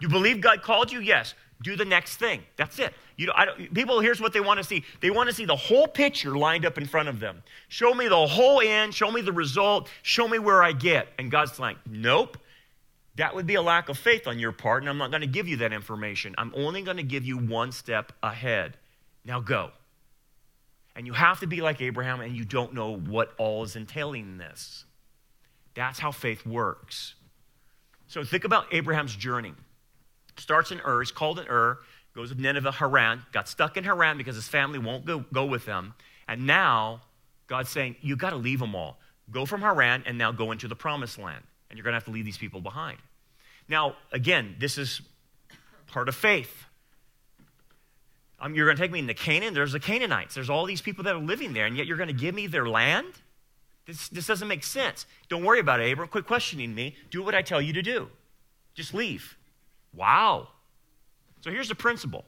You 0.00 0.08
believe 0.08 0.40
God 0.40 0.62
called 0.62 0.92
you? 0.92 1.00
Yes. 1.00 1.34
Do 1.62 1.76
the 1.76 1.84
next 1.84 2.16
thing. 2.16 2.42
That's 2.56 2.78
it. 2.78 2.94
You 3.16 3.26
know, 3.26 3.32
I 3.34 3.44
don't, 3.44 3.74
people, 3.74 3.98
here's 4.00 4.20
what 4.20 4.32
they 4.32 4.40
want 4.40 4.58
to 4.58 4.64
see. 4.64 4.84
They 5.00 5.10
want 5.10 5.28
to 5.28 5.34
see 5.34 5.44
the 5.44 5.56
whole 5.56 5.88
picture 5.88 6.38
lined 6.38 6.64
up 6.64 6.78
in 6.78 6.86
front 6.86 7.08
of 7.08 7.18
them. 7.18 7.42
Show 7.66 7.94
me 7.94 8.06
the 8.06 8.26
whole 8.26 8.60
end. 8.60 8.94
Show 8.94 9.10
me 9.10 9.22
the 9.22 9.32
result. 9.32 9.88
Show 10.02 10.28
me 10.28 10.38
where 10.38 10.62
I 10.62 10.70
get. 10.70 11.08
And 11.18 11.30
God's 11.30 11.58
like, 11.58 11.76
nope. 11.84 12.38
That 13.16 13.34
would 13.34 13.48
be 13.48 13.56
a 13.56 13.62
lack 13.62 13.88
of 13.88 13.98
faith 13.98 14.28
on 14.28 14.38
your 14.38 14.52
part, 14.52 14.84
and 14.84 14.88
I'm 14.88 14.96
not 14.96 15.10
going 15.10 15.22
to 15.22 15.26
give 15.26 15.48
you 15.48 15.56
that 15.56 15.72
information. 15.72 16.36
I'm 16.38 16.52
only 16.54 16.82
going 16.82 16.98
to 16.98 17.02
give 17.02 17.24
you 17.24 17.36
one 17.36 17.72
step 17.72 18.12
ahead. 18.22 18.76
Now 19.24 19.40
go. 19.40 19.72
And 20.94 21.04
you 21.04 21.12
have 21.14 21.40
to 21.40 21.48
be 21.48 21.60
like 21.60 21.80
Abraham, 21.80 22.20
and 22.20 22.36
you 22.36 22.44
don't 22.44 22.74
know 22.74 22.96
what 22.96 23.32
all 23.36 23.64
is 23.64 23.74
entailing 23.74 24.38
this. 24.38 24.84
That's 25.74 25.98
how 25.98 26.12
faith 26.12 26.46
works. 26.46 27.16
So 28.06 28.22
think 28.22 28.44
about 28.44 28.72
Abraham's 28.72 29.16
journey. 29.16 29.54
Starts 30.38 30.70
in 30.70 30.80
Ur, 30.80 31.00
he's 31.00 31.10
called 31.10 31.38
in 31.38 31.46
Ur, 31.48 31.78
goes 32.14 32.32
to 32.32 32.40
Nineveh, 32.40 32.72
Haran, 32.72 33.22
got 33.32 33.48
stuck 33.48 33.76
in 33.76 33.84
Haran 33.84 34.16
because 34.16 34.36
his 34.36 34.48
family 34.48 34.78
won't 34.78 35.04
go, 35.04 35.24
go 35.32 35.44
with 35.44 35.66
him. 35.66 35.94
And 36.26 36.46
now 36.46 37.02
God's 37.46 37.70
saying, 37.70 37.96
You 38.00 38.16
got 38.16 38.30
to 38.30 38.36
leave 38.36 38.60
them 38.60 38.74
all. 38.74 38.98
Go 39.30 39.46
from 39.46 39.60
Haran 39.60 40.04
and 40.06 40.16
now 40.16 40.32
go 40.32 40.52
into 40.52 40.68
the 40.68 40.76
promised 40.76 41.18
land. 41.18 41.42
And 41.68 41.76
you're 41.76 41.84
going 41.84 41.92
to 41.92 41.96
have 41.96 42.04
to 42.04 42.10
leave 42.10 42.24
these 42.24 42.38
people 42.38 42.60
behind. 42.60 42.98
Now, 43.68 43.96
again, 44.12 44.56
this 44.58 44.78
is 44.78 45.02
part 45.86 46.08
of 46.08 46.14
faith. 46.14 46.64
Um, 48.40 48.54
you're 48.54 48.66
going 48.66 48.76
to 48.76 48.82
take 48.82 48.92
me 48.92 49.00
into 49.00 49.14
Canaan. 49.14 49.52
There's 49.52 49.72
the 49.72 49.80
Canaanites. 49.80 50.34
There's 50.34 50.48
all 50.48 50.64
these 50.64 50.80
people 50.80 51.04
that 51.04 51.14
are 51.14 51.20
living 51.20 51.52
there, 51.52 51.66
and 51.66 51.76
yet 51.76 51.86
you're 51.86 51.96
going 51.96 52.08
to 52.08 52.14
give 52.14 52.34
me 52.34 52.46
their 52.46 52.68
land? 52.68 53.12
This, 53.86 54.08
this 54.08 54.26
doesn't 54.26 54.48
make 54.48 54.64
sense. 54.64 55.06
Don't 55.28 55.44
worry 55.44 55.60
about 55.60 55.80
it, 55.80 55.90
Abram. 55.90 56.08
Quit 56.08 56.26
questioning 56.26 56.74
me. 56.74 56.94
Do 57.10 57.22
what 57.22 57.34
I 57.34 57.42
tell 57.42 57.60
you 57.60 57.72
to 57.72 57.82
do. 57.82 58.08
Just 58.74 58.94
leave. 58.94 59.37
Wow. 59.94 60.48
So 61.40 61.50
here's 61.50 61.68
the 61.68 61.74
principle. 61.74 62.24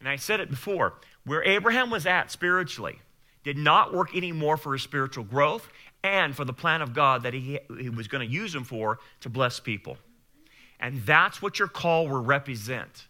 And 0.00 0.08
I 0.08 0.16
said 0.16 0.40
it 0.40 0.50
before 0.50 0.94
where 1.24 1.42
Abraham 1.42 1.90
was 1.90 2.06
at 2.06 2.30
spiritually 2.30 3.00
did 3.42 3.56
not 3.56 3.94
work 3.94 4.16
anymore 4.16 4.56
for 4.56 4.72
his 4.72 4.82
spiritual 4.82 5.24
growth 5.24 5.68
and 6.02 6.34
for 6.34 6.44
the 6.44 6.52
plan 6.52 6.82
of 6.82 6.94
God 6.94 7.22
that 7.22 7.34
he, 7.34 7.58
he 7.78 7.88
was 7.88 8.08
going 8.08 8.26
to 8.26 8.32
use 8.32 8.54
him 8.54 8.64
for 8.64 8.98
to 9.20 9.28
bless 9.28 9.60
people. 9.60 9.98
And 10.78 11.02
that's 11.02 11.40
what 11.40 11.58
your 11.58 11.68
call 11.68 12.08
will 12.08 12.22
represent. 12.22 13.06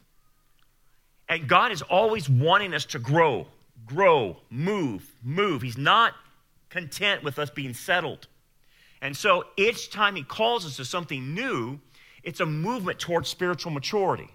And 1.29 1.49
God 1.49 1.73
is 1.73 1.83
always 1.83 2.29
wanting 2.29 2.75
us 2.75 2.85
to 2.87 2.99
grow, 2.99 3.49
grow, 3.85 4.37
move, 4.51 5.11
move. 5.23 5.63
He's 5.63 5.79
not 5.79 6.15
content 6.71 7.25
with 7.25 7.39
us 7.39 7.51
being 7.51 7.75
settled. 7.75 8.29
And 9.03 9.17
so 9.17 9.45
each 9.57 9.91
time 9.91 10.17
He 10.17 10.23
calls 10.23 10.65
us 10.65 10.77
to 10.77 10.85
something 10.85 11.35
new, 11.35 11.81
it's 12.27 12.41
a 12.41 12.47
movement 12.47 12.99
towards 12.99 13.29
spiritual 13.29 13.73
maturity. 13.73 14.29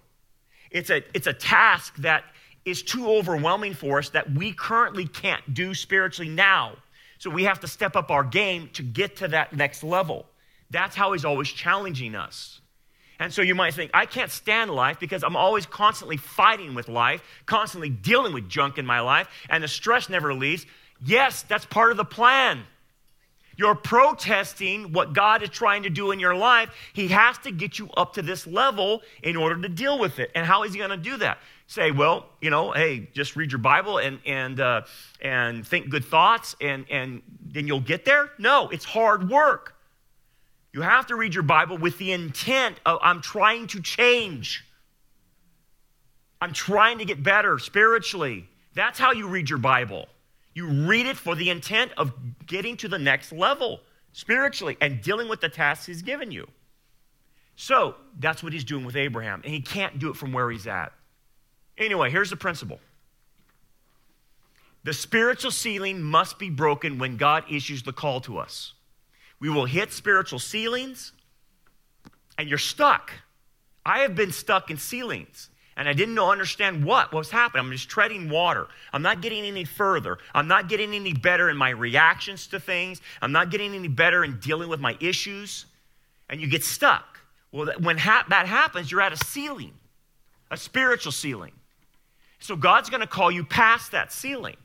It's 0.71 0.89
a, 0.89 1.03
it's 1.13 1.27
a 1.27 1.33
task 1.33 1.97
that 1.97 2.23
is 2.63 2.81
too 2.81 3.07
overwhelming 3.09 3.73
for 3.73 3.99
us 3.99 4.09
that 4.09 4.31
we 4.31 4.53
currently 4.53 5.05
can't 5.05 5.53
do 5.53 5.73
spiritually 5.73 6.31
now. 6.31 6.77
So 7.19 7.29
we 7.29 7.43
have 7.43 7.59
to 7.59 7.67
step 7.67 7.95
up 7.97 8.09
our 8.09 8.23
game 8.23 8.69
to 8.73 8.81
get 8.81 9.17
to 9.17 9.27
that 9.27 9.53
next 9.53 9.83
level. 9.83 10.25
That's 10.69 10.95
how 10.95 11.11
He's 11.11 11.25
always 11.25 11.49
challenging 11.49 12.15
us. 12.15 12.61
And 13.19 13.31
so 13.31 13.41
you 13.41 13.53
might 13.53 13.73
think, 13.73 13.91
I 13.93 14.05
can't 14.05 14.31
stand 14.31 14.71
life 14.71 14.99
because 14.99 15.21
I'm 15.21 15.35
always 15.35 15.65
constantly 15.65 16.17
fighting 16.17 16.73
with 16.73 16.87
life, 16.87 17.21
constantly 17.45 17.89
dealing 17.89 18.33
with 18.33 18.49
junk 18.49 18.77
in 18.77 18.85
my 18.85 19.01
life, 19.01 19.27
and 19.49 19.63
the 19.63 19.67
stress 19.67 20.09
never 20.09 20.33
leaves. 20.33 20.65
Yes, 21.05 21.43
that's 21.43 21.65
part 21.65 21.91
of 21.91 21.97
the 21.97 22.05
plan. 22.05 22.63
You're 23.57 23.75
protesting 23.75 24.93
what 24.93 25.13
God 25.13 25.43
is 25.43 25.49
trying 25.49 25.83
to 25.83 25.89
do 25.89 26.11
in 26.11 26.19
your 26.19 26.35
life. 26.35 26.69
He 26.93 27.09
has 27.09 27.37
to 27.39 27.51
get 27.51 27.79
you 27.79 27.89
up 27.97 28.13
to 28.13 28.21
this 28.21 28.47
level 28.47 29.01
in 29.23 29.35
order 29.35 29.61
to 29.61 29.69
deal 29.69 29.99
with 29.99 30.19
it. 30.19 30.31
And 30.35 30.45
how 30.45 30.63
is 30.63 30.73
he 30.73 30.79
going 30.79 30.91
to 30.91 30.97
do 30.97 31.17
that? 31.17 31.37
Say, 31.67 31.91
well, 31.91 32.25
you 32.41 32.49
know, 32.49 32.71
hey, 32.71 33.09
just 33.13 33.35
read 33.35 33.51
your 33.51 33.59
Bible 33.59 33.97
and 33.97 34.19
and 34.25 34.59
uh, 34.59 34.81
and 35.21 35.65
think 35.65 35.89
good 35.89 36.03
thoughts, 36.03 36.55
and 36.59 36.85
and 36.89 37.21
then 37.45 37.65
you'll 37.67 37.79
get 37.79 38.03
there. 38.03 38.31
No, 38.37 38.69
it's 38.69 38.83
hard 38.83 39.29
work. 39.29 39.75
You 40.73 40.81
have 40.81 41.07
to 41.07 41.15
read 41.15 41.33
your 41.33 41.43
Bible 41.43 41.77
with 41.77 41.97
the 41.97 42.13
intent 42.13 42.79
of, 42.85 42.99
I'm 43.01 43.21
trying 43.21 43.67
to 43.67 43.81
change. 43.81 44.65
I'm 46.41 46.53
trying 46.53 46.99
to 46.99 47.05
get 47.05 47.21
better 47.21 47.59
spiritually. 47.59 48.47
That's 48.73 48.97
how 48.97 49.11
you 49.11 49.27
read 49.27 49.49
your 49.49 49.59
Bible. 49.59 50.07
You 50.53 50.67
read 50.67 51.05
it 51.05 51.17
for 51.17 51.35
the 51.35 51.49
intent 51.49 51.91
of 51.97 52.13
getting 52.45 52.77
to 52.77 52.87
the 52.87 52.99
next 52.99 53.31
level 53.31 53.81
spiritually 54.13 54.77
and 54.81 55.01
dealing 55.01 55.29
with 55.29 55.41
the 55.41 55.49
tasks 55.49 55.85
he's 55.85 56.01
given 56.01 56.31
you. 56.31 56.47
So 57.55 57.95
that's 58.19 58.41
what 58.43 58.53
he's 58.53 58.63
doing 58.63 58.85
with 58.85 58.95
Abraham, 58.95 59.41
and 59.43 59.53
he 59.53 59.61
can't 59.61 59.99
do 59.99 60.09
it 60.09 60.15
from 60.15 60.33
where 60.33 60.49
he's 60.49 60.67
at. 60.67 60.93
Anyway, 61.77 62.09
here's 62.09 62.29
the 62.29 62.35
principle 62.35 62.79
the 64.83 64.93
spiritual 64.93 65.51
ceiling 65.51 66.01
must 66.01 66.39
be 66.39 66.49
broken 66.49 66.97
when 66.97 67.17
God 67.17 67.43
issues 67.49 67.83
the 67.83 67.93
call 67.93 68.19
to 68.21 68.39
us. 68.39 68.73
We 69.39 69.49
will 69.49 69.65
hit 69.65 69.91
spiritual 69.91 70.39
ceilings, 70.39 71.13
and 72.37 72.49
you're 72.49 72.57
stuck. 72.57 73.11
I 73.85 73.99
have 73.99 74.15
been 74.15 74.31
stuck 74.31 74.71
in 74.71 74.77
ceilings, 74.77 75.50
and 75.77 75.87
I 75.87 75.93
didn't 75.93 76.19
understand 76.19 76.83
what, 76.83 77.13
was 77.13 77.31
happening. 77.31 77.65
I'm 77.65 77.71
just 77.71 77.89
treading 77.89 78.29
water. 78.29 78.67
I'm 78.91 79.01
not 79.01 79.21
getting 79.21 79.45
any 79.45 79.63
further. 79.63 80.17
I'm 80.33 80.47
not 80.47 80.67
getting 80.69 80.93
any 80.93 81.13
better 81.13 81.49
in 81.49 81.57
my 81.57 81.69
reactions 81.69 82.47
to 82.47 82.59
things. 82.59 83.01
I'm 83.21 83.31
not 83.31 83.49
getting 83.51 83.73
any 83.73 83.87
better 83.87 84.23
in 84.23 84.39
dealing 84.39 84.69
with 84.69 84.79
my 84.79 84.97
issues, 84.99 85.65
and 86.29 86.41
you 86.41 86.47
get 86.47 86.63
stuck. 86.63 87.19
Well, 87.51 87.71
when 87.79 87.97
ha- 87.97 88.25
that 88.29 88.47
happens, 88.47 88.91
you're 88.91 89.01
at 89.01 89.13
a 89.13 89.17
ceiling, 89.17 89.73
a 90.49 90.57
spiritual 90.57 91.11
ceiling. 91.11 91.53
So 92.39 92.55
God's 92.55 92.89
going 92.89 93.01
to 93.01 93.07
call 93.07 93.31
you 93.31 93.43
past 93.43 93.91
that 93.91 94.11
ceiling. 94.11 94.57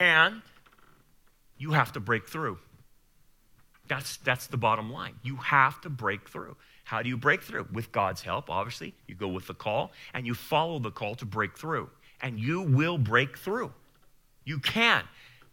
And 0.00 0.42
you 1.58 1.72
have 1.72 1.92
to 1.92 2.00
break 2.00 2.28
through. 2.28 2.58
That's, 3.88 4.18
that's 4.18 4.46
the 4.46 4.56
bottom 4.56 4.92
line. 4.92 5.14
You 5.22 5.36
have 5.36 5.80
to 5.80 5.90
break 5.90 6.28
through. 6.28 6.56
How 6.88 7.02
do 7.02 7.10
you 7.10 7.18
break 7.18 7.42
through? 7.42 7.66
With 7.70 7.92
God's 7.92 8.22
help, 8.22 8.48
obviously. 8.48 8.94
You 9.06 9.14
go 9.14 9.28
with 9.28 9.46
the 9.46 9.52
call 9.52 9.92
and 10.14 10.26
you 10.26 10.32
follow 10.32 10.78
the 10.78 10.90
call 10.90 11.14
to 11.16 11.26
break 11.26 11.58
through. 11.58 11.90
And 12.22 12.40
you 12.40 12.62
will 12.62 12.96
break 12.96 13.36
through. 13.36 13.74
You 14.46 14.58
can. 14.58 15.02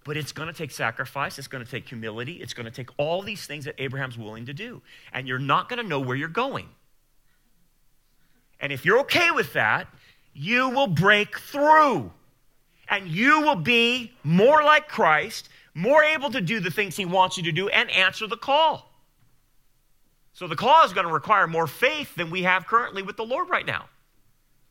But 0.05 0.15
it's 0.15 0.31
going 0.31 0.47
to 0.47 0.53
take 0.53 0.71
sacrifice. 0.71 1.37
It's 1.37 1.49
going 1.49 1.61
to 1.61 1.69
take 1.69 1.89
humility. 1.89 2.35
It's 2.35 2.53
going 2.53 2.67
to 2.67 2.71
take 2.71 2.89
all 2.95 3.21
these 3.21 3.45
things 3.45 3.65
that 3.65 3.75
Abraham's 3.79 4.17
willing 4.17 4.45
to 4.45 4.53
do. 4.53 4.81
And 5.11 5.27
you're 5.27 5.37
not 5.37 5.67
going 5.67 5.81
to 5.81 5.85
know 5.85 5.99
where 5.99 6.15
you're 6.15 6.29
going. 6.29 6.69
And 8.61 8.71
if 8.71 8.85
you're 8.85 8.99
okay 8.99 9.29
with 9.31 9.51
that, 9.51 9.89
you 10.33 10.69
will 10.69 10.87
break 10.87 11.37
through. 11.37 12.13
And 12.87 13.09
you 13.09 13.41
will 13.41 13.57
be 13.57 14.13
more 14.23 14.63
like 14.63 14.87
Christ 14.87 15.49
more 15.73 16.01
able 16.01 16.29
to 16.29 16.39
do 16.39 16.61
the 16.61 16.71
things 16.71 16.95
He 16.95 17.03
wants 17.03 17.35
you 17.35 17.43
to 17.43 17.51
do 17.51 17.67
and 17.67 17.91
answer 17.91 18.25
the 18.25 18.37
call. 18.37 18.89
So 20.35 20.49
the 20.49 20.55
call 20.57 20.83
is 20.83 20.91
going 20.91 21.07
to 21.07 21.13
require 21.13 21.47
more 21.47 21.65
faith 21.65 22.13
than 22.15 22.29
we 22.29 22.43
have 22.43 22.67
currently 22.67 23.01
with 23.01 23.15
the 23.15 23.23
Lord 23.23 23.49
right 23.49 23.65
now. 23.65 23.85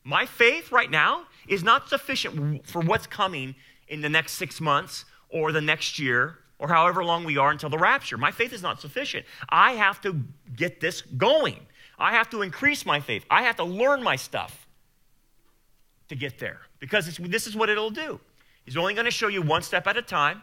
My 0.05 0.27
faith 0.27 0.71
right 0.71 0.91
now 0.91 1.25
is 1.49 1.65
not 1.65 1.89
sufficient 1.89 2.67
for 2.67 2.83
what's 2.83 3.07
coming 3.07 3.55
in 3.89 4.03
the 4.03 4.11
next 4.11 4.33
six 4.33 4.61
months 4.61 5.07
or 5.31 5.53
the 5.53 5.63
next 5.63 5.99
year 5.99 6.39
or 6.59 6.69
however 6.69 7.03
long 7.03 7.25
we 7.25 7.39
are 7.39 7.51
until 7.51 7.71
the 7.71 7.79
rapture. 7.79 8.19
My 8.19 8.31
faith 8.31 8.53
is 8.53 8.63
not 8.63 8.79
sufficient. 8.79 9.25
I 9.49 9.73
have 9.73 10.03
to 10.03 10.21
get 10.55 10.83
this 10.83 11.01
going. 11.01 11.61
I 11.99 12.13
have 12.13 12.29
to 12.31 12.43
increase 12.43 12.85
my 12.85 13.01
faith. 13.01 13.25
I 13.31 13.45
have 13.45 13.57
to 13.57 13.65
learn 13.65 14.03
my 14.03 14.17
stuff 14.17 14.67
to 16.09 16.15
get 16.15 16.39
there 16.39 16.61
because 16.79 17.17
this 17.17 17.47
is 17.47 17.57
what 17.57 17.71
it'll 17.71 17.89
do. 17.89 18.21
He's 18.67 18.77
only 18.77 18.93
going 18.93 19.07
to 19.07 19.11
show 19.11 19.29
you 19.29 19.41
one 19.41 19.63
step 19.63 19.87
at 19.87 19.97
a 19.97 20.03
time. 20.03 20.43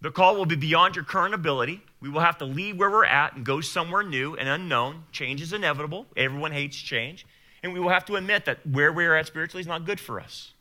The 0.00 0.10
call 0.10 0.36
will 0.36 0.46
be 0.46 0.56
beyond 0.56 0.96
your 0.96 1.04
current 1.04 1.34
ability. 1.34 1.82
We 2.02 2.08
will 2.08 2.20
have 2.20 2.38
to 2.38 2.44
leave 2.44 2.78
where 2.78 2.90
we're 2.90 3.04
at 3.04 3.36
and 3.36 3.46
go 3.46 3.60
somewhere 3.60 4.02
new 4.02 4.34
and 4.34 4.48
unknown. 4.48 5.04
Change 5.12 5.40
is 5.40 5.52
inevitable. 5.52 6.06
Everyone 6.16 6.50
hates 6.50 6.76
change. 6.76 7.24
And 7.62 7.72
we 7.72 7.78
will 7.78 7.90
have 7.90 8.04
to 8.06 8.16
admit 8.16 8.44
that 8.46 8.66
where 8.66 8.92
we're 8.92 9.14
at 9.14 9.28
spiritually 9.28 9.60
is 9.60 9.68
not 9.68 9.86
good 9.86 10.00
for 10.00 10.18
us. 10.18 10.52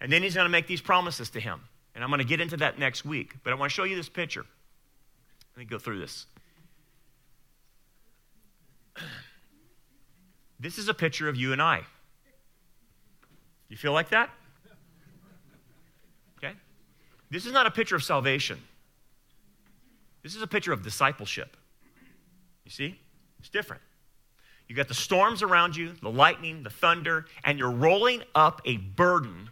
And 0.00 0.10
then 0.12 0.24
he's 0.24 0.34
going 0.34 0.46
to 0.46 0.50
make 0.50 0.66
these 0.66 0.80
promises 0.80 1.30
to 1.30 1.40
him. 1.40 1.60
And 1.94 2.02
I'm 2.02 2.10
going 2.10 2.18
to 2.18 2.26
get 2.26 2.40
into 2.40 2.56
that 2.56 2.80
next 2.80 3.04
week. 3.04 3.36
But 3.44 3.52
I 3.52 3.56
want 3.56 3.70
to 3.70 3.74
show 3.74 3.84
you 3.84 3.94
this 3.94 4.08
picture. 4.08 4.44
Let 5.54 5.60
me 5.60 5.64
go 5.66 5.78
through 5.78 6.00
this. 6.00 6.26
This 10.60 10.76
is 10.76 10.88
a 10.88 10.94
picture 10.94 11.28
of 11.28 11.36
you 11.36 11.52
and 11.52 11.62
I. 11.62 11.82
You 13.68 13.76
feel 13.76 13.92
like 13.92 14.08
that? 14.08 14.28
Okay? 16.36 16.52
This 17.30 17.46
is 17.46 17.52
not 17.52 17.66
a 17.66 17.70
picture 17.70 17.94
of 17.94 18.02
salvation. 18.02 18.60
This 20.28 20.36
is 20.36 20.42
a 20.42 20.46
picture 20.46 20.74
of 20.74 20.82
discipleship. 20.82 21.56
You 22.66 22.70
see? 22.70 23.00
It's 23.38 23.48
different. 23.48 23.80
You 24.68 24.76
got 24.76 24.86
the 24.86 24.92
storms 24.92 25.42
around 25.42 25.74
you, 25.74 25.94
the 26.02 26.10
lightning, 26.10 26.64
the 26.64 26.68
thunder, 26.68 27.24
and 27.44 27.58
you're 27.58 27.70
rolling 27.70 28.22
up 28.34 28.60
a 28.66 28.76
burden. 28.76 29.48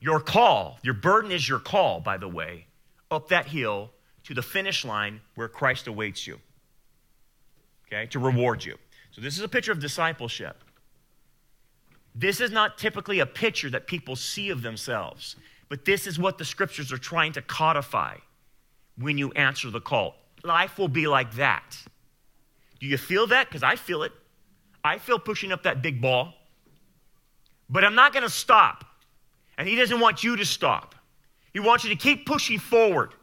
Your 0.00 0.20
call, 0.20 0.78
your 0.82 0.94
burden 0.94 1.32
is 1.32 1.46
your 1.46 1.58
call, 1.58 2.00
by 2.00 2.16
the 2.16 2.28
way, 2.28 2.64
up 3.10 3.28
that 3.28 3.46
hill 3.48 3.90
to 4.22 4.32
the 4.32 4.40
finish 4.40 4.86
line 4.86 5.20
where 5.34 5.48
Christ 5.48 5.86
awaits 5.86 6.26
you. 6.26 6.40
Okay? 7.86 8.06
To 8.06 8.18
reward 8.18 8.64
you. 8.64 8.78
So 9.10 9.20
this 9.20 9.36
is 9.36 9.44
a 9.44 9.48
picture 9.48 9.72
of 9.72 9.80
discipleship. 9.80 10.64
This 12.14 12.40
is 12.40 12.50
not 12.50 12.78
typically 12.78 13.20
a 13.20 13.26
picture 13.26 13.68
that 13.68 13.86
people 13.86 14.16
see 14.16 14.48
of 14.48 14.62
themselves. 14.62 15.36
But 15.68 15.84
this 15.84 16.06
is 16.06 16.18
what 16.18 16.38
the 16.38 16.46
scriptures 16.46 16.90
are 16.90 16.96
trying 16.96 17.32
to 17.32 17.42
codify 17.42 18.16
when 18.98 19.18
you 19.18 19.32
answer 19.32 19.70
the 19.70 19.80
call. 19.80 20.16
Life 20.42 20.78
will 20.78 20.88
be 20.88 21.06
like 21.06 21.34
that. 21.34 21.76
Do 22.80 22.86
you 22.86 22.98
feel 22.98 23.26
that? 23.28 23.48
Because 23.48 23.62
I 23.62 23.76
feel 23.76 24.02
it. 24.02 24.12
I 24.84 24.98
feel 24.98 25.18
pushing 25.18 25.52
up 25.52 25.62
that 25.62 25.82
big 25.82 26.00
ball. 26.00 26.34
but 27.70 27.82
I'm 27.84 27.94
not 27.94 28.12
going 28.12 28.22
to 28.24 28.30
stop. 28.30 28.84
And 29.56 29.66
He 29.66 29.74
doesn't 29.76 30.00
want 30.00 30.22
you 30.22 30.36
to 30.36 30.44
stop. 30.44 30.94
He 31.52 31.60
wants 31.60 31.84
you 31.84 31.90
to 31.90 31.96
keep 31.96 32.26
pushing 32.26 32.58
forward. 32.58 33.14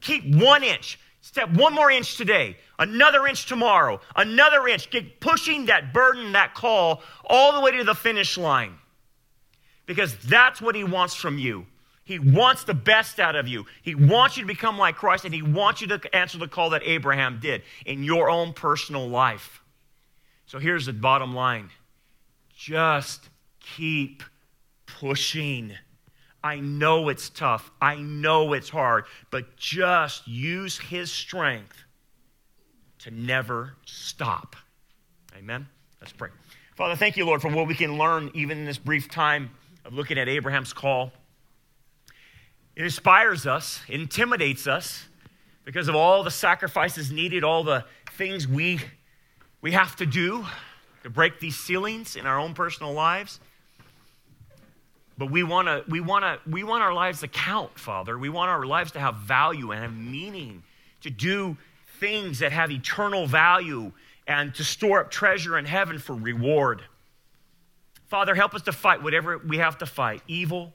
Keep 0.00 0.34
one 0.36 0.62
inch. 0.62 0.98
Step 1.20 1.50
one 1.50 1.74
more 1.74 1.90
inch 1.90 2.16
today, 2.16 2.56
another 2.78 3.26
inch 3.26 3.46
tomorrow, 3.46 4.00
another 4.14 4.68
inch. 4.68 4.88
Get 4.88 5.20
pushing 5.20 5.66
that 5.66 5.92
burden, 5.92 6.32
that 6.32 6.54
call, 6.54 7.02
all 7.24 7.52
the 7.52 7.60
way 7.60 7.72
to 7.72 7.84
the 7.84 7.94
finish 7.94 8.38
line. 8.38 8.78
Because 9.84 10.16
that's 10.18 10.62
what 10.62 10.74
He 10.76 10.84
wants 10.84 11.14
from 11.14 11.36
you. 11.38 11.66
He 12.08 12.18
wants 12.18 12.64
the 12.64 12.72
best 12.72 13.20
out 13.20 13.36
of 13.36 13.46
you. 13.48 13.66
He 13.82 13.94
wants 13.94 14.38
you 14.38 14.42
to 14.42 14.46
become 14.46 14.78
like 14.78 14.96
Christ, 14.96 15.26
and 15.26 15.34
He 15.34 15.42
wants 15.42 15.82
you 15.82 15.88
to 15.88 16.16
answer 16.16 16.38
the 16.38 16.48
call 16.48 16.70
that 16.70 16.82
Abraham 16.82 17.38
did 17.38 17.60
in 17.84 18.02
your 18.02 18.30
own 18.30 18.54
personal 18.54 19.06
life. 19.06 19.60
So 20.46 20.58
here's 20.58 20.86
the 20.86 20.94
bottom 20.94 21.34
line 21.34 21.68
just 22.56 23.28
keep 23.60 24.22
pushing. 24.86 25.74
I 26.42 26.60
know 26.60 27.10
it's 27.10 27.28
tough. 27.28 27.70
I 27.78 27.96
know 27.96 28.54
it's 28.54 28.70
hard, 28.70 29.04
but 29.30 29.58
just 29.58 30.26
use 30.26 30.78
His 30.78 31.12
strength 31.12 31.84
to 33.00 33.10
never 33.10 33.74
stop. 33.84 34.56
Amen? 35.36 35.68
Let's 36.00 36.14
pray. 36.14 36.30
Father, 36.74 36.96
thank 36.96 37.18
you, 37.18 37.26
Lord, 37.26 37.42
for 37.42 37.50
what 37.50 37.68
we 37.68 37.74
can 37.74 37.98
learn 37.98 38.30
even 38.32 38.56
in 38.56 38.64
this 38.64 38.78
brief 38.78 39.10
time 39.10 39.50
of 39.84 39.92
looking 39.92 40.16
at 40.16 40.26
Abraham's 40.26 40.72
call. 40.72 41.12
It 42.78 42.84
inspires 42.84 43.44
us, 43.44 43.80
intimidates 43.88 44.68
us 44.68 45.08
because 45.64 45.88
of 45.88 45.96
all 45.96 46.22
the 46.22 46.30
sacrifices 46.30 47.10
needed, 47.10 47.42
all 47.42 47.64
the 47.64 47.84
things 48.12 48.46
we, 48.46 48.78
we 49.60 49.72
have 49.72 49.96
to 49.96 50.06
do 50.06 50.46
to 51.02 51.10
break 51.10 51.40
these 51.40 51.58
ceilings 51.58 52.14
in 52.14 52.24
our 52.24 52.38
own 52.38 52.54
personal 52.54 52.92
lives. 52.92 53.40
But 55.18 55.32
we 55.32 55.42
want 55.42 55.66
to 55.66 55.82
we 55.88 55.98
want 55.98 56.22
to 56.22 56.38
we 56.48 56.62
want 56.62 56.84
our 56.84 56.94
lives 56.94 57.18
to 57.20 57.26
count, 57.26 57.76
Father. 57.76 58.16
We 58.16 58.28
want 58.28 58.50
our 58.50 58.64
lives 58.64 58.92
to 58.92 59.00
have 59.00 59.16
value 59.16 59.72
and 59.72 59.82
have 59.82 59.96
meaning, 59.96 60.62
to 61.00 61.10
do 61.10 61.56
things 61.98 62.38
that 62.38 62.52
have 62.52 62.70
eternal 62.70 63.26
value 63.26 63.90
and 64.28 64.54
to 64.54 64.62
store 64.62 65.00
up 65.00 65.10
treasure 65.10 65.58
in 65.58 65.64
heaven 65.64 65.98
for 65.98 66.14
reward. 66.14 66.82
Father, 68.06 68.36
help 68.36 68.54
us 68.54 68.62
to 68.62 68.72
fight 68.72 69.02
whatever 69.02 69.38
we 69.38 69.58
have 69.58 69.78
to 69.78 69.86
fight, 69.86 70.22
evil. 70.28 70.74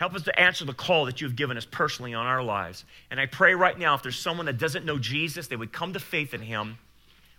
Help 0.00 0.14
us 0.14 0.22
to 0.22 0.40
answer 0.40 0.64
the 0.64 0.72
call 0.72 1.04
that 1.04 1.20
you've 1.20 1.36
given 1.36 1.58
us 1.58 1.66
personally 1.66 2.14
on 2.14 2.26
our 2.26 2.42
lives. 2.42 2.86
And 3.10 3.20
I 3.20 3.26
pray 3.26 3.54
right 3.54 3.78
now, 3.78 3.94
if 3.94 4.02
there's 4.02 4.18
someone 4.18 4.46
that 4.46 4.56
doesn't 4.56 4.86
know 4.86 4.98
Jesus, 4.98 5.46
they 5.46 5.56
would 5.56 5.74
come 5.74 5.92
to 5.92 6.00
faith 6.00 6.32
in 6.32 6.40
him, 6.40 6.78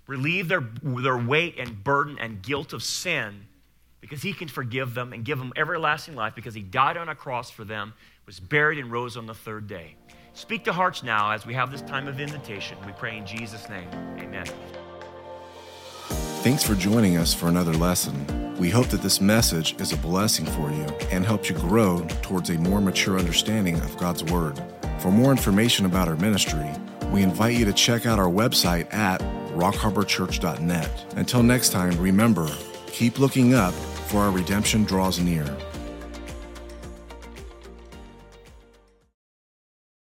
relieve 0.06 0.48
their, 0.48 0.64
their 0.84 1.18
weight 1.18 1.56
and 1.58 1.84
burden 1.84 2.20
and 2.20 2.40
guilt 2.44 2.72
of 2.72 2.84
sin 2.84 3.48
because 4.00 4.22
he 4.22 4.32
can 4.32 4.48
forgive 4.48 4.94
them 4.94 5.12
and 5.12 5.26
give 5.26 5.40
them 5.40 5.52
everlasting 5.58 6.14
life 6.14 6.36
because 6.36 6.54
he 6.54 6.62
died 6.62 6.98
on 6.98 7.10
a 7.10 7.16
cross 7.16 7.50
for 7.50 7.64
them, 7.64 7.96
was 8.28 8.40
buried, 8.40 8.78
and 8.78 8.92
rose 8.92 9.18
on 9.18 9.26
the 9.26 9.34
third 9.34 9.66
day. 9.66 9.96
Speak 10.34 10.64
to 10.66 10.72
hearts 10.72 11.02
now 11.02 11.32
as 11.32 11.48
we 11.48 11.56
have 11.56 11.72
this 11.72 11.82
time 11.82 12.08
of 12.08 12.20
invitation. 12.20 12.78
We 12.86 12.92
pray 12.92 13.18
in 13.18 13.26
Jesus' 13.26 13.68
name. 13.70 13.90
Amen. 14.20 14.46
Thanks 16.42 16.64
for 16.64 16.74
joining 16.74 17.18
us 17.18 17.36
for 17.36 17.50
another 17.50 17.74
lesson. 17.74 18.58
We 18.58 18.72
hope 18.72 18.88
that 18.88 19.04
this 19.04 19.22
message 19.22 19.80
is 19.80 19.94
a 19.94 19.98
blessing 19.98 20.48
for 20.48 20.72
you 20.72 20.86
and 21.12 21.24
helps 21.24 21.52
you 21.52 21.56
grow 21.56 22.04
towards 22.24 22.50
a 22.50 22.56
more 22.56 22.82
mature 22.82 23.20
understanding 23.20 23.76
of 23.76 23.96
God's 23.98 24.24
Word. 24.24 24.60
For 24.98 25.12
more 25.12 25.30
information 25.30 25.86
about 25.86 26.08
our 26.08 26.16
ministry, 26.16 26.68
we 27.12 27.22
invite 27.22 27.54
you 27.54 27.66
to 27.66 27.74
check 27.74 28.08
out 28.08 28.18
our 28.18 28.26
website 28.26 28.92
at 28.92 29.22
rockharborchurch.net. 29.54 31.14
Until 31.16 31.44
next 31.44 31.70
time, 31.70 31.96
remember, 32.00 32.50
keep 32.88 33.20
looking 33.20 33.54
up 33.54 33.76
for 34.08 34.22
our 34.22 34.32
redemption 34.32 34.84
draws 34.84 35.20
near. 35.20 35.46